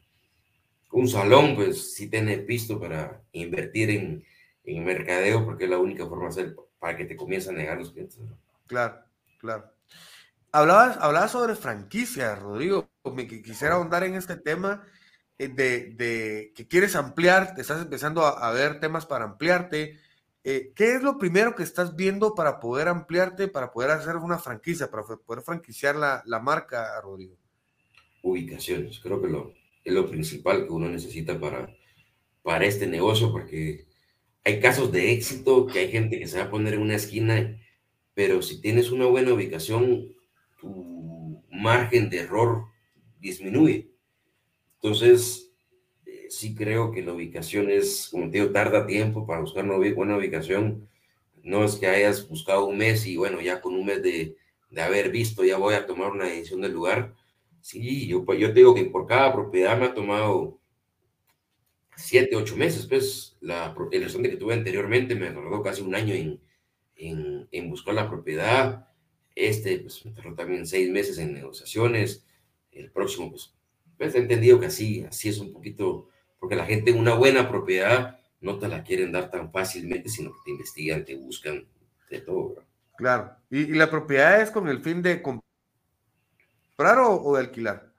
un 0.91 1.07
salón? 1.09 1.55
Pues 1.55 1.93
sí 1.93 2.09
tienes 2.09 2.45
visto 2.45 2.79
para 2.79 3.21
invertir 3.33 3.89
en, 3.89 4.23
en, 4.63 4.85
mercadeo, 4.85 5.43
porque 5.43 5.65
es 5.65 5.69
la 5.69 5.77
única 5.77 6.05
forma 6.07 6.23
de 6.23 6.29
hacer 6.29 6.55
para 6.79 6.95
que 6.95 7.03
te 7.03 7.17
comiencen 7.17 7.55
a 7.55 7.57
negar 7.57 7.77
los 7.77 7.91
clientes. 7.91 8.17
¿no? 8.19 8.39
Claro, 8.65 9.03
claro. 9.39 9.73
Hablabas, 10.53 10.97
hablabas 11.01 11.31
sobre 11.31 11.55
franquicias, 11.55 12.39
Rodrigo. 12.39 12.89
Me 13.13 13.27
quisiera 13.27 13.75
ahondar 13.75 14.05
en 14.05 14.15
este 14.15 14.37
tema 14.37 14.87
eh, 15.37 15.49
de, 15.49 15.95
de, 15.95 16.53
que 16.55 16.65
quieres 16.65 16.95
ampliar, 16.95 17.55
te 17.55 17.61
estás 17.61 17.81
empezando 17.81 18.25
a, 18.25 18.47
a 18.47 18.53
ver 18.53 18.79
temas 18.79 19.05
para 19.05 19.25
ampliarte 19.25 19.99
eh, 20.47 20.71
¿Qué 20.75 20.93
es 20.93 21.01
lo 21.01 21.17
primero 21.17 21.55
que 21.55 21.63
estás 21.63 21.95
viendo 21.95 22.35
para 22.35 22.59
poder 22.59 22.87
ampliarte, 22.87 23.47
para 23.47 23.71
poder 23.71 23.89
hacer 23.89 24.17
una 24.17 24.37
franquicia, 24.37 24.91
para 24.91 25.03
poder 25.03 25.43
franquiciar 25.43 25.95
la, 25.95 26.21
la 26.27 26.39
marca, 26.39 27.01
Rodrigo? 27.01 27.35
Ubicaciones, 28.21 28.99
creo 28.99 29.19
que 29.19 29.27
lo, 29.27 29.53
es 29.83 29.91
lo 29.91 30.07
principal 30.07 30.65
que 30.67 30.71
uno 30.71 30.87
necesita 30.87 31.39
para, 31.39 31.75
para 32.43 32.65
este 32.65 32.85
negocio, 32.85 33.31
porque 33.31 33.87
hay 34.43 34.59
casos 34.59 34.91
de 34.91 35.13
éxito 35.13 35.65
que 35.65 35.79
hay 35.79 35.91
gente 35.91 36.19
que 36.19 36.27
se 36.27 36.37
va 36.37 36.43
a 36.43 36.51
poner 36.51 36.75
en 36.75 36.81
una 36.81 36.95
esquina, 36.95 37.59
pero 38.13 38.43
si 38.43 38.61
tienes 38.61 38.91
una 38.91 39.07
buena 39.07 39.33
ubicación, 39.33 40.13
tu 40.61 41.43
margen 41.49 42.11
de 42.11 42.19
error 42.19 42.65
disminuye. 43.19 43.89
Entonces, 44.75 45.44
sí 46.37 46.55
creo 46.55 46.91
que 46.91 47.01
la 47.01 47.13
ubicación 47.13 47.69
es, 47.69 48.09
como 48.11 48.29
te 48.29 48.39
digo, 48.39 48.51
tarda 48.51 48.85
tiempo 48.87 49.25
para 49.25 49.41
buscar 49.41 49.63
una 49.65 49.77
buena 49.93 50.17
ubicación. 50.17 50.87
No 51.43 51.63
es 51.63 51.75
que 51.75 51.87
hayas 51.87 52.27
buscado 52.27 52.65
un 52.65 52.77
mes 52.77 53.05
y 53.05 53.17
bueno, 53.17 53.41
ya 53.41 53.61
con 53.61 53.75
un 53.75 53.85
mes 53.85 54.01
de, 54.03 54.35
de 54.69 54.81
haber 54.81 55.11
visto, 55.11 55.43
ya 55.45 55.57
voy 55.57 55.75
a 55.75 55.85
tomar 55.85 56.11
una 56.11 56.25
decisión 56.25 56.61
del 56.61 56.73
lugar. 56.73 57.15
Sí, 57.61 58.07
yo, 58.07 58.25
yo 58.33 58.47
te 58.49 58.53
digo 58.59 58.75
que 58.75 58.85
por 58.85 59.07
cada 59.07 59.33
propiedad 59.33 59.77
me 59.77 59.85
ha 59.85 59.93
tomado 59.93 60.59
siete, 61.95 62.35
ocho 62.35 62.55
meses. 62.57 62.85
Pues 62.87 63.37
el 63.41 64.03
restaurante 64.03 64.31
que 64.31 64.37
tuve 64.37 64.53
anteriormente 64.53 65.15
me 65.15 65.31
tardó 65.31 65.61
casi 65.61 65.81
un 65.81 65.95
año 65.95 66.13
en, 66.13 66.41
en, 66.95 67.47
en 67.51 67.69
buscar 67.69 67.95
la 67.95 68.09
propiedad. 68.09 68.87
Este, 69.35 69.79
pues 69.79 70.05
me 70.05 70.11
tardó 70.11 70.35
también 70.35 70.65
seis 70.65 70.89
meses 70.89 71.17
en 71.17 71.33
negociaciones. 71.33 72.25
El 72.71 72.91
próximo, 72.91 73.29
pues, 73.31 73.53
pues 73.97 74.15
he 74.15 74.19
entendido 74.19 74.59
que 74.59 74.67
así, 74.67 75.03
así 75.03 75.29
es 75.29 75.39
un 75.39 75.53
poquito 75.53 76.09
porque 76.45 76.57
la 76.57 76.65
gente, 76.67 76.91
una 76.91 77.15
buena 77.15 77.49
propiedad, 77.49 78.19
no 78.39 78.59
te 78.59 78.67
la 78.67 78.83
quieren 78.83 79.11
dar 79.11 79.31
tan 79.31 79.51
fácilmente, 79.51 80.09
sino 80.09 80.29
que 80.29 80.37
te 80.45 80.51
investigan, 80.51 81.03
te 81.03 81.15
buscan 81.15 81.65
de 82.07 82.19
todo. 82.19 82.63
Claro. 82.99 83.31
¿Y, 83.49 83.73
la 83.73 83.89
propiedad 83.89 84.39
es 84.39 84.51
con 84.51 84.67
el 84.67 84.83
fin 84.83 85.01
de 85.01 85.23
comprar 85.23 85.41
o, 86.99 87.35
de 87.35 87.39
alquilar? 87.39 87.91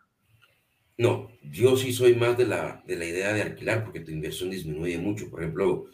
No, 0.97 1.29
yo 1.43 1.77
sí 1.77 1.93
soy 1.93 2.15
más 2.15 2.39
de 2.39 2.47
la, 2.47 2.85
de 2.87 2.95
la 2.95 3.05
idea 3.05 3.33
de 3.33 3.43
alquilar 3.43 3.83
porque 3.83 3.99
tu 3.99 4.13
inversión 4.13 4.51
disminuye 4.51 4.97
mucho. 4.97 5.29
Por 5.29 5.41
ejemplo, 5.41 5.87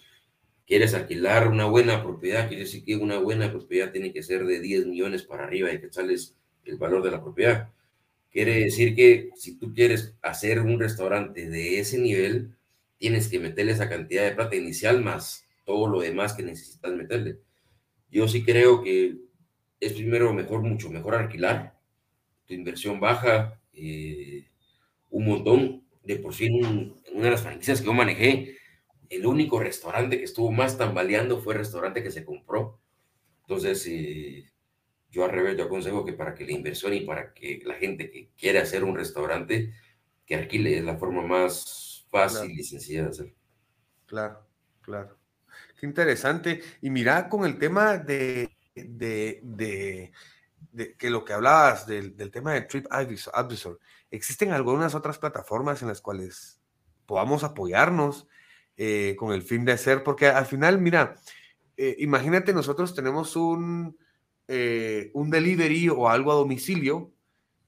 quieres 0.66 0.92
alquilar 0.92 1.48
una 1.48 1.64
buena 1.64 2.03
propiedad, 2.03 2.48
quiere 2.48 2.64
decir 2.64 2.84
que 2.84 2.96
una 2.96 3.16
buena 3.16 3.50
propiedad 3.50 3.92
tiene 3.92 4.12
que 4.12 4.22
ser 4.22 4.44
de 4.44 4.61
10 4.61 4.88
millones 4.88 5.22
para 5.22 5.44
arriba 5.44 5.72
y 5.72 5.80
que 5.80 5.90
sales 5.90 6.36
el 6.66 6.76
valor 6.76 7.03
de 7.03 7.12
la 7.12 7.22
propiedad. 7.22 7.70
Quiere 8.32 8.60
decir 8.64 8.94
que 8.96 9.30
si 9.36 9.58
tú 9.58 9.74
quieres 9.74 10.16
hacer 10.22 10.60
un 10.60 10.80
restaurante 10.80 11.48
de 11.50 11.78
ese 11.80 11.98
nivel, 11.98 12.56
tienes 12.98 13.28
que 13.28 13.38
meterle 13.40 13.72
esa 13.72 13.88
cantidad 13.88 14.24
de 14.24 14.32
plata 14.32 14.56
inicial 14.56 15.02
más 15.02 15.44
todo 15.64 15.86
lo 15.88 16.00
demás 16.00 16.32
que 16.34 16.42
necesitas 16.42 16.92
meterle. 16.92 17.38
Yo 18.10 18.28
sí 18.28 18.44
creo 18.44 18.82
que 18.82 19.16
es 19.80 19.92
primero 19.94 20.32
mejor, 20.34 20.62
mucho 20.62 20.90
mejor 20.90 21.14
alquilar, 21.14 21.78
tu 22.46 22.54
inversión 22.54 23.00
baja 23.00 23.60
eh, 23.72 24.46
un 25.10 25.26
montón. 25.26 25.82
De 26.04 26.16
por 26.16 26.34
sí, 26.34 26.46
en 26.46 26.94
una 27.14 27.24
de 27.26 27.30
las 27.32 27.42
franquicias 27.42 27.80
que 27.80 27.86
yo 27.86 27.92
manejé, 27.94 28.56
el 29.10 29.26
único 29.26 29.60
restaurante 29.60 30.18
que 30.18 30.24
estuvo 30.24 30.52
más 30.52 30.78
tambaleando 30.78 31.40
fue 31.40 31.54
el 31.54 31.60
restaurante 31.60 32.02
que 32.02 32.10
se 32.12 32.24
compró. 32.24 32.80
Entonces, 33.42 33.86
eh, 33.88 34.51
yo 35.12 35.24
al 35.26 35.30
revés, 35.30 35.58
yo 35.58 35.64
aconsejo 35.64 36.04
que 36.06 36.14
para 36.14 36.34
que 36.34 36.46
la 36.46 36.52
inversión 36.52 36.94
y 36.94 37.02
para 37.02 37.34
que 37.34 37.60
la 37.64 37.74
gente 37.74 38.10
que 38.10 38.30
quiere 38.36 38.58
hacer 38.58 38.82
un 38.82 38.96
restaurante, 38.96 39.74
que 40.24 40.34
alquile, 40.34 40.78
es 40.78 40.84
la 40.84 40.96
forma 40.96 41.22
más 41.22 42.06
fácil 42.10 42.50
y 42.50 42.64
sencilla 42.64 43.02
de 43.02 43.08
hacer. 43.10 43.34
Claro, 44.06 44.46
claro. 44.80 45.18
Qué 45.78 45.84
interesante. 45.84 46.62
Y 46.80 46.88
mira, 46.88 47.28
con 47.28 47.44
el 47.44 47.58
tema 47.58 47.98
de, 47.98 48.56
de, 48.74 50.12
que 50.96 51.10
lo 51.10 51.26
que 51.26 51.34
hablabas 51.34 51.86
del, 51.86 52.16
tema 52.30 52.54
de 52.54 52.62
Trip 52.62 52.86
Advisor, 52.90 53.78
¿existen 54.10 54.52
algunas 54.52 54.94
otras 54.94 55.18
plataformas 55.18 55.82
en 55.82 55.88
las 55.88 56.00
cuales 56.00 56.58
podamos 57.04 57.44
apoyarnos 57.44 58.26
eh, 58.78 59.14
con 59.18 59.34
el 59.34 59.42
fin 59.42 59.66
de 59.66 59.72
hacer? 59.72 60.02
Porque 60.02 60.28
al 60.28 60.46
final, 60.46 60.80
mira, 60.80 61.16
eh, 61.76 61.96
imagínate, 61.98 62.54
nosotros 62.54 62.94
tenemos 62.94 63.36
un, 63.36 63.98
eh, 64.49 65.11
un 65.14 65.30
delivery 65.30 65.88
o 65.88 66.09
algo 66.09 66.32
a 66.32 66.36
domicilio 66.36 67.12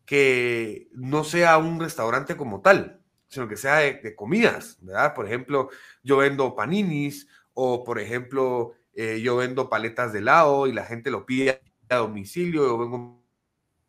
que 0.05 0.89
no 0.93 1.25
sea 1.25 1.59
un 1.59 1.81
restaurante 1.81 2.37
como 2.37 2.61
tal, 2.61 3.01
sino 3.29 3.49
que 3.49 3.57
sea 3.57 3.77
de, 3.77 4.15
comidas, 4.15 4.79
¿verdad? 4.83 5.15
Por 5.15 5.27
ejemplo, 5.27 5.71
yo 6.03 6.19
vendo 6.19 6.55
paninis 6.55 7.29
o, 7.55 7.85
por 7.85 7.99
ejemplo, 7.99 8.75
eh, 8.95 9.21
yo 9.23 9.37
vendo 9.37 9.71
paletas 9.71 10.13
de 10.13 10.19
helado 10.19 10.67
y 10.67 10.73
la 10.73 10.85
gente 10.85 11.11
lo 11.11 11.25
pide 11.25 11.63
a 11.89 11.97
domicilio, 11.97 12.67
yo 12.67 12.79
vendo 12.79 13.23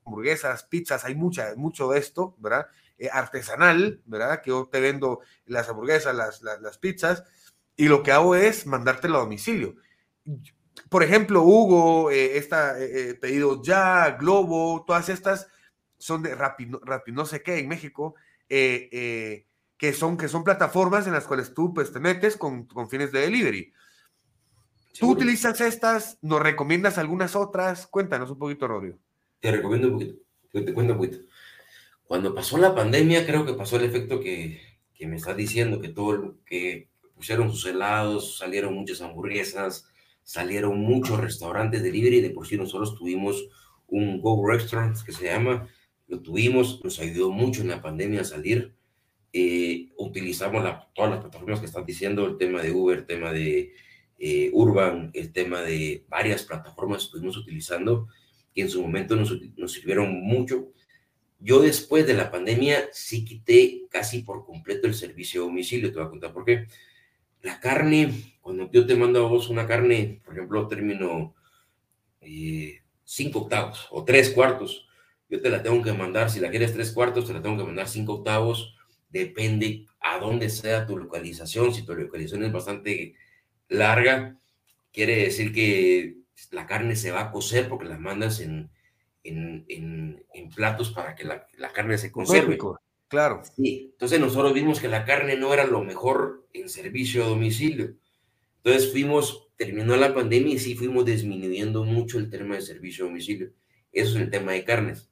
hamburguesas, 0.06 0.64
pizzas, 0.64 1.04
hay 1.06 1.16
mucha, 1.16 1.54
mucho 1.56 1.90
de 1.90 2.00
esto, 2.00 2.36
¿verdad? 2.40 2.68
Eh, 2.98 3.10
artesanal, 3.12 4.02
¿verdad? 4.06 4.42
Que 4.42 4.52
yo 4.52 4.70
te 4.72 4.80
vendo 4.80 5.20
las 5.46 5.68
hamburguesas, 5.68 6.16
las, 6.16 6.42
las, 6.42 6.62
las 6.62 6.78
pizzas, 6.78 7.24
y 7.76 7.88
lo 7.88 8.04
que 8.04 8.12
hago 8.12 8.36
es 8.36 8.66
mandártelo 8.68 9.18
a 9.18 9.22
domicilio 9.22 9.76
por 10.90 11.04
ejemplo, 11.04 11.44
Hugo, 11.44 12.12
eh, 12.12 12.38
esta, 12.38 12.80
eh, 12.80 13.10
eh, 13.10 13.14
Pedidos 13.16 13.62
Ya, 13.64 14.18
Globo, 14.20 14.84
todas 14.86 15.10
estas 15.10 15.48
son 15.98 16.22
de 16.22 16.36
Rappi, 16.36 16.68
no 17.12 17.26
sé 17.26 17.42
qué, 17.42 17.58
en 17.58 17.68
México, 17.68 18.16
que, 18.48 19.46
son, 19.94 20.18
que 20.18 20.28
son 20.28 20.44
plataformas 20.44 21.08
en 21.08 21.14
las 21.14 21.26
cuales 21.26 21.54
tú 21.54 21.74
pues, 21.74 21.92
te 21.92 22.00
metes 22.00 22.38
con, 22.38 22.66
con 22.66 22.90
fines 22.90 23.12
de 23.12 23.22
delivery. 23.22 23.74
¿Tú 25.00 25.12
utilizas 25.12 25.60
estas? 25.62 26.18
¿Nos 26.22 26.42
recomiendas 26.42 26.98
algunas 26.98 27.36
otras? 27.36 27.88
Cuéntanos 27.88 28.30
un 28.30 28.40
poquito, 28.40 28.68
Rodrigo. 28.68 28.98
Te 29.40 29.52
recomiendo 29.52 29.88
un 29.88 29.94
poquito, 29.94 30.16
te, 30.52 30.74
cuento 30.74 30.94
un 30.94 31.00
poquito. 31.00 31.18
Cuando 32.06 32.36
pasó 32.36 32.58
la 32.58 32.76
pandemia, 32.76 33.26
creo 33.26 33.46
que 33.46 33.54
pasó 33.54 33.78
el 33.78 33.86
efecto 33.86 34.20
que, 34.20 34.62
que 34.94 35.08
me 35.08 35.16
estás 35.16 35.36
diciendo, 35.36 35.82
que 35.82 35.90
todo, 35.90 36.38
que 36.46 36.90
pusieron 37.16 37.52
sus 37.52 37.66
helados, 37.66 38.38
salieron 38.38 38.76
muchas 38.76 39.02
hamburguesas, 39.02 39.90
salieron 40.26 40.80
muchos 40.80 41.20
restaurantes 41.20 41.84
delivery, 41.84 42.20
de 42.20 42.32
por 42.32 42.48
sí 42.48 42.58
nosotros 42.58 42.96
tuvimos 42.96 43.48
un 43.88 44.20
Go 44.20 44.46
Restaurant 44.46 44.98
que 45.06 45.12
se 45.12 45.26
llama, 45.26 45.70
lo 46.08 46.20
tuvimos, 46.20 46.84
nos 46.84 47.00
ayudó 47.00 47.32
mucho 47.32 47.62
en 47.62 47.70
la 47.70 47.82
pandemia 47.82 48.22
a 48.22 48.26
salir. 48.26 48.74
Eh, 49.32 49.90
utilizamos 49.98 50.64
todas 50.94 51.12
las 51.12 51.20
plataformas 51.22 51.60
que 51.60 51.68
están 51.68 51.86
diciendo, 51.86 52.26
el 52.26 52.38
tema 52.38 52.62
de 52.64 52.72
Uber, 52.72 53.00
el 53.00 53.06
tema 53.06 53.32
de 53.32 53.74
eh, 54.18 54.50
Urban, 54.52 55.12
el 55.14 55.32
tema 55.32 55.62
de 55.62 56.06
varias 56.10 56.44
plataformas 56.44 57.00
que 57.00 57.06
estuvimos 57.06 57.38
utilizando 57.38 58.08
y 58.54 58.62
en 58.62 58.70
su 58.70 58.82
momento 58.82 59.16
nos, 59.16 59.32
nos 59.58 59.74
sirvieron 59.74 60.12
mucho. 60.24 60.72
Yo 61.40 61.62
después 61.62 62.08
de 62.08 62.16
la 62.16 62.32
pandemia 62.32 62.90
sí 62.92 63.24
quité 63.24 63.84
casi 63.92 64.24
por 64.24 64.44
completo 64.44 64.88
el 64.88 64.96
servicio 64.96 65.44
a 65.44 65.46
domicilio, 65.46 65.92
te 65.92 66.00
voy 66.00 66.08
a 66.08 66.10
contar 66.10 66.34
por 66.34 66.46
qué. 66.46 66.66
La 67.46 67.60
carne. 67.60 68.12
Cuando 68.42 68.72
yo 68.72 68.88
te 68.88 68.96
mando 68.96 69.24
a 69.24 69.30
vos 69.30 69.50
una 69.50 69.68
carne, 69.68 70.20
por 70.26 70.34
ejemplo, 70.34 70.68
término 70.68 71.36
eh, 72.20 72.82
cinco 73.04 73.42
octavos 73.42 73.88
o 73.92 74.04
tres 74.04 74.32
cuartos, 74.32 74.88
yo 75.30 75.40
te 75.40 75.50
la 75.52 75.62
tengo 75.62 75.82
que 75.84 75.94
mandar, 75.94 76.32
si 76.32 76.40
la 76.40 76.50
quieres 76.50 76.74
tres 76.74 76.92
cuartos, 76.92 77.28
te 77.28 77.34
la 77.34 77.44
tengo 77.44 77.58
que 77.58 77.64
mandar 77.64 77.88
cinco 77.88 78.16
octavos, 78.16 78.76
depende 79.10 79.86
a 80.00 80.18
dónde 80.18 80.50
sea 80.50 80.88
tu 80.88 80.98
localización, 80.98 81.72
si 81.72 81.84
tu 81.84 81.94
localización 81.94 82.44
es 82.46 82.52
bastante 82.52 83.14
larga, 83.68 84.40
quiere 84.92 85.18
decir 85.18 85.54
que 85.54 86.18
la 86.50 86.66
carne 86.66 86.96
se 86.96 87.12
va 87.12 87.22
a 87.22 87.32
cocer 87.32 87.70
porque 87.70 87.86
la 87.86 88.00
mandas 88.00 88.40
en, 88.40 88.72
en, 89.24 89.66
en, 89.68 90.50
platos 90.56 90.92
para 90.92 91.14
que 91.14 91.26
la, 91.26 91.46
la 91.58 91.72
carne 91.72 91.98
se 92.00 92.12
conserve. 92.12 92.58
Claro. 93.16 93.44
Sí, 93.56 93.92
entonces 93.94 94.20
nosotros 94.20 94.54
vimos 94.54 94.82
que 94.82 94.90
la 94.90 95.06
carne 95.06 95.38
no 95.38 95.54
era 95.54 95.66
lo 95.66 95.82
mejor 95.82 96.46
en 96.52 96.68
servicio 96.68 97.24
a 97.24 97.28
domicilio. 97.30 97.96
Entonces 98.58 98.92
fuimos, 98.92 99.48
terminó 99.56 99.96
la 99.96 100.14
pandemia 100.14 100.54
y 100.54 100.60
sí 100.60 100.76
fuimos 100.76 101.06
disminuyendo 101.06 101.86
mucho 101.86 102.20
el 102.20 102.30
tema 102.30 102.56
de 102.56 102.62
servicio 102.62 103.06
a 103.06 103.08
domicilio. 103.08 103.54
Eso 103.94 104.18
es 104.18 104.24
el 104.24 104.30
tema 104.30 104.52
de 104.52 104.66
carnes. 104.66 105.10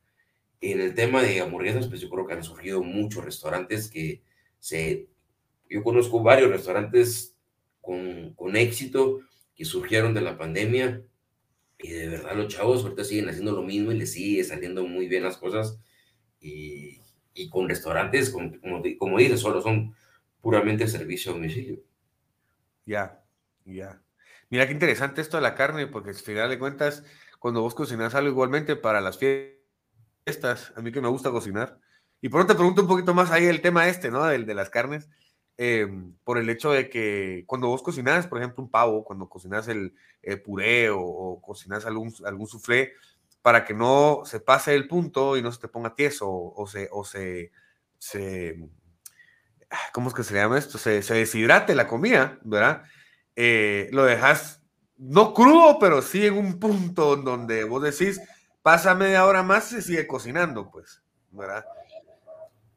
En 0.60 0.82
el 0.82 0.93
tema 0.95 1.24
de 1.24 1.39
hamburguesas, 1.39 1.88
pues 1.88 2.01
yo 2.01 2.10
creo 2.10 2.28
que 2.28 2.34
han 2.34 2.43
surgido 2.43 2.84
muchos 2.84 3.24
restaurantes 3.24 3.89
que 3.89 4.22
se... 4.60 5.08
Yo 5.70 5.82
conozco 5.82 6.22
varios 6.22 6.51
restaurantes 6.51 7.38
con, 7.80 8.34
con 8.34 8.58
éxito 8.58 9.22
que 9.56 9.64
surgieron 9.64 10.14
de 10.14 10.20
la 10.20 10.38
pandemia 10.38 11.01
y 11.80 11.89
de 11.89 12.10
verdad 12.10 12.36
los 12.36 12.54
chavos 12.54 12.84
ahorita 12.84 13.06
siguen 13.06 13.30
haciendo 13.30 13.54
lo 13.54 13.64
mismo 13.64 13.93
y 13.93 13.97
les 13.97 14.12
sigue 14.12 14.43
saliendo 14.43 14.86
muy 14.86 15.08
bien 15.08 15.24
las 15.24 15.38
cosas 15.38 15.80
y, 16.41 17.03
y 17.34 17.50
con 17.50 17.68
restaurantes, 17.68 18.30
como, 18.30 18.52
como 18.98 19.18
dices, 19.18 19.40
solo 19.40 19.62
son 19.62 19.96
puramente 20.42 20.88
servicio 20.88 21.32
a 21.32 21.36
domicilio. 21.36 21.80
Ya, 22.86 23.24
ya. 23.66 24.02
Mira 24.50 24.68
qué 24.68 24.74
interesante 24.74 25.22
esto 25.22 25.38
de 25.38 25.44
la 25.44 25.56
carne, 25.56 25.88
porque 25.88 26.10
al 26.10 26.16
final 26.16 26.50
de 26.50 26.60
cuentas, 26.60 27.04
cuando 27.40 27.62
vos 27.62 27.74
cocinas 27.74 28.14
algo 28.14 28.30
igualmente 28.30 28.76
para 28.76 29.02
las 29.02 29.18
fiestas, 29.18 30.74
a 30.76 30.82
mí 30.82 30.92
que 30.92 31.02
me 31.02 31.08
gusta 31.08 31.32
cocinar, 31.32 31.80
y 32.22 32.30
por 32.30 32.46
te 32.46 32.56
pregunto 32.56 32.84
un 32.84 32.88
poquito 32.88 33.14
más 33.14 33.32
ahí 33.32 33.46
el 33.46 33.62
tema 33.62 33.90
este, 33.90 34.12
¿no? 34.12 34.24
Del 34.26 34.46
de 34.46 34.54
las 34.54 34.70
carnes, 34.70 35.10
em, 35.58 36.14
por 36.24 36.38
el 36.38 36.50
hecho 36.50 36.72
de 36.72 36.90
que 36.90 37.44
cuando 37.48 37.68
vos 37.68 37.84
cocinas, 37.84 38.28
por 38.28 38.38
ejemplo, 38.38 38.64
un 38.64 38.70
pavo, 38.70 39.04
cuando 39.04 39.28
cocinas 39.28 39.68
el, 39.68 39.94
puré 40.46 40.90
o, 40.90 41.42
cocinas 41.42 41.86
algún, 41.86 42.14
algún 42.26 42.48
soufflé, 42.48 42.94
para 43.44 43.66
que 43.66 43.76
no 43.76 44.24
se 44.26 44.39
pase 44.39 44.74
el 44.74 44.88
punto 44.88 45.38
y 45.38 45.44
no 45.44 45.52
se 45.52 45.60
te 45.60 45.68
ponga 45.68 45.94
tieso 45.94 46.32
o, 46.32 46.66
se, 46.66 46.88
o 46.91 47.04
se, 47.04 47.52
se, 48.00 48.58
ah, 49.70 49.91
¿cómo 49.94 50.08
es 50.08 50.16
que 50.16 50.24
se 50.24 50.34
llama 50.34 50.58
esto? 50.58 50.80
Se, 50.80 51.04
se 51.04 51.14
deshidrate 51.14 51.76
la 51.76 51.88
comida, 51.88 52.39
¿verdad? 52.44 52.84
Eh, 53.36 53.89
lo 53.91 54.06
dejas 54.06 54.64
no 54.98 55.34
crudo, 55.34 55.78
pero 55.78 56.02
sí 56.02 56.26
en 56.26 56.38
un 56.38 56.58
punto 56.58 57.18
donde 57.18 57.66
vos 57.66 57.84
decís, 57.84 58.22
pasa 58.62 58.96
media 58.96 59.26
hora 59.26 59.44
más 59.44 59.74
y 59.74 59.82
sigue 59.82 60.08
cocinando, 60.08 60.72
pues, 60.72 61.04
¿verdad? 61.30 61.66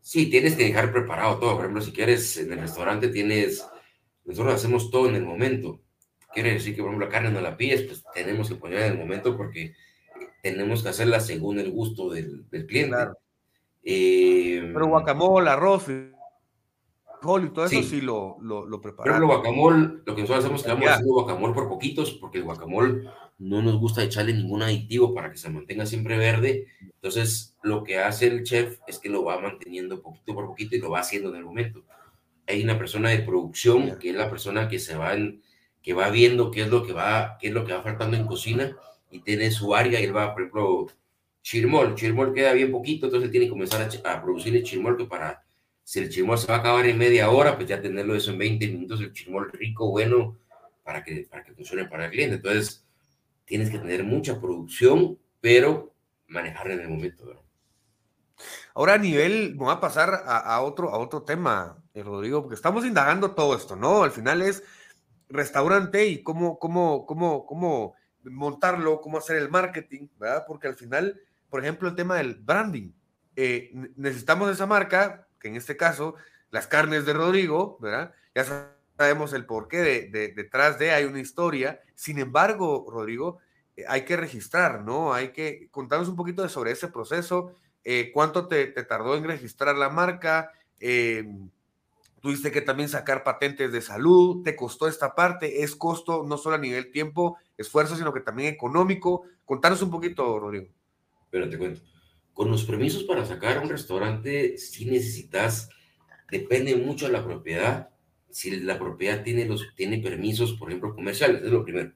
Sí, 0.01 0.29
tienes 0.29 0.57
que 0.57 0.64
dejar 0.64 0.93
preparado 0.93 1.39
todo. 1.39 1.53
Por 1.55 1.64
ejemplo, 1.64 1.83
si 1.83 1.93
quieres 1.93 2.37
en 2.39 2.53
el 2.53 2.59
restaurante 2.59 3.09
tienes, 3.09 3.64
nosotros 4.25 4.55
hacemos 4.55 4.91
todo 4.91 5.09
en 5.09 5.14
el 5.14 5.25
momento. 5.25 5.81
Quiere 6.35 6.55
decir 6.55 6.75
que, 6.75 6.83
por 6.83 6.91
ejemplo, 6.91 7.07
la 7.07 7.12
carne 7.12 7.31
no 7.31 7.41
la 7.41 7.57
pides, 7.57 7.83
pues 7.83 8.05
tenemos 8.12 8.49
que 8.49 8.57
ponerla 8.57 8.87
en 8.87 8.93
el 8.95 8.99
momento 8.99 9.37
porque 9.37 9.75
tenemos 10.53 10.83
que 10.83 10.89
hacerla 10.89 11.21
según 11.21 11.59
el 11.59 11.71
gusto 11.71 12.11
del, 12.11 12.47
cliente. 12.69 12.97
Eh, 13.83 14.71
pero 14.73 14.89
guacamole, 14.89 15.51
arroz, 15.51 15.89
y 15.89 17.49
todo 17.51 17.65
eso 17.65 17.83
sí 17.83 18.01
lo, 18.01 18.37
lo, 18.41 18.67
lo 18.67 18.81
preparamos. 18.81 19.19
Pero 19.19 19.33
el 19.33 19.39
guacamole, 19.39 20.03
lo 20.05 20.15
que 20.15 20.23
nosotros 20.23 20.45
hacemos 20.45 20.61
es 20.61 20.67
que 20.67 20.73
vamos 20.73 20.89
haciendo 20.89 21.15
guacamole 21.15 21.55
por 21.55 21.69
poquitos, 21.69 22.13
porque 22.13 22.39
el 22.39 22.45
guacamole 22.45 23.09
no 23.39 23.63
nos 23.63 23.79
gusta 23.79 24.03
echarle 24.03 24.33
ningún 24.33 24.63
aditivo 24.63 25.15
para 25.15 25.31
que 25.31 25.37
se 25.37 25.51
mantenga 25.51 25.87
siempre 25.87 26.17
verde. 26.17 26.67
Entonces, 26.81 27.57
lo 27.63 27.83
que 27.85 27.99
hace 27.99 28.29
el 28.29 28.45
chef 28.45 28.79
es 28.87 28.99
que 28.99 29.09
lo 29.09 29.25
va 29.25 29.41
manteniendo 29.41 30.01
poquito 30.01 30.35
por 30.35 30.47
poquito 30.47 30.77
y 30.77 30.81
lo 30.81 30.91
va 30.91 31.01
haciendo 31.01 31.31
en 31.31 31.37
el 31.37 31.45
momento. 31.45 31.85
hay 32.47 32.63
una 32.63 32.79
persona 32.79 33.11
de 33.11 33.19
producción 33.19 33.99
que 33.99 34.11
es 34.11 34.17
la 34.17 34.31
persona 34.31 34.69
que 34.69 34.79
se 34.79 34.97
va 34.97 35.15
que 35.83 35.95
va 35.95 36.11
viendo 36.11 36.51
qué 36.51 36.63
es 36.63 36.69
lo 36.69 36.85
que 36.85 36.93
va 36.93 37.39
qué 37.41 37.49
es 37.49 37.55
lo 37.55 37.65
que 37.65 37.73
va 37.73 37.83
faltando 37.83 38.17
en 38.17 38.27
cocina 38.27 38.77
y 39.11 39.21
tiene 39.21 39.51
su 39.51 39.75
área 39.75 40.01
y 40.01 40.05
él 40.05 40.17
va 40.17 40.33
por 40.33 40.43
ejemplo 40.43 40.87
chirmol 41.43 41.95
chirmol 41.95 42.35
queda 42.35 42.53
bien 42.53 42.73
poquito 42.73 43.07
entonces 43.07 43.31
tiene 43.31 43.47
que 43.47 43.51
comenzar 43.51 43.83
a, 43.83 44.13
a 44.13 44.23
producir 44.23 44.55
el 44.57 44.63
chirmol 44.63 44.97
que 44.97 45.05
para 45.05 45.45
si 45.85 46.01
el 46.01 46.09
chirmol 46.09 46.39
se 46.39 46.49
va 46.49 46.57
a 46.57 46.59
acabar 46.59 46.87
en 46.87 46.99
media 46.99 47.31
hora 47.31 47.57
pues 47.57 47.69
ya 47.69 47.81
tenerlo 47.81 48.17
eso 48.17 48.33
en 48.33 48.39
20 48.39 48.67
minutos 48.69 49.01
el 49.01 49.13
chirmol 49.13 49.51
rico 49.53 49.91
bueno 49.91 50.39
para 50.83 51.03
que 51.05 51.27
para 51.31 51.45
que 51.45 51.53
funcione 51.53 51.87
para 51.87 52.07
el 52.07 52.11
cliente 52.11 52.37
entonces 52.37 52.85
tienes 53.45 53.71
que 53.71 53.79
tener 53.79 54.05
mucha 54.05 54.41
producción 54.41 55.19
pero 55.41 55.95
manejar 56.29 56.71
en 56.71 56.81
el 56.81 56.89
momento. 56.89 57.43
Ahora 58.75 58.95
a 58.95 58.99
nivel, 58.99 59.53
me 59.53 59.65
voy 59.65 59.73
a 59.73 59.81
pasar 59.81 60.23
a, 60.27 60.61
otro, 60.61 60.91
a 60.91 60.99
otro 60.99 61.23
tema, 61.23 61.83
eh, 61.95 62.03
Rodrigo, 62.03 62.43
porque 62.43 62.57
estamos 62.57 62.85
indagando 62.85 63.31
todo 63.31 63.57
esto, 63.57 63.75
¿no? 63.75 64.03
Al 64.03 64.11
final 64.11 64.43
es 64.43 64.63
restaurante 65.29 66.07
y 66.07 66.23
cómo, 66.23 66.59
cómo, 66.59 67.07
cómo, 67.07 67.47
cómo 67.47 67.95
montarlo, 68.31 69.01
cómo 69.01 69.18
hacer 69.18 69.37
el 69.37 69.51
marketing, 69.51 70.09
¿verdad? 70.18 70.45
Porque 70.47 70.68
al 70.68 70.74
final, 70.74 71.20
por 71.49 71.62
ejemplo, 71.62 71.89
el 71.89 71.95
tema 71.95 72.16
del 72.16 72.35
branding. 72.35 72.93
Eh, 73.37 73.70
necesitamos 73.97 74.51
esa 74.51 74.66
marca, 74.66 75.29
que 75.39 75.49
en 75.49 75.57
este 75.57 75.77
caso, 75.77 76.14
las 76.51 76.66
carnes 76.66 77.05
de 77.07 77.12
Rodrigo, 77.12 77.79
¿verdad? 77.81 78.12
Ya 78.35 78.45
sabemos 78.97 79.33
el 79.33 79.47
porqué 79.47 80.09
de, 80.11 80.33
detrás 80.35 80.79
de, 80.79 80.93
hay 80.93 81.05
una 81.05 81.20
historia. 81.20 81.81
Sin 81.95 82.18
embargo, 82.18 82.87
Rodrigo, 82.91 83.39
eh, 83.77 83.85
hay 83.89 84.05
que 84.05 84.16
registrar, 84.16 84.83
¿no? 84.83 85.12
Hay 85.12 85.33
que 85.33 85.68
contarnos 85.70 86.09
un 86.09 86.16
poquito 86.16 86.43
de 86.43 86.49
sobre 86.49 86.72
ese 86.72 86.89
proceso 86.89 87.55
eh, 87.85 88.11
cuánto 88.12 88.49
te, 88.49 88.66
tardó 88.66 89.16
en 89.16 89.24
registrar 89.24 89.77
la 89.77 89.91
marca, 89.91 90.51
tuviste 92.20 92.51
que 92.51 92.61
también 92.61 92.89
sacar 92.89 93.22
patentes 93.22 93.70
de 93.70 93.81
salud, 93.81 94.43
te 94.43 94.57
costó 94.57 94.89
esta 94.89 95.14
parte, 95.14 95.62
es 95.62 95.77
costo 95.77 96.24
no 96.27 96.37
solo 96.37 96.57
a 96.57 96.59
nivel 96.59 96.91
tiempo, 96.91 97.39
esfuerzo, 97.57 97.97
sino 97.97 98.13
que 98.13 98.21
también 98.21 98.53
económico. 98.53 99.25
Contanos 99.45 99.83
un 99.83 99.91
poquito, 99.91 100.39
Rodrigo. 100.39 100.69
Pero 101.31 101.49
te 101.49 101.59
cuento, 101.59 101.83
con 102.33 102.51
los 102.51 102.65
permisos 102.65 103.05
para 103.05 103.25
sacar 103.25 103.59
un 103.59 103.69
restaurante, 103.69 104.59
si 104.59 104.85
necesitas, 104.85 105.71
depende 106.31 106.77
mucho 106.77 107.07
de 107.07 107.13
la 107.13 107.25
propiedad. 107.25 107.91
Si 108.31 108.61
la 108.61 108.79
propiedad 108.79 109.23
tiene, 109.23 109.47
los, 109.47 109.75
tiene 109.75 109.99
permisos, 109.99 110.53
por 110.55 110.69
ejemplo, 110.69 110.95
comerciales, 110.95 111.43
es 111.43 111.51
lo 111.51 111.65
primero. 111.65 111.93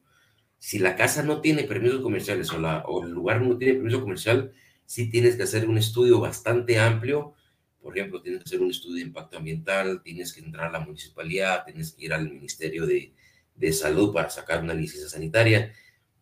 Si 0.58 0.78
la 0.78 0.96
casa 0.96 1.22
no 1.22 1.40
tiene 1.40 1.64
permisos 1.64 2.00
comerciales 2.00 2.50
o, 2.52 2.58
la, 2.58 2.84
o 2.86 3.04
el 3.04 3.10
lugar 3.10 3.42
no 3.42 3.56
tiene 3.56 3.74
permiso 3.74 4.00
comercial, 4.00 4.52
sí 4.84 5.10
tienes 5.10 5.36
que 5.36 5.44
hacer 5.44 5.68
un 5.68 5.78
estudio 5.78 6.20
bastante 6.20 6.78
amplio. 6.78 7.34
Por 7.80 7.96
ejemplo, 7.96 8.20
tienes 8.20 8.42
que 8.42 8.48
hacer 8.48 8.60
un 8.60 8.70
estudio 8.70 8.96
de 8.96 9.02
impacto 9.02 9.38
ambiental, 9.38 10.02
tienes 10.02 10.32
que 10.32 10.40
entrar 10.40 10.68
a 10.68 10.72
la 10.72 10.80
municipalidad, 10.80 11.64
tienes 11.64 11.92
que 11.92 12.04
ir 12.06 12.12
al 12.12 12.30
Ministerio 12.30 12.86
de, 12.86 13.14
de 13.60 13.72
Salud 13.72 14.12
para 14.12 14.30
sacar 14.30 14.62
una 14.62 14.74
licencia 14.74 15.08
sanitaria, 15.08 15.72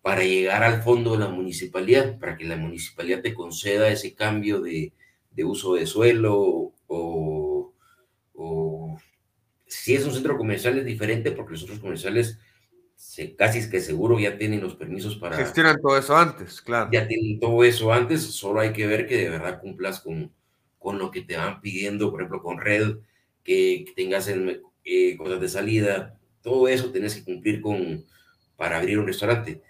para 0.02 0.22
llegar 0.24 0.62
al 0.64 0.82
fondo 0.82 1.12
de 1.12 1.20
la 1.20 1.28
municipalidad, 1.28 2.18
para 2.18 2.36
que 2.36 2.44
la 2.44 2.56
municipalidad 2.56 3.22
te 3.22 3.32
conceda 3.32 3.88
ese 3.88 4.14
cambio 4.14 4.60
de, 4.60 4.92
de 5.30 5.44
uso 5.44 5.74
de 5.74 5.86
suelo 5.86 6.74
o, 6.88 7.72
o 8.34 8.98
si 9.66 9.94
es 9.94 10.04
un 10.04 10.12
centro 10.12 10.36
comercial 10.36 10.78
es 10.78 10.84
diferente 10.84 11.30
porque 11.30 11.52
los 11.52 11.60
centros 11.60 11.80
comerciales 11.80 12.38
casi 13.36 13.58
es 13.58 13.68
que 13.68 13.80
seguro 13.80 14.18
ya 14.18 14.36
tienen 14.36 14.60
los 14.60 14.74
permisos 14.74 15.16
para... 15.16 15.36
Gestionan 15.36 15.80
todo 15.80 15.96
eso 15.96 16.16
antes, 16.16 16.60
claro. 16.60 16.90
Ya 16.92 17.06
tienen 17.06 17.38
todo 17.38 17.62
eso 17.62 17.92
antes, 17.92 18.22
solo 18.22 18.60
hay 18.60 18.72
que 18.72 18.86
ver 18.86 19.06
que 19.06 19.16
de 19.16 19.30
verdad 19.30 19.60
cumplas 19.60 20.00
con, 20.00 20.32
con 20.78 20.98
lo 20.98 21.10
que 21.10 21.22
te 21.22 21.36
van 21.36 21.60
pidiendo, 21.60 22.10
por 22.10 22.20
ejemplo, 22.20 22.42
con 22.42 22.58
red, 22.58 22.96
que, 23.44 23.84
tengas 23.94 24.28
eh, 24.28 25.16
cosas 25.16 25.40
de 25.40 25.48
salida, 25.48 26.17
todo 26.48 26.66
eso 26.66 26.90
tienes 26.90 27.14
que 27.14 27.24
cumplir 27.24 27.60
con 27.60 28.06
para 28.56 28.78
abrir 28.78 28.98
un 28.98 29.06
restaurante. 29.06 29.62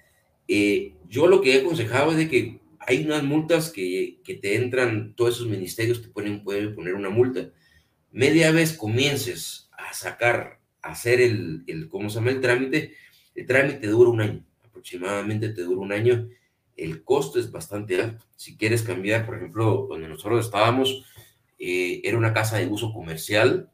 Eh, 0.46 0.94
yo 1.08 1.26
lo 1.26 1.42
que 1.42 1.54
he 1.54 1.60
aconsejado 1.60 2.12
es 2.12 2.16
de 2.16 2.28
que 2.28 2.60
hay 2.78 3.04
unas 3.04 3.22
multas 3.22 3.70
que, 3.70 4.20
que 4.24 4.34
te 4.34 4.56
entran, 4.56 5.14
todos 5.14 5.34
esos 5.34 5.48
ministerios 5.48 6.00
te 6.00 6.08
pueden, 6.08 6.42
pueden 6.44 6.74
poner 6.74 6.94
una 6.94 7.10
multa. 7.10 7.50
Media 8.12 8.52
vez 8.52 8.72
comiences 8.72 9.68
a 9.72 9.92
sacar, 9.92 10.60
a 10.80 10.92
hacer 10.92 11.20
el, 11.20 11.64
el 11.66 11.88
¿cómo 11.88 12.08
se 12.08 12.16
llama? 12.16 12.30
El 12.30 12.40
trámite, 12.40 12.94
el 13.34 13.46
trámite 13.46 13.88
dura 13.88 14.10
un 14.10 14.20
año, 14.20 14.44
aproximadamente 14.64 15.48
te 15.50 15.62
dura 15.62 15.80
un 15.80 15.92
año. 15.92 16.28
El 16.76 17.02
costo 17.02 17.40
es 17.40 17.50
bastante 17.50 18.00
alto. 18.00 18.24
Si 18.36 18.56
quieres 18.56 18.82
cambiar, 18.82 19.26
por 19.26 19.36
ejemplo, 19.36 19.86
donde 19.90 20.08
nosotros 20.08 20.46
estábamos, 20.46 21.04
eh, 21.58 22.00
era 22.04 22.16
una 22.16 22.32
casa 22.32 22.56
de 22.56 22.68
uso 22.68 22.92
comercial, 22.92 23.68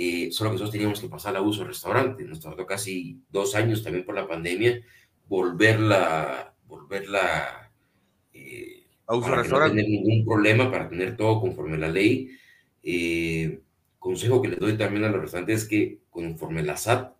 eh, 0.00 0.30
solo 0.30 0.50
que 0.50 0.54
nosotros 0.54 0.70
teníamos 0.70 1.00
que 1.00 1.08
pasar 1.08 1.36
a 1.36 1.42
uso 1.42 1.64
restaurante. 1.64 2.22
Nos 2.22 2.38
tardó 2.38 2.64
casi 2.64 3.20
dos 3.30 3.56
años 3.56 3.82
también 3.82 4.04
por 4.04 4.14
la 4.14 4.28
pandemia 4.28 4.80
volverla, 5.26 6.54
volverla 6.66 7.72
eh, 8.32 8.86
a 9.08 9.16
uso 9.16 9.28
para 9.28 9.42
restaurante. 9.42 9.76
no 9.76 9.82
tener 9.82 9.90
ningún 9.90 10.24
problema, 10.24 10.70
para 10.70 10.88
tener 10.88 11.16
todo 11.16 11.40
conforme 11.40 11.74
a 11.74 11.80
la 11.80 11.88
ley. 11.88 12.30
consejo 13.98 14.40
que 14.40 14.48
le 14.48 14.56
doy 14.56 14.76
también 14.76 15.02
a 15.04 15.08
los 15.08 15.20
restaurantes 15.20 15.62
es 15.62 15.68
que 15.68 15.98
conforme 16.10 16.62
la 16.62 16.76
SAT 16.76 17.12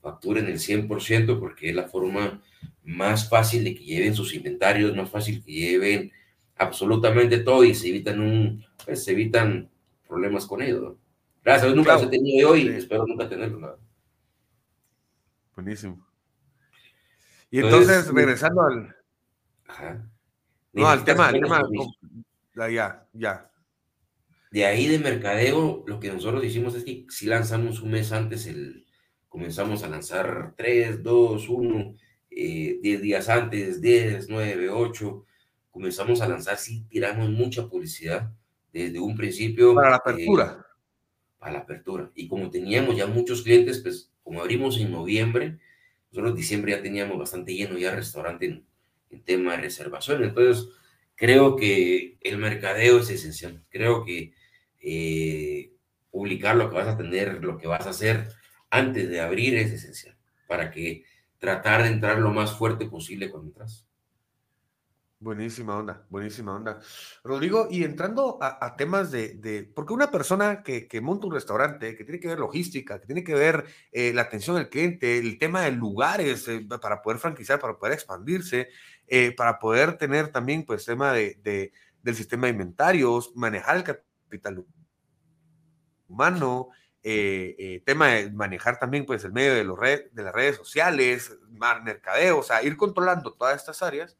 facturen 0.00 0.46
el 0.46 0.58
100% 0.58 1.38
porque 1.38 1.68
es 1.68 1.74
la 1.74 1.88
forma 1.88 2.42
más 2.82 3.28
fácil 3.28 3.62
de 3.62 3.74
que 3.74 3.84
lleven 3.84 4.14
sus 4.14 4.34
inventarios, 4.34 4.96
más 4.96 5.10
fácil 5.10 5.44
que 5.44 5.52
lleven 5.52 6.12
absolutamente 6.56 7.38
todo 7.40 7.62
y 7.62 7.74
se 7.74 7.88
evitan 7.88 8.20
un, 8.20 8.64
pues, 8.86 9.04
se 9.04 9.12
evitan 9.12 9.70
problemas 10.08 10.46
con 10.46 10.62
ellos. 10.62 10.94
Gracias 11.44 11.64
Dios 11.64 11.76
nunca 11.76 11.94
los 11.94 12.04
he 12.04 12.06
tenido 12.08 12.50
hoy 12.50 12.62
y 12.62 12.68
espero 12.68 13.06
nunca 13.06 13.28
tenerlo. 13.28 13.78
Buenísimo. 15.54 16.06
Y 17.50 17.58
entonces, 17.58 18.08
regresando 18.12 18.62
al... 18.62 18.96
No, 20.72 20.88
al 20.88 21.04
tema, 21.04 21.28
al 21.28 21.40
tema... 21.40 21.62
Ya, 22.54 23.06
ya. 23.12 23.50
De 24.50 24.66
ahí 24.66 24.86
de 24.86 24.98
mercadeo, 24.98 25.82
lo 25.86 25.98
que 25.98 26.12
nosotros 26.12 26.44
hicimos 26.44 26.74
es 26.74 26.84
que 26.84 27.06
si 27.08 27.26
lanzamos 27.26 27.80
un 27.80 27.90
mes 27.90 28.12
antes 28.12 28.46
el, 28.46 28.86
comenzamos 29.28 29.82
a 29.82 29.88
lanzar 29.88 30.54
3, 30.56 31.02
2, 31.02 31.48
1, 31.48 31.94
10 32.30 33.02
días 33.02 33.28
antes, 33.30 33.80
10, 33.80 34.28
9, 34.28 34.68
8, 34.68 35.26
comenzamos 35.70 36.20
a 36.20 36.28
lanzar, 36.28 36.58
sí, 36.58 36.84
tiramos 36.88 37.30
mucha 37.30 37.66
publicidad 37.66 38.30
desde 38.72 39.00
un 39.00 39.16
principio. 39.16 39.74
Para 39.74 39.90
la 39.90 39.96
apertura. 39.96 40.58
Eh, 40.58 40.71
para 41.42 41.54
la 41.54 41.58
apertura. 41.58 42.12
Y 42.14 42.28
como 42.28 42.50
teníamos 42.50 42.96
ya 42.96 43.08
muchos 43.08 43.42
clientes, 43.42 43.80
pues 43.80 44.12
como 44.22 44.40
abrimos 44.40 44.78
en 44.78 44.92
noviembre, 44.92 45.58
nosotros 46.12 46.30
en 46.30 46.36
diciembre 46.36 46.72
ya 46.72 46.82
teníamos 46.82 47.18
bastante 47.18 47.52
lleno 47.52 47.76
ya 47.76 47.92
restaurante 47.96 48.46
en, 48.46 48.64
en 49.10 49.24
tema 49.24 49.56
de 49.56 49.62
reservación. 49.62 50.22
Entonces, 50.22 50.68
creo 51.16 51.56
que 51.56 52.16
el 52.20 52.38
mercadeo 52.38 53.00
es 53.00 53.10
esencial. 53.10 53.60
Creo 53.70 54.04
que 54.04 54.34
eh, 54.78 55.72
publicar 56.12 56.54
lo 56.54 56.70
que 56.70 56.76
vas 56.76 56.86
a 56.86 56.96
tener, 56.96 57.42
lo 57.42 57.58
que 57.58 57.66
vas 57.66 57.88
a 57.88 57.90
hacer, 57.90 58.28
antes 58.70 59.08
de 59.08 59.20
abrir 59.20 59.56
es 59.56 59.72
esencial 59.72 60.16
para 60.46 60.70
que 60.70 61.04
tratar 61.38 61.82
de 61.82 61.88
entrar 61.88 62.20
lo 62.20 62.30
más 62.30 62.56
fuerte 62.56 62.86
posible 62.86 63.30
cuando 63.30 63.48
entras. 63.48 63.88
Buenísima 65.22 65.76
onda, 65.76 66.04
buenísima 66.10 66.52
onda. 66.56 66.80
Rodrigo, 67.22 67.68
y 67.70 67.84
entrando 67.84 68.38
a, 68.40 68.74
temas 68.74 69.12
de, 69.12 69.70
porque 69.72 69.92
una 69.92 70.10
persona 70.10 70.64
que, 70.64 71.00
monta 71.00 71.28
un 71.28 71.34
restaurante, 71.34 71.94
que 71.94 72.02
tiene 72.02 72.18
que 72.18 72.26
ver 72.26 72.40
logística, 72.40 73.00
que 73.00 73.06
tiene 73.06 73.22
que 73.22 73.34
ver 73.36 73.64
eh, 73.92 74.12
la 74.12 74.22
atención 74.22 74.56
al 74.56 74.68
cliente, 74.68 75.18
el 75.18 75.38
tema 75.38 75.60
de 75.60 75.70
lugares 75.70 76.48
eh, 76.48 76.66
para 76.80 77.02
poder 77.02 77.20
franquiciar, 77.20 77.60
para 77.60 77.78
poder 77.78 77.94
expandirse, 77.94 78.70
eh, 79.06 79.30
para 79.30 79.60
poder 79.60 79.96
tener 79.96 80.32
también, 80.32 80.64
pues, 80.64 80.86
tema 80.86 81.12
de, 81.12 81.70
del 82.02 82.16
sistema 82.16 82.48
de 82.48 82.54
inventarios, 82.54 83.30
manejar 83.36 83.76
el 83.76 83.84
capital 83.84 84.66
humano, 86.08 86.70
eh, 87.04 87.80
tema 87.86 88.08
de 88.08 88.30
manejar 88.32 88.80
también 88.80 89.06
pues 89.06 89.22
el 89.22 89.32
medio 89.32 89.54
de, 89.54 89.62
los 89.62 89.78
de 89.78 90.22
las 90.22 90.34
redes 90.34 90.56
sociales, 90.56 91.38
mercadeo, 91.84 92.38
o 92.38 92.42
sea, 92.42 92.64
ir 92.64 92.76
controlando 92.76 93.34
todas 93.34 93.56
estas 93.56 93.82
áreas, 93.82 94.18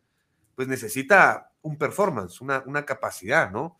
pues 0.55 0.69
necesita 0.69 1.53
un 1.63 1.79
performance, 1.79 2.41
una, 2.41 2.63
una 2.67 2.85
capacidad, 2.85 3.51
¿no? 3.51 3.77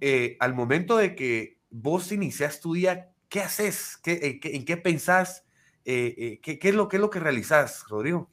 Eh, 0.00 0.36
al 0.40 0.54
momento 0.54 0.96
de 0.96 1.14
que 1.14 1.58
vos 1.70 2.10
inicias 2.12 2.60
tu 2.60 2.74
día, 2.74 3.12
¿qué 3.28 3.40
haces? 3.40 3.96
¿Qué, 4.02 4.40
¿En 4.42 4.64
qué 4.64 4.76
pensás? 4.76 5.44
¿qué, 5.84 6.40
qué, 6.42 6.58
es 6.62 6.74
lo, 6.74 6.88
¿Qué 6.88 6.96
es 6.96 7.00
lo 7.00 7.10
que 7.10 7.20
realizás, 7.20 7.84
Rodrigo? 7.88 8.30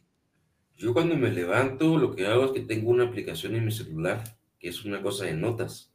Yo 0.76 0.94
cuando 0.94 1.16
me 1.16 1.30
levanto, 1.30 1.98
lo 1.98 2.16
que 2.16 2.26
hago 2.26 2.46
es 2.46 2.52
que 2.52 2.62
tengo 2.62 2.90
una 2.90 3.06
aplicación 3.06 3.56
en 3.56 3.66
mi 3.66 3.72
celular, 3.72 4.24
que 4.60 4.70
es 4.70 4.86
una 4.86 5.02
cosa 5.02 5.26
de 5.26 5.34
notas. 5.34 5.94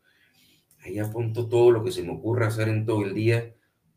Ahí 0.81 0.99
apunto 0.99 1.49
todo 1.49 1.71
lo 1.71 1.83
que 1.83 1.91
se 1.91 2.03
me 2.03 2.13
ocurra 2.13 2.49
hacer 2.49 2.69
en 2.69 2.85
todo 2.85 3.03
el 3.03 3.15
día 3.15 3.55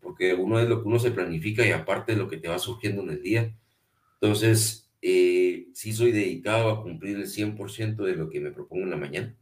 porque 0.07 0.33
uno 0.33 0.57
es 0.57 0.69
lo 0.69 0.81
que 0.81 0.87
uno 0.87 0.99
se 0.99 1.11
planifica 1.11 1.65
y 1.65 1.71
aparte 1.71 2.13
de 2.13 2.17
lo 2.17 2.29
que 2.29 2.37
te 2.37 2.47
va 2.47 2.57
surgiendo 2.59 3.01
en 3.01 3.09
el 3.09 3.21
día. 3.21 3.53
Entonces, 4.21 4.86
eh, 5.01 5.67
sí 5.73 5.93
soy 5.93 6.11
dedicado 6.11 6.69
a 6.71 6.83
cumplir 6.83 7.17
el 7.17 7.27
100% 7.27 8.03
de 8.03 8.15
lo 8.15 8.29
que 8.29 8.39
me 8.41 8.51
propongo 8.51 8.83
en 8.83 8.91
la 8.91 8.97
mañana. 8.97 9.35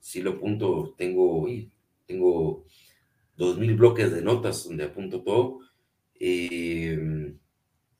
Sí 0.00 0.22
lo 0.22 0.32
apunto, 0.32 0.94
tengo, 0.98 1.48
tengo 2.06 2.64
2.000 3.36 3.76
bloques 3.76 4.12
de 4.12 4.22
notas 4.22 4.64
donde 4.64 4.84
apunto 4.84 5.22
todo, 5.22 5.60
Eh, 6.20 7.34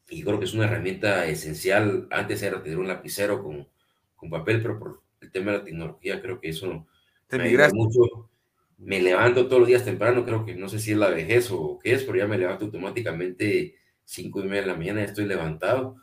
y 0.09 0.22
creo 0.22 0.38
que 0.38 0.44
es 0.44 0.54
una 0.54 0.64
herramienta 0.66 1.26
esencial. 1.26 2.07
Antes 2.11 2.42
era 2.42 2.62
tener 2.62 2.78
un 2.78 2.88
lapicero 2.88 3.42
con, 3.42 3.68
con 4.14 4.30
papel, 4.30 4.62
pero 4.62 4.78
por 4.78 5.02
el 5.20 5.30
tema 5.32 5.52
de 5.52 5.59
la 5.59 5.64
tecnología 5.64 6.20
creo 6.22 6.40
que 6.40 6.50
eso 6.50 6.86
Te 7.28 7.38
me 7.38 7.50
mucho. 7.72 8.30
Me 8.78 9.00
levanto 9.00 9.46
todos 9.48 9.61
los 9.61 9.68
días 9.68 9.84
temprano, 9.84 10.24
creo 10.24 10.44
que 10.44 10.54
no 10.54 10.68
sé 10.68 10.78
si 10.78 10.92
es 10.92 10.98
la 10.98 11.09
vejez 11.09 11.50
o 11.50 11.78
qué 11.82 11.94
es, 11.94 12.04
pero 12.04 12.18
ya 12.18 12.26
me 12.26 12.38
levanto 12.38 12.66
automáticamente 12.66 13.74
cinco 14.04 14.40
y 14.40 14.44
media 14.44 14.62
de 14.62 14.66
la 14.68 14.76
mañana, 14.76 15.00
ya 15.00 15.07
estoy 15.07 15.24
levantado. 15.26 15.96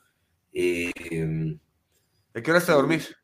Eh, 0.54 0.92
¿De 2.34 2.44
qué 2.44 2.52
hora 2.52 2.62
te 2.62 2.72
dormís? 2.72 3.16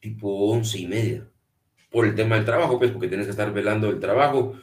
Tipo 0.00 0.50
once 0.50 0.78
y 0.78 0.86
media. 0.86 1.28
Por 1.90 2.06
el 2.06 2.14
tema 2.14 2.36
del 2.36 2.44
trabajo, 2.44 2.78
pues, 2.78 2.90
porque 2.90 3.08
tienes 3.08 3.26
que 3.26 3.32
estar 3.32 3.52
velando 3.52 3.88
el 3.90 4.00
trabajo 4.00 4.54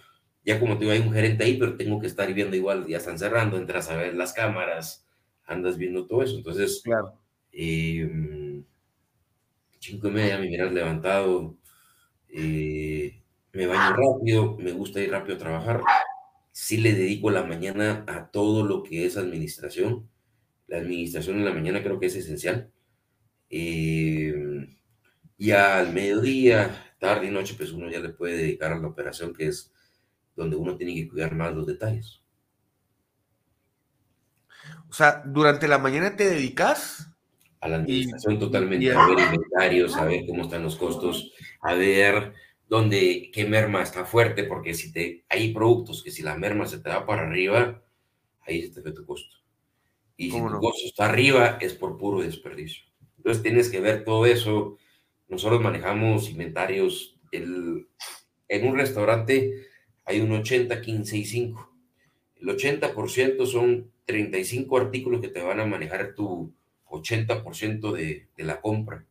ya 0.48 0.62
como 0.62 0.76
te 0.78 0.86
digo, 0.86 0.94
hay 0.94 1.02
un 1.02 1.12
gerente 1.12 1.44
ahí, 1.44 1.58
pero 1.58 1.76
tengo 1.76 2.00
que 2.00 2.08
estar 2.08 2.34
viendo 2.34 2.56
igual, 2.56 2.88
ya 2.88 2.98
están 3.00 3.20
cerrando, 3.20 3.58
entras 3.58 3.90
a 3.90 3.98
ver 3.98 4.16
las 4.16 4.32
cámaras, 4.32 5.06
andas 5.46 5.78
viendo 5.78 6.08
todo 6.08 6.24
eso. 6.24 6.38
Entonces, 6.38 6.80
claro. 6.86 7.20
Eh, 7.52 8.64
cinco 9.80 10.08
y 10.08 10.12
media 10.12 10.38
me 10.40 10.48
miras 10.48 10.72
levantado, 10.72 11.58
eh, 12.30 13.22
me 13.52 13.68
baño 13.68 13.98
rápido, 13.98 14.56
me 14.58 14.72
gusta 14.72 15.02
ir 15.02 15.12
rápido 15.12 15.36
a 15.36 15.40
trabajar. 15.40 15.82
Sí 16.54 16.78
le 16.78 16.94
dedico 16.94 17.30
la 17.30 17.44
mañana 17.44 18.06
a 18.08 18.32
todo 18.32 18.66
lo 18.66 18.84
que 18.84 19.06
es 19.06 19.18
administración. 19.18 20.10
La 20.68 20.78
administración 20.78 21.38
en 21.38 21.46
la 21.46 21.54
mañana 21.54 21.82
creo 21.82 22.00
que 22.00 22.08
es 22.08 22.16
esencial. 22.16 22.72
Eh, 23.50 24.34
ya 25.38 25.80
al 25.80 25.94
mediodía, 25.94 26.96
tarde 27.00 27.28
y 27.28 27.32
noche, 27.32 27.56
pues 27.58 27.72
uno 27.72 27.90
ya 27.90 28.00
le 28.00 28.10
puede 28.10 28.38
dedicar 28.38 28.72
a 28.72 28.80
la 28.80 28.88
operación 28.88 29.34
que 29.34 29.48
es 29.48 29.72
donde 30.36 30.56
uno 30.56 30.76
tiene 30.76 30.94
que 30.94 31.08
cuidar 31.08 31.36
más 31.36 31.54
los 31.54 31.66
detalles. 31.66 32.22
O 34.90 34.94
sea, 34.94 35.24
durante 35.26 35.68
la 35.68 35.78
mañana 35.78 36.16
te 36.16 36.30
dedicas 36.30 37.10
a 37.60 37.68
la 37.68 37.78
administración 37.78 38.40
totalmente, 38.40 38.94
a 38.94 39.08
ver 39.08 39.20
inventarios, 39.20 39.96
a 39.98 40.06
ver 40.06 40.26
cómo 40.28 40.44
están 40.44 40.64
los 40.64 40.76
costos, 40.76 41.34
a 41.62 41.74
ver 41.74 42.34
dónde, 42.68 43.32
qué 43.34 43.46
merma 43.46 43.82
está 43.82 44.06
fuerte, 44.06 44.44
porque 44.44 44.74
si 44.74 44.92
te, 44.92 45.26
hay 45.30 45.54
productos 45.54 46.04
que 46.04 46.12
si 46.12 46.22
la 46.22 46.38
merma 46.38 46.68
se 46.68 46.80
te 46.80 46.90
va 46.90 47.06
para 47.06 47.24
arriba, 47.24 47.82
ahí 48.42 48.62
se 48.62 48.70
te 48.70 48.82
ve 48.82 48.92
tu 48.92 49.06
costo. 49.06 49.38
Y 50.18 50.32
si 50.32 50.38
tu 50.38 50.60
costo 50.60 50.82
está 50.86 51.06
arriba, 51.06 51.60
es 51.62 51.74
por 51.74 51.98
puro 51.98 52.22
desperdicio. 52.22 52.84
Entonces 53.18 53.44
tienes 53.44 53.70
que 53.70 53.80
ver 53.80 54.04
todo 54.04 54.26
eso. 54.26 54.78
Nosotros 55.30 55.62
manejamos 55.62 56.30
inventarios. 56.30 57.20
El, 57.32 57.88
en 58.48 58.68
un 58.68 58.78
restaurante 58.78 59.68
hay 60.06 60.20
un 60.22 60.32
80, 60.32 60.82
15 60.82 61.18
y 61.18 61.26
5. 61.26 61.72
El 62.38 62.48
80% 62.48 63.46
son 63.46 63.92
35 64.06 64.78
artículos 64.78 65.22
que 65.22 65.28
te 65.28 65.42
van 65.42 65.60
a 65.60 65.66
manejar 65.66 66.16
tu 66.16 66.52
80% 66.90 67.92
de, 67.92 68.28
de 68.36 68.44
la 68.44 68.60
compra. 68.60 69.06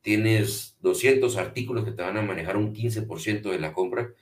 Tienes 0.00 0.76
200 0.80 1.36
artículos 1.36 1.84
que 1.84 1.92
te 1.92 2.02
van 2.02 2.16
a 2.16 2.22
manejar 2.22 2.56
un 2.56 2.74
15% 2.74 3.50
de 3.50 3.58
la 3.58 3.72
compra 3.72 4.12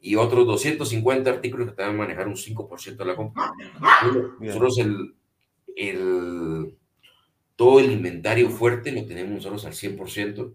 y 0.00 0.16
otros 0.16 0.46
250 0.46 1.30
artículos 1.30 1.68
que 1.68 1.76
te 1.76 1.82
van 1.82 1.94
a 1.94 1.98
manejar 1.98 2.26
un 2.26 2.36
5% 2.36 2.96
de 2.96 3.04
la 3.04 3.16
compra. 3.16 3.52
Nosotros 4.40 4.78
el, 4.78 5.14
el, 5.76 6.76
todo 7.56 7.80
el 7.80 7.92
inventario 7.92 8.50
fuerte 8.50 8.92
lo 8.92 9.06
tenemos 9.06 9.32
nosotros 9.32 9.64
al 9.64 9.72
100%. 9.72 10.54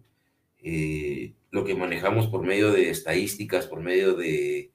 Eh, 0.60 1.34
lo 1.52 1.64
que 1.64 1.76
manejamos 1.76 2.28
por 2.28 2.44
medio 2.44 2.72
de 2.72 2.90
estadísticas, 2.90 3.68
por 3.68 3.82
medio 3.82 4.16
de 4.16 4.72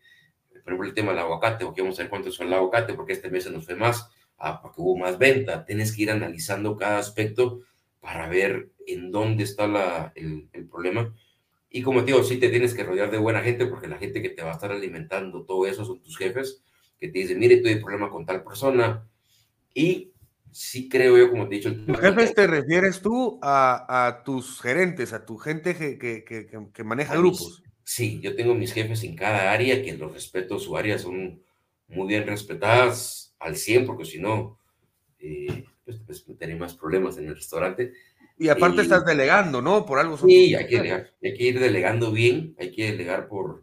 por 0.63 0.73
ejemplo, 0.73 0.89
el 0.89 0.95
tema 0.95 1.13
del 1.13 1.21
aguacate, 1.21 1.65
porque 1.65 1.83
vamos 1.83 1.99
a 1.99 2.03
ver 2.03 2.11
cuánto 2.11 2.29
es 2.29 2.41
el 2.41 2.53
aguacate, 2.53 2.95
porque 2.95 3.13
este 3.13 3.31
mes 3.31 3.45
se 3.45 3.51
nos 3.51 3.65
fue 3.65 3.75
más, 3.75 4.09
ah, 4.39 4.61
porque 4.63 4.81
hubo 4.81 4.97
más 4.97 5.19
venta. 5.19 5.65
Tienes 5.65 5.95
que 5.95 6.03
ir 6.03 6.11
analizando 6.11 6.77
cada 6.77 6.99
aspecto 6.99 7.61
para 8.01 8.29
ver 8.29 8.71
en 8.87 9.11
dónde 9.11 9.45
está 9.45 9.67
la, 9.67 10.13
el, 10.15 10.49
el, 10.53 10.69
problema. 10.69 11.15
Y 11.69 11.83
como 11.83 12.01
te 12.01 12.07
digo, 12.07 12.23
sí 12.23 12.39
te 12.39 12.49
tienes 12.49 12.75
que 12.75 12.85
rodear 12.85 13.11
de 13.11 13.19
buena 13.19 13.41
gente, 13.41 13.67
porque 13.67 13.89
la 13.89 13.99
gente 13.99 14.23
que 14.23 14.29
te 14.29 14.43
va 14.43 14.51
a 14.51 14.55
estar 14.55 14.71
alimentando 14.71 15.45
todo 15.45 15.67
eso 15.67 15.85
son 15.85 16.01
tus 16.01 16.17
jefes, 16.17 16.63
que 16.99 17.09
te 17.09 17.19
dicen, 17.19 17.39
mire, 17.39 17.57
tuve 17.57 17.77
problema 17.77 18.11
con 18.11 18.25
tal 18.25 18.45
persona. 18.45 19.09
Y 19.75 20.12
sí 20.53 20.89
creo 20.89 21.19
yo, 21.19 21.31
como 21.31 21.49
te 21.49 21.57
he 21.57 21.59
dicho... 21.59 21.75
¿Tus 21.75 21.99
jefes 21.99 22.35
te 22.35 22.47
refieres 22.47 23.01
tú 23.01 23.39
a, 23.43 24.07
a, 24.07 24.23
tus 24.23 24.61
gerentes, 24.61 25.13
a 25.13 25.25
tu 25.25 25.39
gente 25.39 25.75
que, 25.75 25.99
que, 25.99 26.25
que, 26.25 26.47
que 26.73 26.85
maneja 26.85 27.17
grupos? 27.17 27.63
Sí, 27.85 28.21
yo 28.21 28.37
tengo 28.37 28.55
mis 28.55 28.73
jefes 28.73 29.03
en 29.05 29.17
cada 29.17 29.51
área, 29.51 29.83
que 29.83 29.97
los 29.97 30.13
respeto, 30.13 30.59
su 30.59 30.77
área 30.77 30.99
son 30.99 31.43
muy 31.89 32.09
bien 32.09 32.27
respetadas 32.27 33.35
al 33.39 33.57
100, 33.57 33.87
porque 33.87 34.05
si 34.05 34.19
no, 34.21 34.59
eh, 35.19 35.65
pues, 35.85 35.99
pues 36.07 36.59
más 36.59 36.75
problemas 36.75 37.19
en 37.19 37.29
el 37.29 37.35
restaurante. 37.35 37.93
Y 38.39 38.49
aparte 38.49 38.83
estás 38.83 39.05
delegando, 39.05 39.61
¿no? 39.61 39.85
Por 39.85 39.99
algo. 39.99 40.17
Sí, 40.17 40.55
hay 40.55 40.67
que, 40.67 40.77
delegar, 40.77 41.13
hay 41.23 41.35
que 41.35 41.45
ir 41.45 41.61
delegando 41.61 42.13
bien, 42.13 42.57
hay 42.59 42.73
que 42.73 42.91
delegar 42.91 43.29
por, 43.29 43.63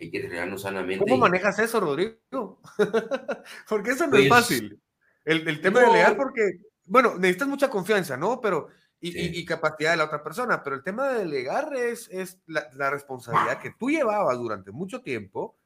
hay 0.00 0.10
que 0.10 0.22
delegarnos 0.22 0.62
sanamente. 0.62 1.04
¿Cómo 1.04 1.18
manejas 1.18 1.58
eso, 1.58 1.80
Rodrigo? 1.80 2.60
porque 3.68 3.90
eso 3.90 4.06
no 4.06 4.16
es 4.16 4.28
pues 4.28 4.28
fácil. 4.28 4.80
El, 5.24 5.48
el 5.48 5.60
tema 5.60 5.80
de 5.80 5.86
delegar, 5.86 6.16
porque, 6.16 6.58
bueno, 6.86 7.14
necesitas 7.16 7.48
mucha 7.48 7.70
confianza, 7.70 8.16
¿no? 8.16 8.40
Pero 8.40 8.68
y, 9.06 9.44
capacidad 9.44 9.90
de 9.90 9.96
la 9.98 10.04
otra 10.04 10.22
persona, 10.22 10.62
pero 10.62 10.76
el 10.76 10.82
tema 10.82 11.08
de 11.08 11.20
delegar 11.20 11.74
es, 11.76 12.08
es 12.10 12.40
la, 12.46 12.90
responsabilidad 12.90 13.60
que 13.60 13.72
tú 13.78 13.90
llevabas 13.90 14.38
durante 14.38 14.70
mucho 14.70 15.02
tiempo, 15.02 15.56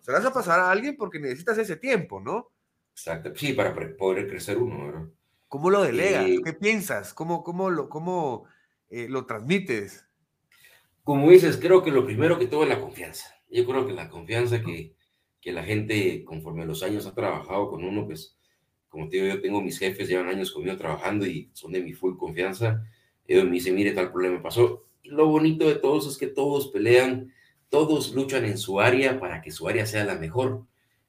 se 0.00 0.10
la 0.10 0.18
vas 0.18 0.26
a 0.28 0.32
pasar 0.32 0.60
a 0.60 0.70
alguien 0.70 0.96
porque 0.96 1.18
necesitas 1.18 1.58
ese 1.58 1.76
tiempo, 1.76 2.20
¿no? 2.20 2.50
Exacto, 2.92 3.30
sí, 3.34 3.52
para 3.52 3.74
poder 3.96 4.28
crecer 4.28 4.56
uno, 4.56 4.86
¿verdad? 4.86 5.08
¿Cómo 5.48 5.70
lo 5.70 5.82
delegas? 5.82 6.26
Eh, 6.26 6.40
¿Qué 6.42 6.52
piensas? 6.54 7.12
¿Cómo, 7.12 7.42
cómo 7.42 7.70
lo, 7.70 7.88
cómo, 7.88 8.44
eh, 8.88 9.06
lo 9.08 9.26
transmites? 9.26 10.06
Como 11.04 11.30
dices, 11.30 11.58
creo 11.58 11.82
que 11.82 11.90
lo 11.90 12.04
primero 12.06 12.38
que 12.38 12.46
todo 12.46 12.62
es 12.62 12.68
la 12.68 12.80
confianza. 12.80 13.34
Yo 13.50 13.66
creo 13.66 13.86
que 13.86 13.92
la 13.92 14.08
confianza 14.08 14.62
que, 14.62 14.94
que 15.40 15.52
la 15.52 15.62
gente, 15.62 16.24
conforme 16.24 16.66
los 16.66 16.82
años 16.82 17.06
ha 17.06 17.14
trabajado 17.14 17.70
con 17.70 17.84
uno, 17.84 18.06
pues 18.06 18.37
como 18.88 19.08
te 19.08 19.16
digo, 19.16 19.34
yo 19.34 19.40
tengo 19.40 19.60
mis 19.60 19.78
jefes, 19.78 20.08
llevan 20.08 20.28
años 20.28 20.50
conmigo 20.50 20.76
trabajando 20.76 21.26
y 21.26 21.50
son 21.52 21.72
de 21.72 21.82
mi 21.82 21.92
full 21.92 22.16
confianza. 22.16 22.84
Ellos 23.26 23.44
me 23.44 23.52
dicen, 23.52 23.74
mire, 23.74 23.92
tal 23.92 24.10
problema 24.10 24.42
pasó. 24.42 24.86
Y 25.02 25.10
lo 25.10 25.26
bonito 25.26 25.66
de 25.66 25.76
todos 25.76 26.06
es 26.08 26.16
que 26.16 26.26
todos 26.26 26.68
pelean, 26.68 27.32
todos 27.68 28.14
luchan 28.14 28.44
en 28.44 28.58
su 28.58 28.80
área 28.80 29.20
para 29.20 29.42
que 29.42 29.50
su 29.50 29.68
área 29.68 29.86
sea 29.86 30.04
la 30.04 30.16
mejor 30.16 30.64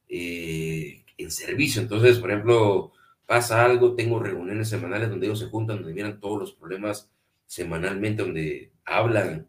eh, 0.10 1.06
en 1.18 1.32
servicio. 1.32 1.82
Entonces, 1.82 2.20
por 2.20 2.32
ejemplo, 2.32 2.92
pasa 3.26 3.64
algo, 3.64 3.96
tengo 3.96 4.20
reuniones 4.20 4.70
semanales 4.70 5.10
donde 5.10 5.28
ellos 5.28 5.40
se 5.40 5.48
juntan, 5.48 5.78
donde 5.78 5.94
miran 5.94 6.20
todos 6.20 6.40
los 6.40 6.54
problemas 6.54 7.12
semanalmente, 7.46 8.24
donde 8.24 8.72
hablan 8.86 9.48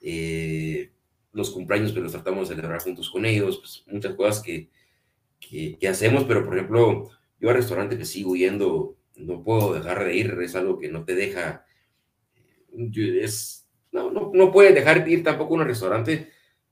eh, 0.00 0.92
los 1.32 1.50
cumpleaños 1.50 1.92
que 1.92 2.00
los 2.00 2.12
tratamos 2.12 2.48
de 2.48 2.54
celebrar 2.54 2.80
juntos 2.80 3.10
con 3.10 3.24
ellos, 3.26 3.58
pues 3.58 3.84
muchas 3.86 4.14
cosas 4.14 4.42
que, 4.42 4.70
que, 5.40 5.76
que 5.78 5.88
hacemos, 5.88 6.24
pero 6.24 6.44
por 6.44 6.54
ejemplo, 6.54 7.10
yo 7.44 7.50
al 7.50 7.56
restaurante 7.56 7.98
que 7.98 8.06
sigo 8.06 8.36
yendo, 8.36 8.96
no 9.16 9.44
puedo 9.44 9.74
dejar 9.74 10.02
de 10.02 10.16
ir, 10.16 10.38
es 10.40 10.54
algo 10.54 10.78
que 10.78 10.88
no 10.88 11.04
te 11.04 11.14
deja, 11.14 11.66
es, 13.20 13.68
no, 13.92 14.10
no, 14.10 14.30
no 14.32 14.50
puedes 14.50 14.74
dejar 14.74 15.04
de 15.04 15.10
ir 15.10 15.22
tampoco 15.22 15.52
a 15.52 15.58
un 15.58 15.66
restaurante, 15.66 16.30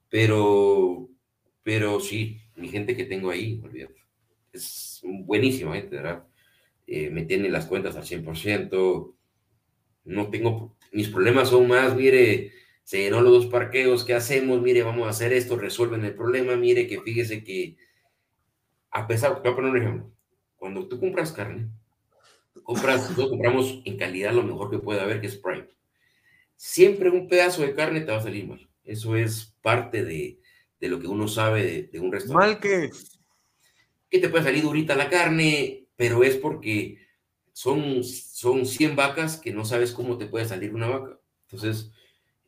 pero, 0.08 1.10
pero 1.62 2.00
sí, 2.00 2.40
mi 2.56 2.70
gente 2.70 2.96
que 2.96 3.04
tengo 3.04 3.28
ahí, 3.28 3.60
olvídate, 3.62 4.00
es 4.50 5.02
buenísima 5.02 5.74
gente, 5.74 5.96
¿verdad? 5.96 6.26
Eh, 6.86 7.10
me 7.10 7.26
tiene 7.26 7.50
las 7.50 7.66
cuentas 7.66 7.94
al 7.96 8.04
100%, 8.04 9.14
no 10.04 10.30
tengo, 10.30 10.78
mis 10.90 11.10
problemas 11.10 11.50
son 11.50 11.68
más, 11.68 11.94
mire, 11.94 12.52
se 12.82 13.02
llenó 13.02 13.20
los 13.20 13.44
dos 13.44 13.46
parqueos, 13.48 14.06
¿qué 14.06 14.14
hacemos? 14.14 14.62
Mire, 14.62 14.82
vamos 14.84 15.06
a 15.06 15.10
hacer 15.10 15.34
esto, 15.34 15.58
resuelven 15.58 16.06
el 16.06 16.14
problema, 16.14 16.56
mire 16.56 16.86
que 16.86 16.98
fíjese 17.02 17.44
que, 17.44 17.76
a 18.90 19.06
pesar, 19.06 19.42
voy 19.42 19.52
a 19.52 19.54
poner 19.54 19.70
un 19.70 20.12
cuando 20.62 20.86
tú 20.86 21.00
compras 21.00 21.32
carne, 21.32 21.68
compras, 22.62 23.00
nosotros 23.10 23.30
compramos 23.30 23.82
en 23.84 23.96
calidad 23.96 24.32
lo 24.32 24.44
mejor 24.44 24.70
que 24.70 24.78
puede 24.78 25.00
haber, 25.00 25.20
que 25.20 25.26
es 25.26 25.34
Prime. 25.34 25.66
Siempre 26.54 27.10
un 27.10 27.26
pedazo 27.26 27.62
de 27.62 27.74
carne 27.74 28.02
te 28.02 28.12
va 28.12 28.18
a 28.18 28.22
salir 28.22 28.46
mal. 28.46 28.70
Eso 28.84 29.16
es 29.16 29.56
parte 29.60 30.04
de, 30.04 30.38
de 30.78 30.88
lo 30.88 31.00
que 31.00 31.08
uno 31.08 31.26
sabe 31.26 31.88
de, 31.90 31.98
un 31.98 32.12
restaurante. 32.12 32.46
¿Mal 32.46 32.60
que 32.60 32.90
Que 34.08 34.20
te 34.20 34.28
puede 34.28 34.44
salir 34.44 34.62
durita 34.62 34.94
la 34.94 35.10
carne, 35.10 35.88
pero 35.96 36.22
es 36.22 36.36
porque 36.36 36.98
son, 37.52 38.04
son 38.04 38.64
100 38.64 38.94
vacas 38.94 39.38
que 39.38 39.50
no 39.50 39.64
sabes 39.64 39.90
cómo 39.90 40.16
te 40.16 40.26
puede 40.26 40.44
salir 40.44 40.72
una 40.72 40.86
vaca. 40.86 41.18
Entonces, 41.50 41.90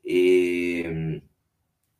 eh, 0.04 1.20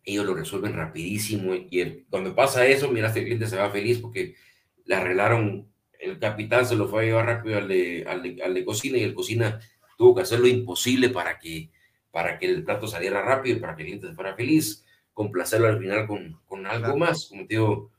ellos 0.05 0.25
lo 0.25 0.35
resuelven 0.37 0.75
rapidísimo 0.75 1.57
y 1.57 2.05
cuando 2.09 2.37
pasa 2.37 2.65
eso, 2.69 2.89
mira, 2.93 3.09
este 3.09 3.25
cliente 3.25 3.49
se 3.49 3.57
va 3.57 3.69
feliz 3.73 3.99
porque 3.99 4.37
le 4.85 4.95
arreglaron 4.95 5.74
el 6.05 6.19
capitán 6.19 6.67
se 6.67 6.77
lo 6.77 6.89
fue 6.89 7.03
a 7.03 7.05
llevar 7.07 7.27
rápido 7.27 7.59
al 7.59 7.69
de, 7.69 8.05
al 8.09 8.55
de, 8.55 8.65
cocina 8.65 8.99
y 8.99 9.03
el 9.03 9.15
cocina 9.15 9.61
tuvo 9.97 10.15
que 10.15 10.23
hacer 10.23 10.41
lo 10.41 10.47
imposible 10.47 11.09
para 11.09 11.39
que, 11.39 11.71
para 12.11 12.39
que 12.39 12.47
el 12.47 12.65
plato 12.65 12.87
saliera 12.87 13.23
rápido 13.23 13.57
y 13.57 13.61
para 13.61 13.75
que 13.75 13.83
el 13.83 13.87
cliente 13.87 14.09
se 14.09 14.15
fuera 14.15 14.35
feliz, 14.35 14.85
complacerlo 15.13 15.69
al 15.69 15.79
final 15.79 16.07
con, 16.07 16.41
con 16.47 16.67
algo 16.67 16.97
más. 16.97 17.27
Como 17.29 17.47
te 17.47 17.55
digo, 17.55 17.91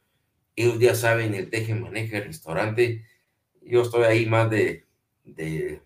ellos 0.55 0.79
ya 0.79 0.95
saben 0.95 1.33
el 1.33 1.49
teje, 1.49 1.75
maneja 1.75 2.17
el 2.17 2.25
restaurante. 2.25 3.05
Yo 3.61 3.81
estoy 3.81 4.03
ahí 4.03 4.25
más 4.25 4.49
de, 4.49 4.85
de, 5.23 5.81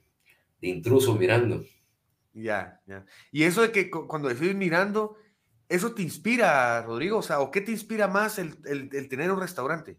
de 0.61 0.67
intruso 0.67 1.15
mirando. 1.15 1.63
Ya, 2.33 2.81
ya. 2.85 3.05
Y 3.31 3.43
eso 3.43 3.61
de 3.61 3.71
que 3.71 3.89
cuando 3.89 4.29
decís 4.29 4.55
mirando, 4.55 5.17
¿eso 5.67 5.93
te 5.93 6.01
inspira, 6.01 6.81
Rodrigo? 6.83 7.19
O 7.19 7.21
sea, 7.21 7.39
¿o 7.39 7.51
qué 7.51 7.61
te 7.61 7.71
inspira 7.71 8.07
más 8.07 8.39
el, 8.39 8.57
el, 8.65 9.09
tener 9.09 9.31
un 9.31 9.39
restaurante? 9.39 9.97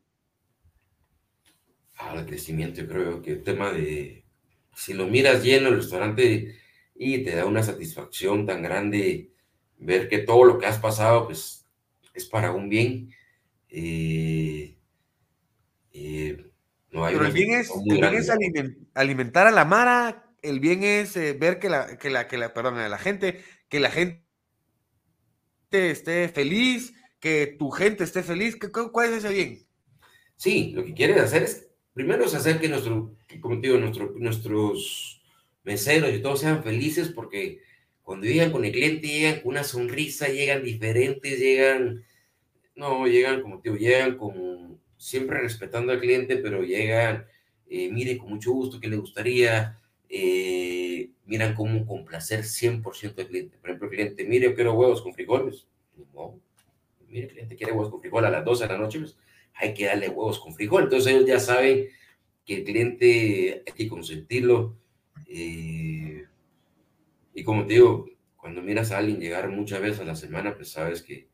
El 2.14 2.26
crecimiento, 2.26 2.80
yo 2.80 2.88
creo 2.88 3.22
que 3.22 3.32
el 3.32 3.42
tema 3.42 3.72
de, 3.72 4.24
si 4.74 4.94
lo 4.94 5.06
miras 5.06 5.42
lleno 5.42 5.68
el 5.68 5.76
restaurante 5.76 6.56
y 6.94 7.18
te 7.22 7.36
da 7.36 7.46
una 7.46 7.62
satisfacción 7.62 8.46
tan 8.46 8.62
grande 8.62 9.32
ver 9.78 10.08
que 10.08 10.18
todo 10.18 10.44
lo 10.44 10.58
que 10.58 10.66
has 10.66 10.78
pasado, 10.78 11.26
pues, 11.26 11.66
es 12.14 12.26
para 12.26 12.52
un 12.52 12.68
bien. 12.68 13.10
Eh, 13.68 14.76
eh, 15.92 16.50
no 16.90 17.04
hay 17.04 17.14
Pero 17.14 17.26
el 17.26 17.32
bien 17.32 17.52
es, 17.52 17.70
el 17.70 18.00
bien 18.00 18.14
es 18.14 18.30
alimentar 18.94 19.46
a 19.46 19.50
la 19.50 19.64
Mara 19.64 20.30
el 20.42 20.60
bien 20.60 20.82
es 20.82 21.16
eh, 21.16 21.34
ver 21.34 21.58
que 21.58 21.68
la, 21.68 21.98
que 21.98 22.10
la, 22.10 22.28
que 22.28 22.38
la, 22.38 22.52
perdón, 22.54 22.76
la 22.76 22.98
gente, 22.98 23.42
que 23.68 23.80
la 23.80 23.90
gente 23.90 24.22
esté 25.70 26.28
feliz, 26.28 26.94
que 27.20 27.46
tu 27.58 27.70
gente 27.70 28.04
esté 28.04 28.22
feliz. 28.22 28.56
¿Cuál 28.92 29.12
es 29.12 29.24
ese 29.24 29.34
bien? 29.34 29.66
Sí, 30.36 30.72
lo 30.74 30.84
que 30.84 30.94
quieres 30.94 31.20
hacer 31.20 31.42
es, 31.42 31.69
primero 32.04 32.24
es 32.24 32.34
hacer 32.34 32.60
que 32.60 32.68
nuestro, 32.68 33.14
como 33.40 33.56
digo, 33.56 33.78
nuestro, 33.78 34.12
nuestros 34.16 35.22
meseros 35.64 36.12
y 36.12 36.20
todos 36.20 36.40
sean 36.40 36.62
felices 36.62 37.08
porque 37.08 37.60
cuando 38.02 38.26
llegan 38.26 38.50
con 38.50 38.64
el 38.64 38.72
cliente 38.72 39.06
llegan 39.06 39.40
con 39.40 39.50
una 39.50 39.64
sonrisa, 39.64 40.28
llegan 40.28 40.62
diferentes, 40.62 41.38
llegan, 41.38 42.04
no, 42.74 43.06
llegan 43.06 43.42
como 43.42 43.60
te 43.60 43.70
digo, 43.70 43.80
llegan 43.80 44.16
con, 44.16 44.80
siempre 44.96 45.40
respetando 45.40 45.92
al 45.92 46.00
cliente, 46.00 46.36
pero 46.36 46.62
llegan, 46.62 47.26
eh, 47.68 47.90
mire, 47.90 48.18
con 48.18 48.30
mucho 48.30 48.52
gusto, 48.52 48.80
que 48.80 48.88
le 48.88 48.96
gustaría? 48.96 49.80
eh, 50.10 51.10
miran 51.26 51.54
cómo 51.54 51.86
complacer 51.86 52.44
100% 52.44 53.20
al 53.20 53.28
cliente. 53.28 53.56
Por 53.58 53.70
ejemplo, 53.70 53.88
el 53.88 53.94
cliente, 53.94 54.24
mire, 54.24 54.46
yo 54.46 54.54
quiero 54.54 54.74
huevos 54.74 55.00
con 55.00 55.14
frijoles. 55.14 55.66
No, 56.12 56.38
mire, 57.08 57.26
el 57.26 57.32
cliente 57.32 57.56
quiere 57.56 57.72
huevos 57.72 57.90
con 57.90 58.00
frijol 58.00 58.24
a 58.24 58.30
las 58.30 58.44
12 58.44 58.64
de 58.64 58.72
la 58.72 58.78
noche, 58.78 58.98
pues 58.98 59.16
hay 59.54 59.74
que 59.74 59.86
darle 59.86 60.08
huevos 60.08 60.38
con 60.38 60.54
frijol. 60.54 60.84
Entonces 60.84 61.12
ellos 61.12 61.26
ya 61.26 61.40
saben 61.40 61.88
que 62.44 62.56
el 62.56 62.64
cliente 62.64 63.62
hay 63.66 63.72
que 63.72 63.88
consentirlo. 63.88 64.76
Eh, 65.26 66.24
y 67.34 67.44
como 67.44 67.66
te 67.66 67.74
digo, 67.74 68.06
cuando 68.36 68.62
miras 68.62 68.90
a 68.90 68.98
alguien 68.98 69.20
llegar 69.20 69.48
muchas 69.48 69.80
veces 69.80 70.00
a 70.00 70.04
la 70.04 70.16
semana, 70.16 70.54
pues 70.54 70.70
sabes 70.70 71.02
que, 71.02 71.28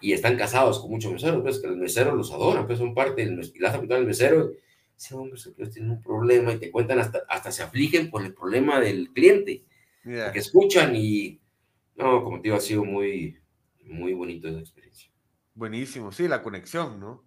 y 0.00 0.12
están 0.12 0.36
casados 0.36 0.80
con 0.80 0.90
muchos 0.90 1.12
meseros, 1.12 1.42
pues 1.42 1.60
que 1.60 1.68
los 1.68 1.76
meseros 1.76 2.16
los 2.16 2.32
adoran, 2.32 2.66
pues 2.66 2.78
son 2.78 2.94
parte 2.94 3.24
del 3.24 3.50
pilaza 3.50 3.78
del 3.78 4.06
mesero 4.06 4.50
ese 5.00 5.14
hombre 5.14 5.38
se 5.38 5.50
tiene 5.52 5.92
un 5.92 6.02
problema 6.02 6.52
y 6.52 6.58
te 6.58 6.70
cuentan 6.70 6.98
hasta, 6.98 7.22
hasta 7.26 7.50
se 7.50 7.62
afligen 7.62 8.10
por 8.10 8.22
el 8.22 8.34
problema 8.34 8.80
del 8.80 9.10
cliente. 9.14 9.64
Que 10.02 10.38
escuchan 10.38 10.94
y, 10.94 11.40
no, 11.96 12.22
como 12.22 12.36
te 12.36 12.44
digo, 12.44 12.56
ha 12.56 12.60
sido 12.60 12.84
muy, 12.84 13.38
muy 13.84 14.12
bonito 14.12 14.48
esa 14.48 14.60
experiencia. 14.60 15.10
Buenísimo, 15.54 16.12
sí, 16.12 16.28
la 16.28 16.42
conexión, 16.42 17.00
¿no? 17.00 17.24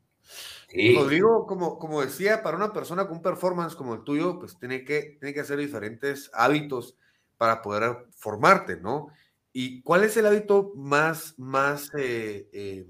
Sí. 0.70 0.96
Rodrigo, 0.96 1.46
como, 1.46 1.78
como 1.78 2.02
decía, 2.02 2.42
para 2.42 2.58
una 2.58 2.74
persona 2.74 3.06
con 3.06 3.18
un 3.18 3.22
performance 3.22 3.76
como 3.76 3.94
el 3.94 4.04
tuyo, 4.04 4.40
pues 4.40 4.58
tiene 4.58 4.84
que, 4.84 5.18
tiene 5.20 5.34
que 5.34 5.42
hacer 5.42 5.60
diferentes 5.60 6.32
hábitos 6.34 6.98
para 7.38 7.62
poder 7.62 8.08
formarte, 8.16 8.78
¿no? 8.78 9.08
¿Y 9.52 9.82
cuál 9.84 10.04
es 10.04 10.18
el 10.18 10.26
hábito 10.26 10.72
más, 10.76 11.38
más 11.38 11.92
eh, 11.98 12.50
eh, 12.52 12.88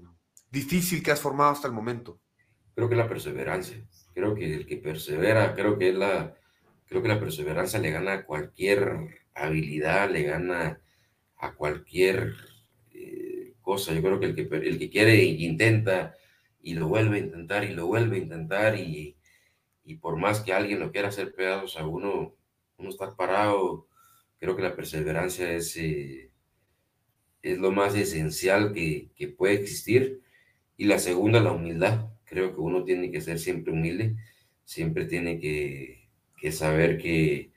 difícil 0.50 1.02
que 1.02 1.10
has 1.10 1.20
formado 1.20 1.50
hasta 1.50 1.68
el 1.68 1.74
momento? 1.74 2.18
Creo 2.74 2.88
que 2.88 2.96
la 2.96 3.08
perseverancia. 3.08 3.86
Creo 4.14 4.34
que 4.34 4.54
el 4.54 4.66
que 4.66 4.78
persevera, 4.78 5.54
creo 5.54 5.76
que 5.76 5.90
es 5.90 5.94
la, 5.94 6.34
creo 6.86 7.02
que 7.02 7.08
la 7.08 7.20
perseverancia 7.20 7.78
le 7.78 7.90
gana 7.90 8.12
a 8.12 8.24
cualquier 8.24 9.26
habilidad, 9.34 10.08
le 10.08 10.22
gana 10.22 10.80
a 11.36 11.54
cualquier 11.54 12.32
eh, 12.92 13.54
cosa. 13.60 13.92
Yo 13.92 14.00
creo 14.00 14.18
que 14.18 14.26
el 14.26 14.34
que, 14.34 14.42
el 14.56 14.78
que 14.78 14.90
quiere 14.90 15.22
y 15.22 15.44
intenta 15.44 16.14
y 16.64 16.74
lo 16.74 16.88
vuelve 16.88 17.18
a 17.18 17.20
intentar 17.20 17.62
y 17.64 17.74
lo 17.74 17.86
vuelve 17.86 18.16
a 18.16 18.20
intentar 18.20 18.80
y, 18.80 19.16
y 19.84 19.96
por 19.96 20.16
más 20.16 20.40
que 20.40 20.54
alguien 20.54 20.80
lo 20.80 20.90
quiera 20.90 21.08
hacer 21.08 21.34
pedazos 21.34 21.76
a 21.76 21.86
uno, 21.86 22.34
uno 22.78 22.88
está 22.88 23.14
parado. 23.14 23.86
Creo 24.40 24.56
que 24.56 24.62
la 24.62 24.74
perseverancia 24.74 25.52
es, 25.52 25.76
eh, 25.76 26.30
es 27.42 27.58
lo 27.58 27.70
más 27.70 27.94
esencial 27.94 28.72
que, 28.72 29.10
que 29.14 29.28
puede 29.28 29.54
existir. 29.54 30.22
Y 30.78 30.86
la 30.86 30.98
segunda, 30.98 31.40
la 31.40 31.52
humildad 31.52 32.08
creo 32.24 32.54
que 32.54 32.60
uno 32.60 32.82
tiene 32.82 33.10
que 33.10 33.20
ser 33.20 33.38
siempre 33.38 33.72
humilde, 33.72 34.16
siempre 34.64 35.04
tiene 35.04 35.38
que, 35.38 36.08
saber 36.50 36.98
que, 36.98 37.52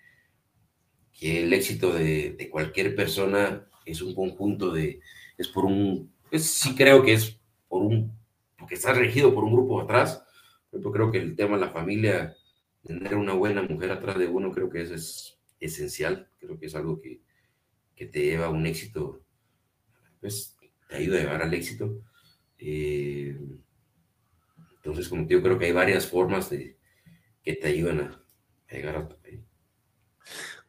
que, 1.14 1.44
el 1.44 1.54
éxito 1.54 1.94
de, 1.94 2.50
cualquier 2.52 2.96
persona 2.96 3.68
es 3.86 4.02
un 4.02 4.14
conjunto 4.14 4.72
de, 4.72 5.00
es 5.38 5.48
por 5.48 5.66
un, 5.66 6.14
sí 6.34 6.76
creo 6.76 7.04
que 7.04 7.14
es 7.14 7.40
por 7.68 7.84
un, 7.84 8.17
porque 8.58 8.76
está 8.76 8.94
regido 8.94 9.34
por 9.34 9.44
un 9.44 9.54
grupo 9.54 9.82
atrás, 9.82 10.24
yo 10.72 10.92
creo 10.92 11.12
que 11.12 11.20
el 11.20 11.36
tema 11.36 11.58
de 11.58 11.66
la 11.66 11.72
familia, 11.72 12.36
tener 12.84 13.16
una 13.16 13.34
buena 13.34 13.62
mujer 13.62 13.92
atrás 13.92 14.18
de 14.18 14.28
uno, 14.28 14.52
creo 14.52 14.70
que 14.70 14.82
eso 14.82 14.96
es 14.96 15.40
esencial, 15.60 16.30
creo 16.40 16.60
que 16.60 16.68
es 16.68 16.76
algo 16.76 17.00
que, 17.02 17.22
que 17.96 18.06
te 18.06 18.22
lleva 18.22 18.48
a 18.48 18.50
un 18.50 18.66
éxito, 18.66 19.22
pues 20.20 20.56
te 20.88 20.96
ayuda 20.96 21.18
a 21.18 21.22
llegar 21.22 21.42
al 21.42 21.54
éxito. 21.54 22.02
Eh, 22.60 23.38
entonces, 24.78 25.10
como 25.10 25.24
te 25.24 25.30
digo, 25.30 25.44
creo 25.44 25.60
que 25.60 25.66
hay 25.66 25.74
varias 25.74 26.08
formas 26.08 26.50
de, 26.50 26.78
que 27.44 27.54
te 27.54 27.68
ayudan 27.68 28.02
a, 28.02 28.24
llegar 28.74 28.96
a 28.96 29.10
ahí. 29.26 29.44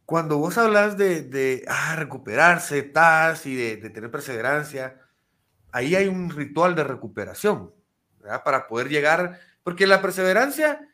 Cuando 0.05 0.39
vos 0.39 0.57
hablas 0.59 0.97
de, 0.97 1.23
de 1.23 1.65
ah, 1.69 1.97
recuperarse, 1.97 2.83
tas 2.83 3.47
y 3.47 3.55
de, 3.55 3.77
tener 3.91 4.11
perseverancia, 4.11 5.01
ahí 5.71 5.95
hay 5.95 6.09
un 6.09 6.31
ritual 6.31 6.75
de 6.75 6.85
recuperación, 6.85 7.75
Para 8.45 8.67
poder 8.67 8.89
llegar, 8.89 9.41
porque 9.63 9.87
la 9.87 10.03
perseverancia 10.03 10.89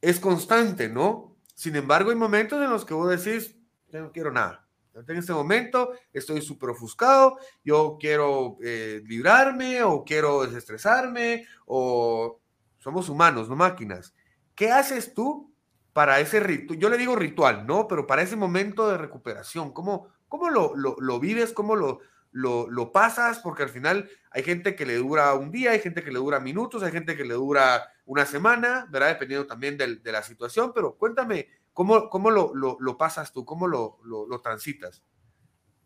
es 0.00 0.20
constante, 0.20 0.88
¿no? 0.88 1.36
Sin 1.54 1.76
embargo, 1.76 2.10
hay 2.10 2.16
momentos 2.16 2.62
en 2.62 2.70
los 2.70 2.84
que 2.84 2.94
vos 2.94 3.08
decís, 3.08 3.56
yo 3.90 4.00
no 4.00 4.12
quiero 4.12 4.32
nada. 4.32 4.64
En 4.94 5.16
este 5.16 5.32
momento 5.32 5.92
estoy 6.12 6.40
súper 6.40 6.70
ofuscado, 6.70 7.38
yo 7.64 7.96
quiero 7.98 8.58
eh, 8.62 9.02
librarme 9.06 9.82
o 9.82 10.04
quiero 10.04 10.44
desestresarme 10.46 11.46
o 11.66 12.40
somos 12.78 13.08
humanos, 13.08 13.48
no 13.48 13.56
máquinas. 13.56 14.14
¿Qué 14.54 14.70
haces 14.70 15.12
tú 15.12 15.52
para 15.92 16.20
ese 16.20 16.38
ritual? 16.38 16.78
Yo 16.78 16.88
le 16.88 16.98
digo 16.98 17.16
ritual, 17.16 17.66
¿no? 17.66 17.88
Pero 17.88 18.06
para 18.06 18.22
ese 18.22 18.36
momento 18.36 18.88
de 18.88 18.98
recuperación, 18.98 19.72
¿cómo, 19.72 20.08
cómo 20.28 20.48
lo, 20.48 20.74
lo, 20.76 21.18
vives? 21.18 21.52
¿Cómo 21.52 21.74
lo, 21.74 21.98
lo, 22.34 22.92
pasas? 22.92 23.38
Porque 23.38 23.62
al 23.62 23.68
final 23.68 24.10
hay 24.30 24.42
gente 24.42 24.74
que 24.74 24.84
le 24.84 24.96
dura 24.96 25.32
un 25.34 25.50
día, 25.50 25.70
hay 25.70 25.78
gente 25.78 26.02
que 26.02 26.10
le 26.10 26.18
dura 26.18 26.40
minutos, 26.40 26.82
hay 26.82 26.92
gente 26.92 27.16
que 27.16 27.24
le 27.24 27.34
dura 27.34 27.88
una 28.04 28.26
semana, 28.26 28.86
¿verdad? 28.90 29.08
Dependiendo 29.08 29.46
también 29.46 29.78
de, 29.78 29.96
de 29.96 30.12
la 30.12 30.22
situación, 30.22 30.72
pero 30.74 30.96
cuéntame, 30.96 31.48
¿cómo, 31.72 32.10
cómo 32.10 32.30
lo, 32.30 32.52
lo, 32.54 32.98
pasas 32.98 33.32
tú? 33.32 33.44
¿Cómo 33.44 33.68
lo, 33.68 33.98
lo, 34.04 34.40
transitas? 34.40 35.04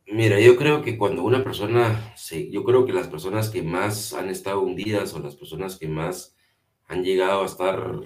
Mira, 0.06 0.40
yo 0.40 0.56
creo 0.56 0.82
que 0.82 0.96
cuando 0.96 1.22
una 1.22 1.44
persona, 1.44 2.14
sí, 2.16 2.50
yo 2.50 2.64
creo 2.64 2.86
que 2.86 2.94
las 2.94 3.08
personas 3.08 3.50
que 3.50 3.62
más 3.62 4.14
han 4.14 4.30
estado 4.30 4.60
hundidas 4.62 5.12
o 5.12 5.18
las 5.18 5.36
personas 5.36 5.76
que 5.76 5.86
más 5.86 6.34
han 6.86 7.04
llegado 7.04 7.42
a 7.42 7.46
estar 7.46 8.00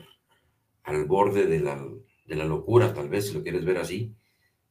al 0.83 1.05
borde 1.05 1.47
de 1.47 1.61
la, 1.61 1.81
de 2.27 2.35
la 2.35 2.45
locura, 2.45 2.93
tal 2.93 3.09
vez, 3.09 3.29
si 3.29 3.35
lo 3.35 3.43
quieres 3.45 3.65
ver 3.65 3.79
así. 3.79 4.17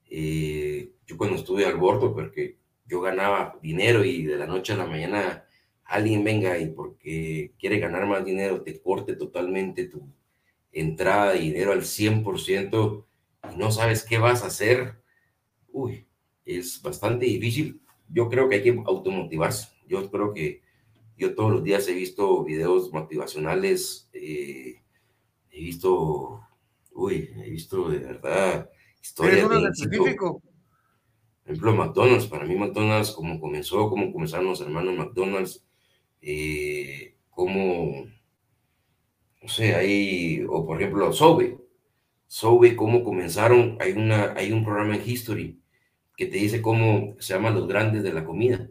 Eh, 0.10 0.92
yo 1.06 1.16
cuando 1.16 1.38
estuve 1.38 1.66
al 1.66 1.78
borde, 1.78 2.10
porque 2.10 2.61
yo 2.92 3.00
ganaba 3.00 3.58
dinero 3.62 4.04
y 4.04 4.26
de 4.26 4.36
la 4.36 4.46
noche 4.46 4.74
a 4.74 4.78
la 4.78 4.86
mañana 4.86 5.46
alguien 5.86 6.26
venga 6.26 6.58
y 6.60 6.68
porque 6.68 7.54
quiere 7.58 7.80
ganar 7.80 8.06
más 8.06 8.26
dinero 8.26 8.64
te 8.64 8.82
corte 8.82 9.16
totalmente 9.16 9.86
tu 9.86 10.10
entrada 10.74 11.32
de 11.32 11.40
dinero 11.40 11.72
al 11.72 11.84
100% 11.84 13.06
y 13.54 13.58
no 13.58 13.72
sabes 13.72 14.04
qué 14.04 14.18
vas 14.18 14.44
a 14.44 14.48
hacer, 14.48 15.02
uy, 15.70 16.06
es 16.46 16.82
bastante 16.82 17.26
difícil. 17.26 17.82
Yo 18.10 18.30
creo 18.30 18.48
que 18.48 18.56
hay 18.58 18.64
que 18.64 18.84
automotivarse. 18.86 19.70
Yo 19.88 20.12
creo 20.12 20.34
que 20.34 20.62
yo 21.18 21.34
todos 21.34 21.52
los 21.52 21.64
días 21.64 21.88
he 21.88 21.94
visto 21.94 22.44
videos 22.44 22.92
motivacionales, 22.92 24.10
eh, 24.14 24.82
he 25.50 25.60
visto, 25.60 26.42
uy, 26.92 27.30
he 27.38 27.50
visto 27.50 27.90
de 27.90 28.00
verdad 28.00 28.70
historias 29.02 29.50
de 29.50 29.68
específico? 29.70 30.42
Ejemplo, 31.52 31.76
McDonald's, 31.76 32.28
para 32.28 32.46
mí 32.46 32.56
McDonald's, 32.56 33.12
como 33.12 33.40
comenzó, 33.40 33.90
como 33.90 34.12
comenzaron 34.14 34.48
los 34.48 34.62
hermanos 34.62 34.96
McDonald's, 34.96 35.66
eh, 36.22 37.18
como, 37.30 38.06
no 39.42 39.50
sé, 39.50 39.76
hay, 39.76 40.46
o 40.50 40.66
por 40.66 40.82
ejemplo, 40.82 41.12
Sobe, 41.12 41.58
Sobe, 42.28 42.76
cómo 42.78 43.04
comenzaron, 43.04 43.78
hay, 43.82 43.92
una, 43.92 44.34
hay 44.34 44.54
un 44.54 44.64
programa 44.64 44.96
en 44.96 45.10
History 45.10 45.62
que 46.16 46.28
te 46.28 46.38
dice 46.38 46.62
cómo 46.62 47.16
se 47.20 47.34
llaman 47.34 47.56
los 47.56 47.68
grandes 47.68 48.04
de 48.04 48.14
la 48.14 48.24
comida, 48.24 48.70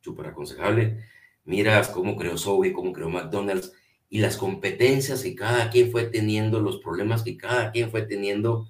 súper 0.00 0.26
aconsejable, 0.26 0.98
miras 1.44 1.88
cómo 1.88 2.14
creó 2.14 2.36
Subway, 2.36 2.72
cómo 2.72 2.92
creó 2.92 3.08
McDonald's, 3.08 3.72
y 4.10 4.18
las 4.18 4.36
competencias 4.36 5.22
que 5.22 5.34
cada 5.34 5.70
quien 5.70 5.90
fue 5.90 6.04
teniendo, 6.04 6.60
los 6.60 6.78
problemas 6.78 7.22
que 7.22 7.38
cada 7.38 7.70
quien 7.70 7.90
fue 7.90 8.02
teniendo. 8.02 8.68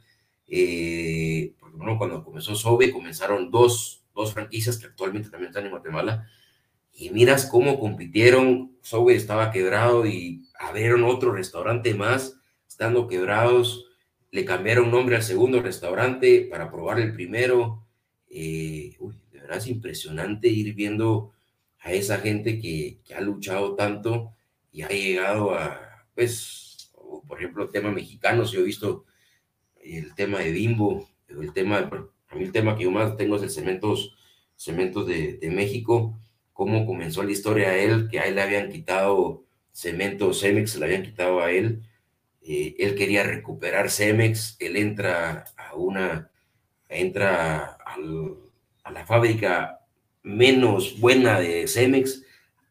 Eh, 0.52 1.54
porque 1.60 1.78
cuando 1.96 2.24
comenzó 2.24 2.56
Sobe 2.56 2.90
comenzaron 2.90 3.52
dos, 3.52 4.04
dos 4.14 4.34
franquicias 4.34 4.78
que 4.78 4.86
actualmente 4.86 5.30
también 5.30 5.50
están 5.50 5.64
en 5.64 5.70
Guatemala 5.70 6.28
y 6.92 7.10
miras 7.10 7.46
cómo 7.46 7.78
compitieron. 7.78 8.76
Sobe 8.82 9.14
estaba 9.14 9.52
quebrado 9.52 10.06
y 10.06 10.44
abrieron 10.58 11.04
otro 11.04 11.32
restaurante 11.32 11.94
más, 11.94 12.36
estando 12.68 13.06
quebrados. 13.06 13.86
Le 14.32 14.44
cambiaron 14.44 14.90
nombre 14.90 15.16
al 15.16 15.22
segundo 15.22 15.62
restaurante 15.62 16.48
para 16.50 16.70
probar 16.70 16.98
el 16.98 17.12
primero. 17.12 17.86
Eh, 18.28 18.96
uy, 18.98 19.14
de 19.32 19.40
verdad 19.40 19.58
es 19.58 19.68
impresionante 19.68 20.48
ir 20.48 20.74
viendo 20.74 21.32
a 21.78 21.92
esa 21.92 22.18
gente 22.18 22.60
que, 22.60 23.00
que 23.04 23.14
ha 23.14 23.20
luchado 23.20 23.74
tanto 23.74 24.32
y 24.72 24.82
ha 24.82 24.88
llegado 24.88 25.54
a, 25.54 26.06
pues, 26.14 26.92
por 27.26 27.38
ejemplo, 27.38 27.68
tema 27.68 27.90
mexicano, 27.90 28.44
si 28.44 28.56
he 28.56 28.62
visto 28.62 29.04
el 29.82 30.14
tema 30.14 30.38
de 30.38 30.52
Bimbo, 30.52 31.08
el 31.28 31.52
tema, 31.52 31.90
a 32.28 32.34
mí 32.34 32.44
el 32.44 32.52
tema 32.52 32.76
que 32.76 32.84
yo 32.84 32.90
más 32.90 33.16
tengo 33.16 33.36
es 33.36 33.42
el 33.42 33.50
Cementos, 33.50 34.16
Cementos 34.56 35.06
de, 35.06 35.38
México, 35.52 36.18
cómo 36.52 36.86
comenzó 36.86 37.22
la 37.22 37.32
historia 37.32 37.70
a 37.70 37.76
él, 37.76 38.08
que 38.10 38.20
a 38.20 38.24
él 38.24 38.34
le 38.34 38.42
habían 38.42 38.70
quitado 38.70 39.44
Cementos, 39.72 40.40
Cemex, 40.40 40.76
le 40.76 40.84
habían 40.84 41.02
quitado 41.02 41.40
a 41.40 41.50
él, 41.50 41.82
eh, 42.42 42.74
él 42.78 42.94
quería 42.94 43.22
recuperar 43.22 43.90
Cemex, 43.90 44.56
él 44.60 44.76
entra 44.76 45.44
a 45.56 45.74
una, 45.74 46.30
entra 46.88 47.78
a 48.84 48.90
la 48.90 49.06
fábrica 49.06 49.80
menos 50.22 51.00
buena 51.00 51.40
de 51.40 51.66
Cemex, 51.66 52.24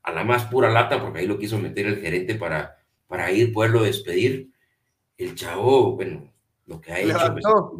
a 0.04 0.12
la 0.12 0.24
más 0.24 0.46
pura 0.46 0.70
lata, 0.70 1.02
porque 1.02 1.20
ahí 1.20 1.28
lo 1.28 1.40
quiso 1.40 1.58
meter 1.58 1.86
el 1.88 2.02
gerente 2.02 2.36
para, 2.36 2.78
para 3.08 3.32
ir, 3.32 3.54
poderlo 3.54 3.84
despedir. 3.84 4.52
El 5.18 5.36
chavo, 5.36 5.96
bueno, 5.96 6.29
lo 6.70 6.80
que 6.80 6.94
ha 6.94 7.00
hecho. 7.00 7.14
Pues, 7.14 7.18
levantó, 7.18 7.78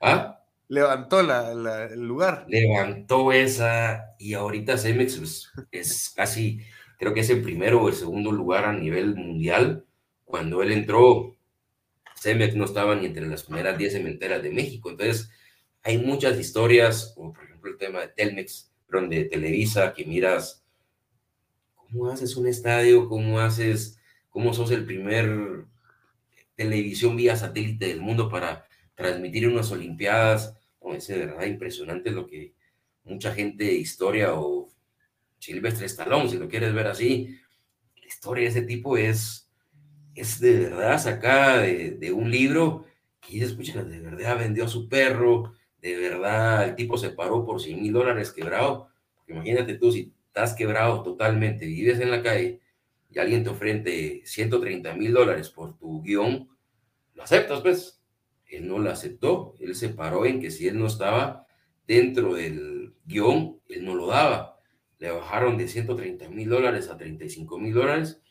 ¿ah? 0.00 0.44
levantó 0.68 1.22
la, 1.22 1.86
el 1.86 2.06
lugar. 2.06 2.46
Levantó 2.48 3.32
esa, 3.32 4.14
y 4.18 4.34
ahorita 4.34 4.78
Cemex 4.78 5.16
pues, 5.16 5.50
es 5.72 6.12
casi, 6.14 6.60
creo 6.98 7.14
que 7.14 7.20
es 7.20 7.30
el 7.30 7.42
primero 7.42 7.82
o 7.82 7.88
el 7.88 7.94
segundo 7.94 8.30
lugar 8.30 8.64
a 8.66 8.72
nivel 8.72 9.16
mundial. 9.16 9.84
Cuando 10.24 10.62
él 10.62 10.72
entró, 10.72 11.34
Cemex 12.20 12.54
no 12.54 12.66
estaba 12.66 12.94
ni 12.94 13.06
entre 13.06 13.26
las 13.26 13.44
primeras 13.44 13.78
10 13.78 13.94
cementeras 13.94 14.42
de 14.42 14.50
México. 14.50 14.90
Entonces, 14.90 15.30
hay 15.82 15.98
muchas 15.98 16.38
historias, 16.38 17.12
como 17.16 17.32
por 17.32 17.44
ejemplo 17.44 17.70
el 17.70 17.78
tema 17.78 18.00
de 18.00 18.08
Telmex, 18.08 18.70
de 19.08 19.24
Televisa, 19.24 19.92
que 19.92 20.04
miras 20.04 20.64
¿Cómo 21.90 22.10
haces 22.10 22.36
un 22.36 22.46
estadio? 22.46 23.08
¿Cómo 23.08 23.40
haces, 23.40 23.98
cómo 24.28 24.52
sos 24.52 24.70
el 24.72 24.84
primer 24.84 25.64
televisión 26.58 27.16
vía 27.16 27.36
satélite 27.36 27.86
del 27.86 28.00
mundo 28.00 28.28
para 28.28 28.66
transmitir 28.96 29.48
unas 29.48 29.70
Olimpiadas? 29.70 30.54
es 30.92 31.06
de 31.06 31.18
verdad 31.18 31.44
impresionante 31.44 32.10
lo 32.10 32.26
que 32.26 32.54
mucha 33.04 33.32
gente 33.32 33.64
de 33.64 33.74
historia 33.74 34.34
o 34.34 34.68
Silvestre 35.38 35.86
Stallone, 35.86 36.28
si 36.28 36.38
lo 36.38 36.48
quieres 36.48 36.74
ver 36.74 36.88
así, 36.88 37.38
la 38.00 38.06
historia 38.06 38.44
de 38.44 38.50
ese 38.50 38.62
tipo 38.62 38.96
es, 38.96 39.50
es 40.14 40.40
de 40.40 40.58
verdad 40.58 40.98
sacada 40.98 41.58
de, 41.58 42.12
un 42.12 42.30
libro 42.30 42.86
que 43.20 43.44
escucha, 43.44 43.84
de 43.84 44.00
verdad 44.00 44.38
vendió 44.38 44.64
a 44.64 44.68
su 44.68 44.88
perro, 44.88 45.52
de 45.80 45.96
verdad 45.96 46.70
el 46.70 46.74
tipo 46.74 46.98
se 46.98 47.10
paró 47.10 47.44
por 47.44 47.60
100 47.60 47.80
mil 47.80 47.92
dólares 47.92 48.32
quebrado. 48.32 48.88
Imagínate 49.28 49.74
tú, 49.74 49.92
si 49.92 50.12
estás 50.26 50.54
quebrado 50.54 51.02
totalmente, 51.02 51.66
vives 51.66 52.00
en 52.00 52.10
la 52.10 52.22
calle 52.22 52.60
y 53.10 53.18
alguien 53.18 53.44
te 53.44 53.50
ofrece 53.50 54.22
130 54.24 54.94
mil 54.94 55.12
dólares 55.12 55.50
por 55.50 55.78
tu 55.78 56.02
guion, 56.02 56.48
lo 57.14 57.22
aceptas, 57.22 57.60
pues. 57.60 57.94
Él 58.46 58.66
no 58.66 58.78
lo 58.78 58.90
aceptó, 58.90 59.54
él 59.60 59.74
se 59.74 59.90
paró 59.90 60.24
en 60.24 60.40
que 60.40 60.50
si 60.50 60.68
él 60.68 60.78
no 60.78 60.86
estaba 60.86 61.46
dentro 61.86 62.34
del 62.34 62.94
guion, 63.04 63.60
él 63.68 63.84
no 63.84 63.94
lo 63.94 64.06
daba. 64.06 64.58
Le 64.98 65.10
bajaron 65.10 65.58
de 65.58 65.68
130 65.68 66.30
mil 66.30 66.48
dólares 66.48 66.88
a 66.88 66.96
35 66.96 67.58
mil 67.58 67.74
dólares 67.74 68.22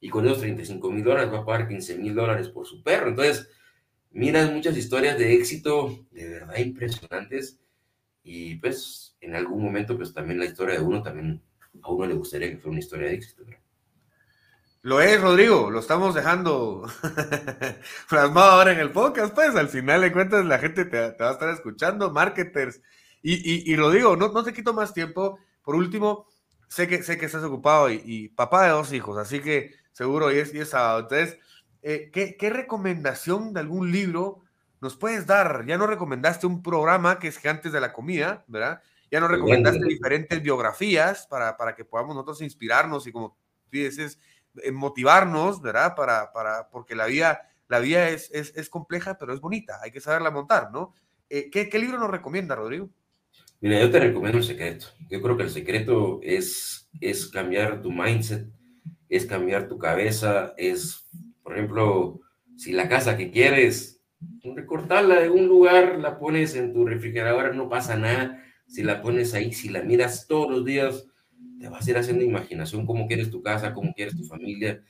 y 0.00 0.08
con 0.08 0.24
esos 0.26 0.40
35 0.40 0.90
mil 0.90 1.04
dólares 1.04 1.32
va 1.32 1.40
a 1.40 1.44
pagar 1.44 1.68
15 1.68 1.98
mil 1.98 2.14
dólares 2.14 2.48
por 2.48 2.66
su 2.66 2.82
perro. 2.82 3.08
Entonces, 3.08 3.50
miras 4.10 4.50
muchas 4.50 4.76
historias 4.76 5.18
de 5.18 5.34
éxito 5.34 6.06
de 6.10 6.28
verdad 6.28 6.56
impresionantes 6.56 7.60
y 8.22 8.56
pues 8.56 9.16
en 9.20 9.34
algún 9.34 9.62
momento 9.62 9.96
pues 9.96 10.14
también 10.14 10.38
la 10.38 10.46
historia 10.46 10.76
de 10.76 10.84
uno 10.84 11.02
también 11.02 11.42
a 11.82 11.90
uno 11.90 12.06
le 12.06 12.14
gustaría 12.14 12.50
que 12.50 12.56
fuera 12.56 12.70
una 12.70 12.78
historia 12.78 13.08
de 13.08 13.14
éxito. 13.14 13.44
Lo 14.86 15.00
es, 15.00 15.20
Rodrigo, 15.20 15.68
lo 15.68 15.80
estamos 15.80 16.14
dejando 16.14 16.88
plasmado 18.08 18.52
ahora 18.52 18.70
en 18.70 18.78
el 18.78 18.92
podcast, 18.92 19.34
pues 19.34 19.56
al 19.56 19.68
final 19.68 20.00
de 20.00 20.12
cuentas 20.12 20.44
la 20.44 20.60
gente 20.60 20.84
te, 20.84 20.96
va 21.10 21.30
a 21.30 21.32
estar 21.32 21.48
escuchando, 21.48 22.12
marketers. 22.12 22.80
Y, 23.20 23.68
y, 23.68 23.74
lo 23.74 23.90
digo, 23.90 24.14
no, 24.14 24.28
no 24.28 24.44
te 24.44 24.52
quito 24.52 24.74
más 24.74 24.94
tiempo. 24.94 25.40
Por 25.64 25.74
último, 25.74 26.28
sé 26.68 26.86
que, 26.86 27.02
sé 27.02 27.18
que 27.18 27.26
estás 27.26 27.42
ocupado 27.42 27.90
y, 27.90 28.28
papá 28.28 28.62
de 28.62 28.70
dos 28.70 28.92
hijos, 28.92 29.18
así 29.18 29.40
que 29.40 29.74
seguro 29.90 30.30
y 30.32 30.38
es, 30.38 30.54
y 30.54 30.60
es 30.60 30.68
sábado. 30.68 31.00
Entonces, 31.00 31.36
eh, 31.82 32.08
¿qué, 32.12 32.36
¿qué, 32.36 32.48
recomendación 32.50 33.54
de 33.54 33.58
algún 33.58 33.90
libro 33.90 34.42
nos 34.80 34.96
puedes 34.96 35.26
dar? 35.26 35.66
Ya 35.66 35.78
no 35.78 35.88
recomendaste 35.88 36.46
un 36.46 36.62
programa 36.62 37.18
que 37.18 37.26
es 37.26 37.44
antes 37.44 37.72
de 37.72 37.80
la 37.80 37.92
comida, 37.92 38.44
¿verdad? 38.46 38.80
Ya 39.10 39.18
nos 39.18 39.32
recomendaste 39.32 39.84
diferentes 39.84 40.40
biografías 40.40 41.26
para, 41.26 41.56
para 41.56 41.74
que 41.74 41.84
podamos 41.84 42.14
nosotros 42.14 42.40
inspirarnos 42.40 43.04
y 43.08 43.10
como 43.10 43.30
tú 43.30 43.78
dices, 43.78 44.20
motivarnos, 44.72 45.60
¿verdad? 45.62 45.94
Para, 45.94 46.32
para, 46.32 46.68
porque 46.70 46.94
la 46.94 47.06
vida, 47.06 47.48
la 47.68 47.78
vida 47.80 48.08
es, 48.08 48.30
es, 48.32 48.56
es 48.56 48.68
compleja, 48.68 49.18
pero 49.18 49.32
es 49.32 49.40
bonita, 49.40 49.78
hay 49.82 49.90
que 49.90 50.00
saberla 50.00 50.30
montar, 50.30 50.70
¿no? 50.72 50.94
Eh, 51.28 51.50
¿qué, 51.50 51.68
¿qué, 51.68 51.78
libro 51.78 51.98
nos 51.98 52.10
recomienda, 52.10 52.54
Rodrigo? 52.54 52.88
Mira, 53.60 53.80
yo 53.80 53.90
te 53.90 54.00
recomiendo 54.00 54.38
El 54.38 54.44
Secreto. 54.44 54.86
Yo 55.08 55.20
creo 55.22 55.36
que 55.36 55.42
el 55.42 55.50
secreto 55.50 56.20
es, 56.22 56.88
es 57.00 57.26
cambiar 57.28 57.82
tu 57.82 57.90
mindset, 57.90 58.46
es 59.08 59.26
cambiar 59.26 59.66
tu 59.68 59.78
cabeza, 59.78 60.54
es, 60.56 61.08
por 61.42 61.54
ejemplo, 61.54 62.20
si 62.56 62.72
la 62.72 62.88
casa 62.88 63.16
que 63.16 63.30
quieres, 63.30 64.00
recortarla 64.42 65.20
de 65.20 65.30
un 65.30 65.46
lugar, 65.46 65.98
la 65.98 66.18
pones 66.18 66.54
en 66.54 66.72
tu 66.72 66.86
refrigerador, 66.86 67.54
no 67.54 67.68
pasa 67.68 67.96
nada 67.96 68.42
si 68.66 68.82
la 68.82 69.00
pones 69.02 69.34
ahí, 69.34 69.52
si 69.52 69.68
la 69.68 69.82
miras 69.82 70.26
todos 70.26 70.50
los 70.50 70.64
días, 70.64 71.06
te 71.58 71.68
vas 71.68 71.86
a 71.86 71.90
ir 71.90 71.98
haciendo 71.98 72.24
imaginación 72.24 72.86
cómo 72.86 73.06
quieres 73.06 73.30
tu 73.30 73.42
casa, 73.42 73.74
cómo 73.74 73.92
quieres 73.94 74.16
tu 74.16 74.24
familia. 74.24 74.82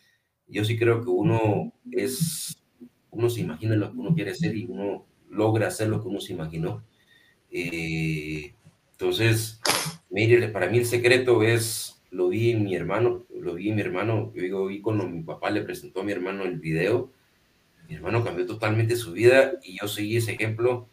Yo 0.48 0.64
sí 0.64 0.78
creo 0.78 1.02
que 1.02 1.10
uno 1.10 1.72
es, 1.90 2.56
uno 3.10 3.30
se 3.30 3.40
imagina 3.40 3.76
lo 3.76 3.92
que 3.92 3.98
uno 3.98 4.14
quiere 4.14 4.32
hacer 4.32 4.56
y 4.56 4.66
uno 4.66 5.06
logra 5.30 5.68
hacer 5.68 5.88
lo 5.88 6.02
que 6.02 6.08
uno 6.08 6.20
se 6.20 6.32
imaginó. 6.32 6.84
Eh, 7.50 8.54
entonces, 8.92 9.60
mire, 10.10 10.48
para 10.48 10.68
mí 10.68 10.78
el 10.78 10.86
secreto 10.86 11.42
es, 11.42 12.02
lo 12.10 12.28
vi 12.28 12.50
en 12.52 12.64
mi 12.64 12.74
hermano, 12.74 13.26
lo 13.30 13.54
vi 13.54 13.68
en 13.70 13.76
mi 13.76 13.82
hermano, 13.82 14.32
yo 14.34 14.42
digo, 14.42 14.66
vi 14.66 14.80
cuando 14.80 15.06
mi 15.08 15.22
papá 15.22 15.50
le 15.50 15.62
presentó 15.62 16.00
a 16.00 16.04
mi 16.04 16.12
hermano 16.12 16.44
el 16.44 16.58
video, 16.58 17.12
mi 17.88 17.94
hermano 17.94 18.24
cambió 18.24 18.46
totalmente 18.46 18.96
su 18.96 19.12
vida 19.12 19.52
y 19.62 19.78
yo 19.80 19.86
seguí 19.86 20.16
ese 20.16 20.32
ejemplo 20.32 20.88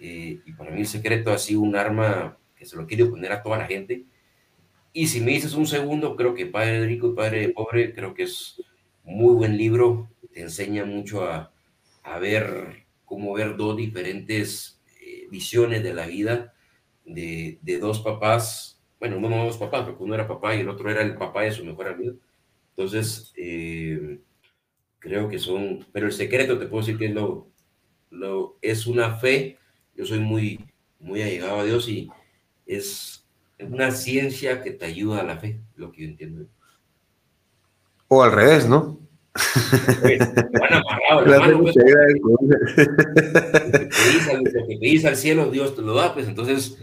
eh, 0.00 0.40
y 0.44 0.52
para 0.52 0.72
mí 0.72 0.80
el 0.80 0.86
secreto 0.86 1.30
ha 1.30 1.38
sido 1.38 1.60
un 1.60 1.76
arma 1.76 2.36
que 2.56 2.66
se 2.66 2.76
lo 2.76 2.86
quiero 2.86 3.10
poner 3.10 3.30
a 3.32 3.42
toda 3.42 3.58
la 3.58 3.66
gente. 3.66 4.04
Y 4.92 5.06
si 5.06 5.20
me 5.20 5.32
dices 5.32 5.54
un 5.54 5.66
segundo, 5.66 6.16
creo 6.16 6.34
que 6.34 6.46
Padre 6.46 6.86
Rico 6.86 7.08
y 7.08 7.14
Padre 7.14 7.48
Pobre, 7.50 7.94
creo 7.94 8.14
que 8.14 8.24
es 8.24 8.62
muy 9.04 9.34
buen 9.34 9.56
libro, 9.56 10.10
te 10.32 10.42
enseña 10.42 10.84
mucho 10.84 11.24
a, 11.24 11.52
a 12.02 12.18
ver 12.18 12.84
cómo 13.04 13.32
ver 13.32 13.56
dos 13.56 13.76
diferentes 13.76 14.80
eh, 15.00 15.26
visiones 15.30 15.82
de 15.82 15.94
la 15.94 16.06
vida 16.06 16.54
de, 17.04 17.58
de, 17.62 17.78
dos 17.78 18.00
papás, 18.00 18.80
bueno, 19.00 19.18
no, 19.18 19.28
no 19.28 19.44
dos 19.44 19.56
papás, 19.58 19.84
porque 19.84 20.02
uno 20.02 20.14
era 20.14 20.28
papá 20.28 20.54
y 20.54 20.60
el 20.60 20.68
otro 20.68 20.90
era 20.90 21.02
el 21.02 21.16
papá 21.16 21.42
de 21.42 21.52
su 21.52 21.64
mejor 21.64 21.88
amigo. 21.88 22.14
Entonces, 22.70 23.32
eh, 23.36 24.20
creo 24.98 25.28
que 25.28 25.38
son, 25.38 25.86
pero 25.92 26.06
el 26.06 26.12
secreto 26.12 26.58
te 26.58 26.66
puedo 26.66 26.84
decir 26.84 26.98
que 26.98 27.08
lo, 27.08 27.48
lo, 28.10 28.58
es 28.62 28.86
una 28.86 29.16
fe. 29.16 29.58
Yo 29.94 30.06
soy 30.06 30.20
muy, 30.20 30.60
muy 31.00 31.22
allegado 31.22 31.60
a 31.60 31.64
Dios 31.64 31.88
y 31.88 32.08
es 32.66 33.21
una 33.70 33.90
ciencia 33.90 34.62
que 34.62 34.72
te 34.72 34.86
ayuda 34.86 35.20
a 35.20 35.24
la 35.24 35.38
fe, 35.38 35.60
lo 35.76 35.92
que 35.92 36.02
yo 36.02 36.08
entiendo. 36.08 36.46
O 38.08 38.22
al 38.22 38.32
revés, 38.32 38.68
¿no? 38.68 39.02
Lo 39.34 40.02
que 40.02 40.18
te 44.80 44.80
dice 44.80 45.08
al 45.08 45.16
cielo, 45.16 45.50
Dios 45.50 45.74
te 45.74 45.82
lo 45.82 45.94
da, 45.94 46.12
pues 46.12 46.28
entonces, 46.28 46.76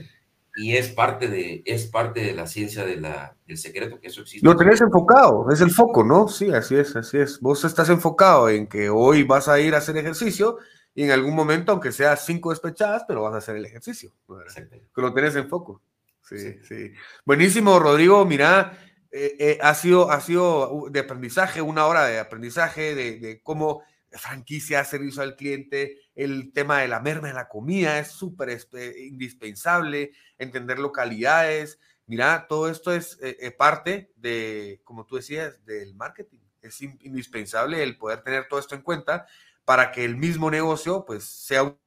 y 0.56 0.76
es 0.76 0.90
parte 0.90 1.28
de, 1.28 1.62
es 1.66 1.86
parte 1.86 2.22
de 2.22 2.34
la 2.34 2.48
ciencia 2.48 2.86
de 2.86 3.00
la, 3.00 3.36
del 3.46 3.58
secreto 3.58 4.00
que 4.00 4.08
eso 4.08 4.22
existe. 4.22 4.48
Lo 4.48 4.56
tenés 4.56 4.82
enfocado, 4.82 5.48
es 5.52 5.62
el 5.62 5.70
foco, 5.70 6.04
¿no? 6.04 6.28
Sí, 6.28 6.52
así 6.52 6.76
es, 6.76 6.96
así 6.96 7.20
es. 7.20 7.40
Vos 7.40 7.64
estás 7.64 7.90
enfocado 7.90 8.50
en 8.50 8.68
que 8.68 8.90
hoy 8.90 9.24
vas 9.24 9.48
a 9.48 9.60
ir 9.60 9.76
a 9.76 9.78
hacer 9.78 9.98
ejercicio 9.98 10.58
y 10.96 11.04
en 11.04 11.12
algún 11.12 11.36
momento, 11.36 11.72
aunque 11.72 11.92
sea 11.92 12.16
cinco 12.16 12.50
despechadas, 12.50 13.06
pero 13.08 13.22
vas 13.22 13.36
a 13.36 13.38
hacer 13.38 13.56
el 13.56 13.66
ejercicio. 13.66 14.12
Que 14.28 15.02
lo 15.02 15.14
tenés 15.14 15.36
en 15.36 15.48
foco. 15.48 15.84
Sí, 16.30 16.60
sí, 16.64 16.94
Buenísimo, 17.26 17.80
Rodrigo. 17.80 18.24
Mira, 18.24 18.78
eh, 19.12 19.36
eh, 19.40 19.58
ha, 19.62 19.74
sido, 19.74 20.12
ha 20.12 20.22
sido 20.22 20.86
de 20.92 21.00
aprendizaje, 21.00 21.60
una 21.62 21.88
hora 21.88 22.06
de 22.06 22.20
aprendizaje 22.20 22.94
de, 22.94 23.18
de 23.20 23.42
cómo 23.42 23.82
franquicia, 24.12 24.84
servicio 24.86 25.24
al 25.24 25.36
cliente, 25.36 25.98
el 26.14 26.54
tema 26.54 26.82
de 26.82 26.88
la 26.88 27.00
merma 27.00 27.30
de 27.30 27.34
la 27.34 27.48
comida 27.48 28.00
es 28.00 28.10
súper 28.10 28.56
indispensable, 28.98 30.12
entender 30.38 30.78
localidades. 30.78 31.80
Mira, 32.06 32.46
todo 32.48 32.70
esto 32.70 32.94
es 32.94 33.18
eh, 33.22 33.52
parte 33.52 34.12
de, 34.16 34.82
como 34.84 35.06
tú 35.06 35.16
decías, 35.16 35.66
del 35.66 35.96
marketing. 35.96 36.40
Es 36.62 36.80
indispensable 36.82 37.82
el 37.82 37.98
poder 37.98 38.22
tener 38.22 38.48
todo 38.48 38.60
esto 38.60 38.76
en 38.76 38.82
cuenta 38.82 39.26
para 39.66 39.92
que 39.92 40.06
el 40.06 40.18
mismo 40.18 40.52
negocio 40.52 41.06
pues 41.06 41.24
sea 41.24 41.64
un 41.64 41.78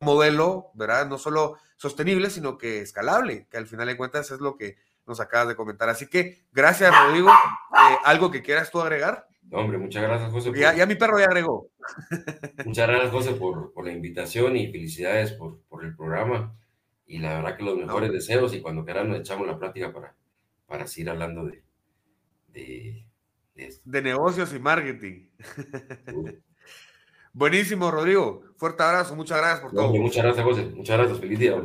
modelo, 0.00 0.70
¿verdad? 0.74 1.06
No 1.06 1.18
solo 1.18 1.58
sostenible, 1.80 2.28
sino 2.28 2.58
que 2.58 2.82
escalable, 2.82 3.46
que 3.50 3.56
al 3.56 3.66
final 3.66 3.86
de 3.86 3.96
cuentas 3.96 4.30
es 4.30 4.40
lo 4.40 4.58
que 4.58 4.76
nos 5.06 5.18
acabas 5.18 5.48
de 5.48 5.56
comentar. 5.56 5.88
Así 5.88 6.06
que 6.08 6.44
gracias, 6.52 6.92
Rodrigo. 6.94 7.30
Eh, 7.30 7.96
¿Algo 8.04 8.30
que 8.30 8.42
quieras 8.42 8.70
tú 8.70 8.82
agregar? 8.82 9.26
hombre, 9.50 9.78
muchas 9.78 10.02
gracias, 10.02 10.30
José. 10.30 10.52
Ya, 10.54 10.84
mi 10.84 10.96
perro 10.96 11.18
ya 11.18 11.24
agregó. 11.24 11.70
Muchas 12.66 12.86
gracias, 12.86 13.10
José, 13.10 13.32
por, 13.32 13.72
por 13.72 13.86
la 13.86 13.92
invitación 13.92 14.56
y 14.56 14.70
felicidades 14.70 15.32
por, 15.32 15.62
por, 15.62 15.82
el 15.84 15.96
programa. 15.96 16.54
Y 17.06 17.18
la 17.18 17.36
verdad 17.36 17.56
que 17.56 17.64
los 17.64 17.78
mejores 17.78 18.12
deseos 18.12 18.54
y 18.54 18.60
cuando 18.60 18.84
quieran 18.84 19.08
nos 19.08 19.20
echamos 19.20 19.46
la 19.46 19.58
plática 19.58 19.92
para, 19.92 20.14
para 20.66 20.86
seguir 20.86 21.08
hablando 21.08 21.46
de, 21.46 21.64
de, 22.48 23.06
de, 23.84 24.02
negocios 24.02 24.52
y 24.52 24.58
marketing. 24.58 25.30
Buenísimo, 27.32 27.90
Rodrigo. 27.90 28.42
Fuerte 28.56 28.82
abrazo. 28.82 29.14
Muchas 29.16 29.38
gracias 29.38 29.60
por 29.60 29.72
todo. 29.72 29.94
muchas 29.94 30.24
gracias, 30.24 30.44
José. 30.44 30.64
Muchas 30.74 30.98
gracias. 30.98 31.20
Feliz 31.20 31.38
día. 31.38 31.62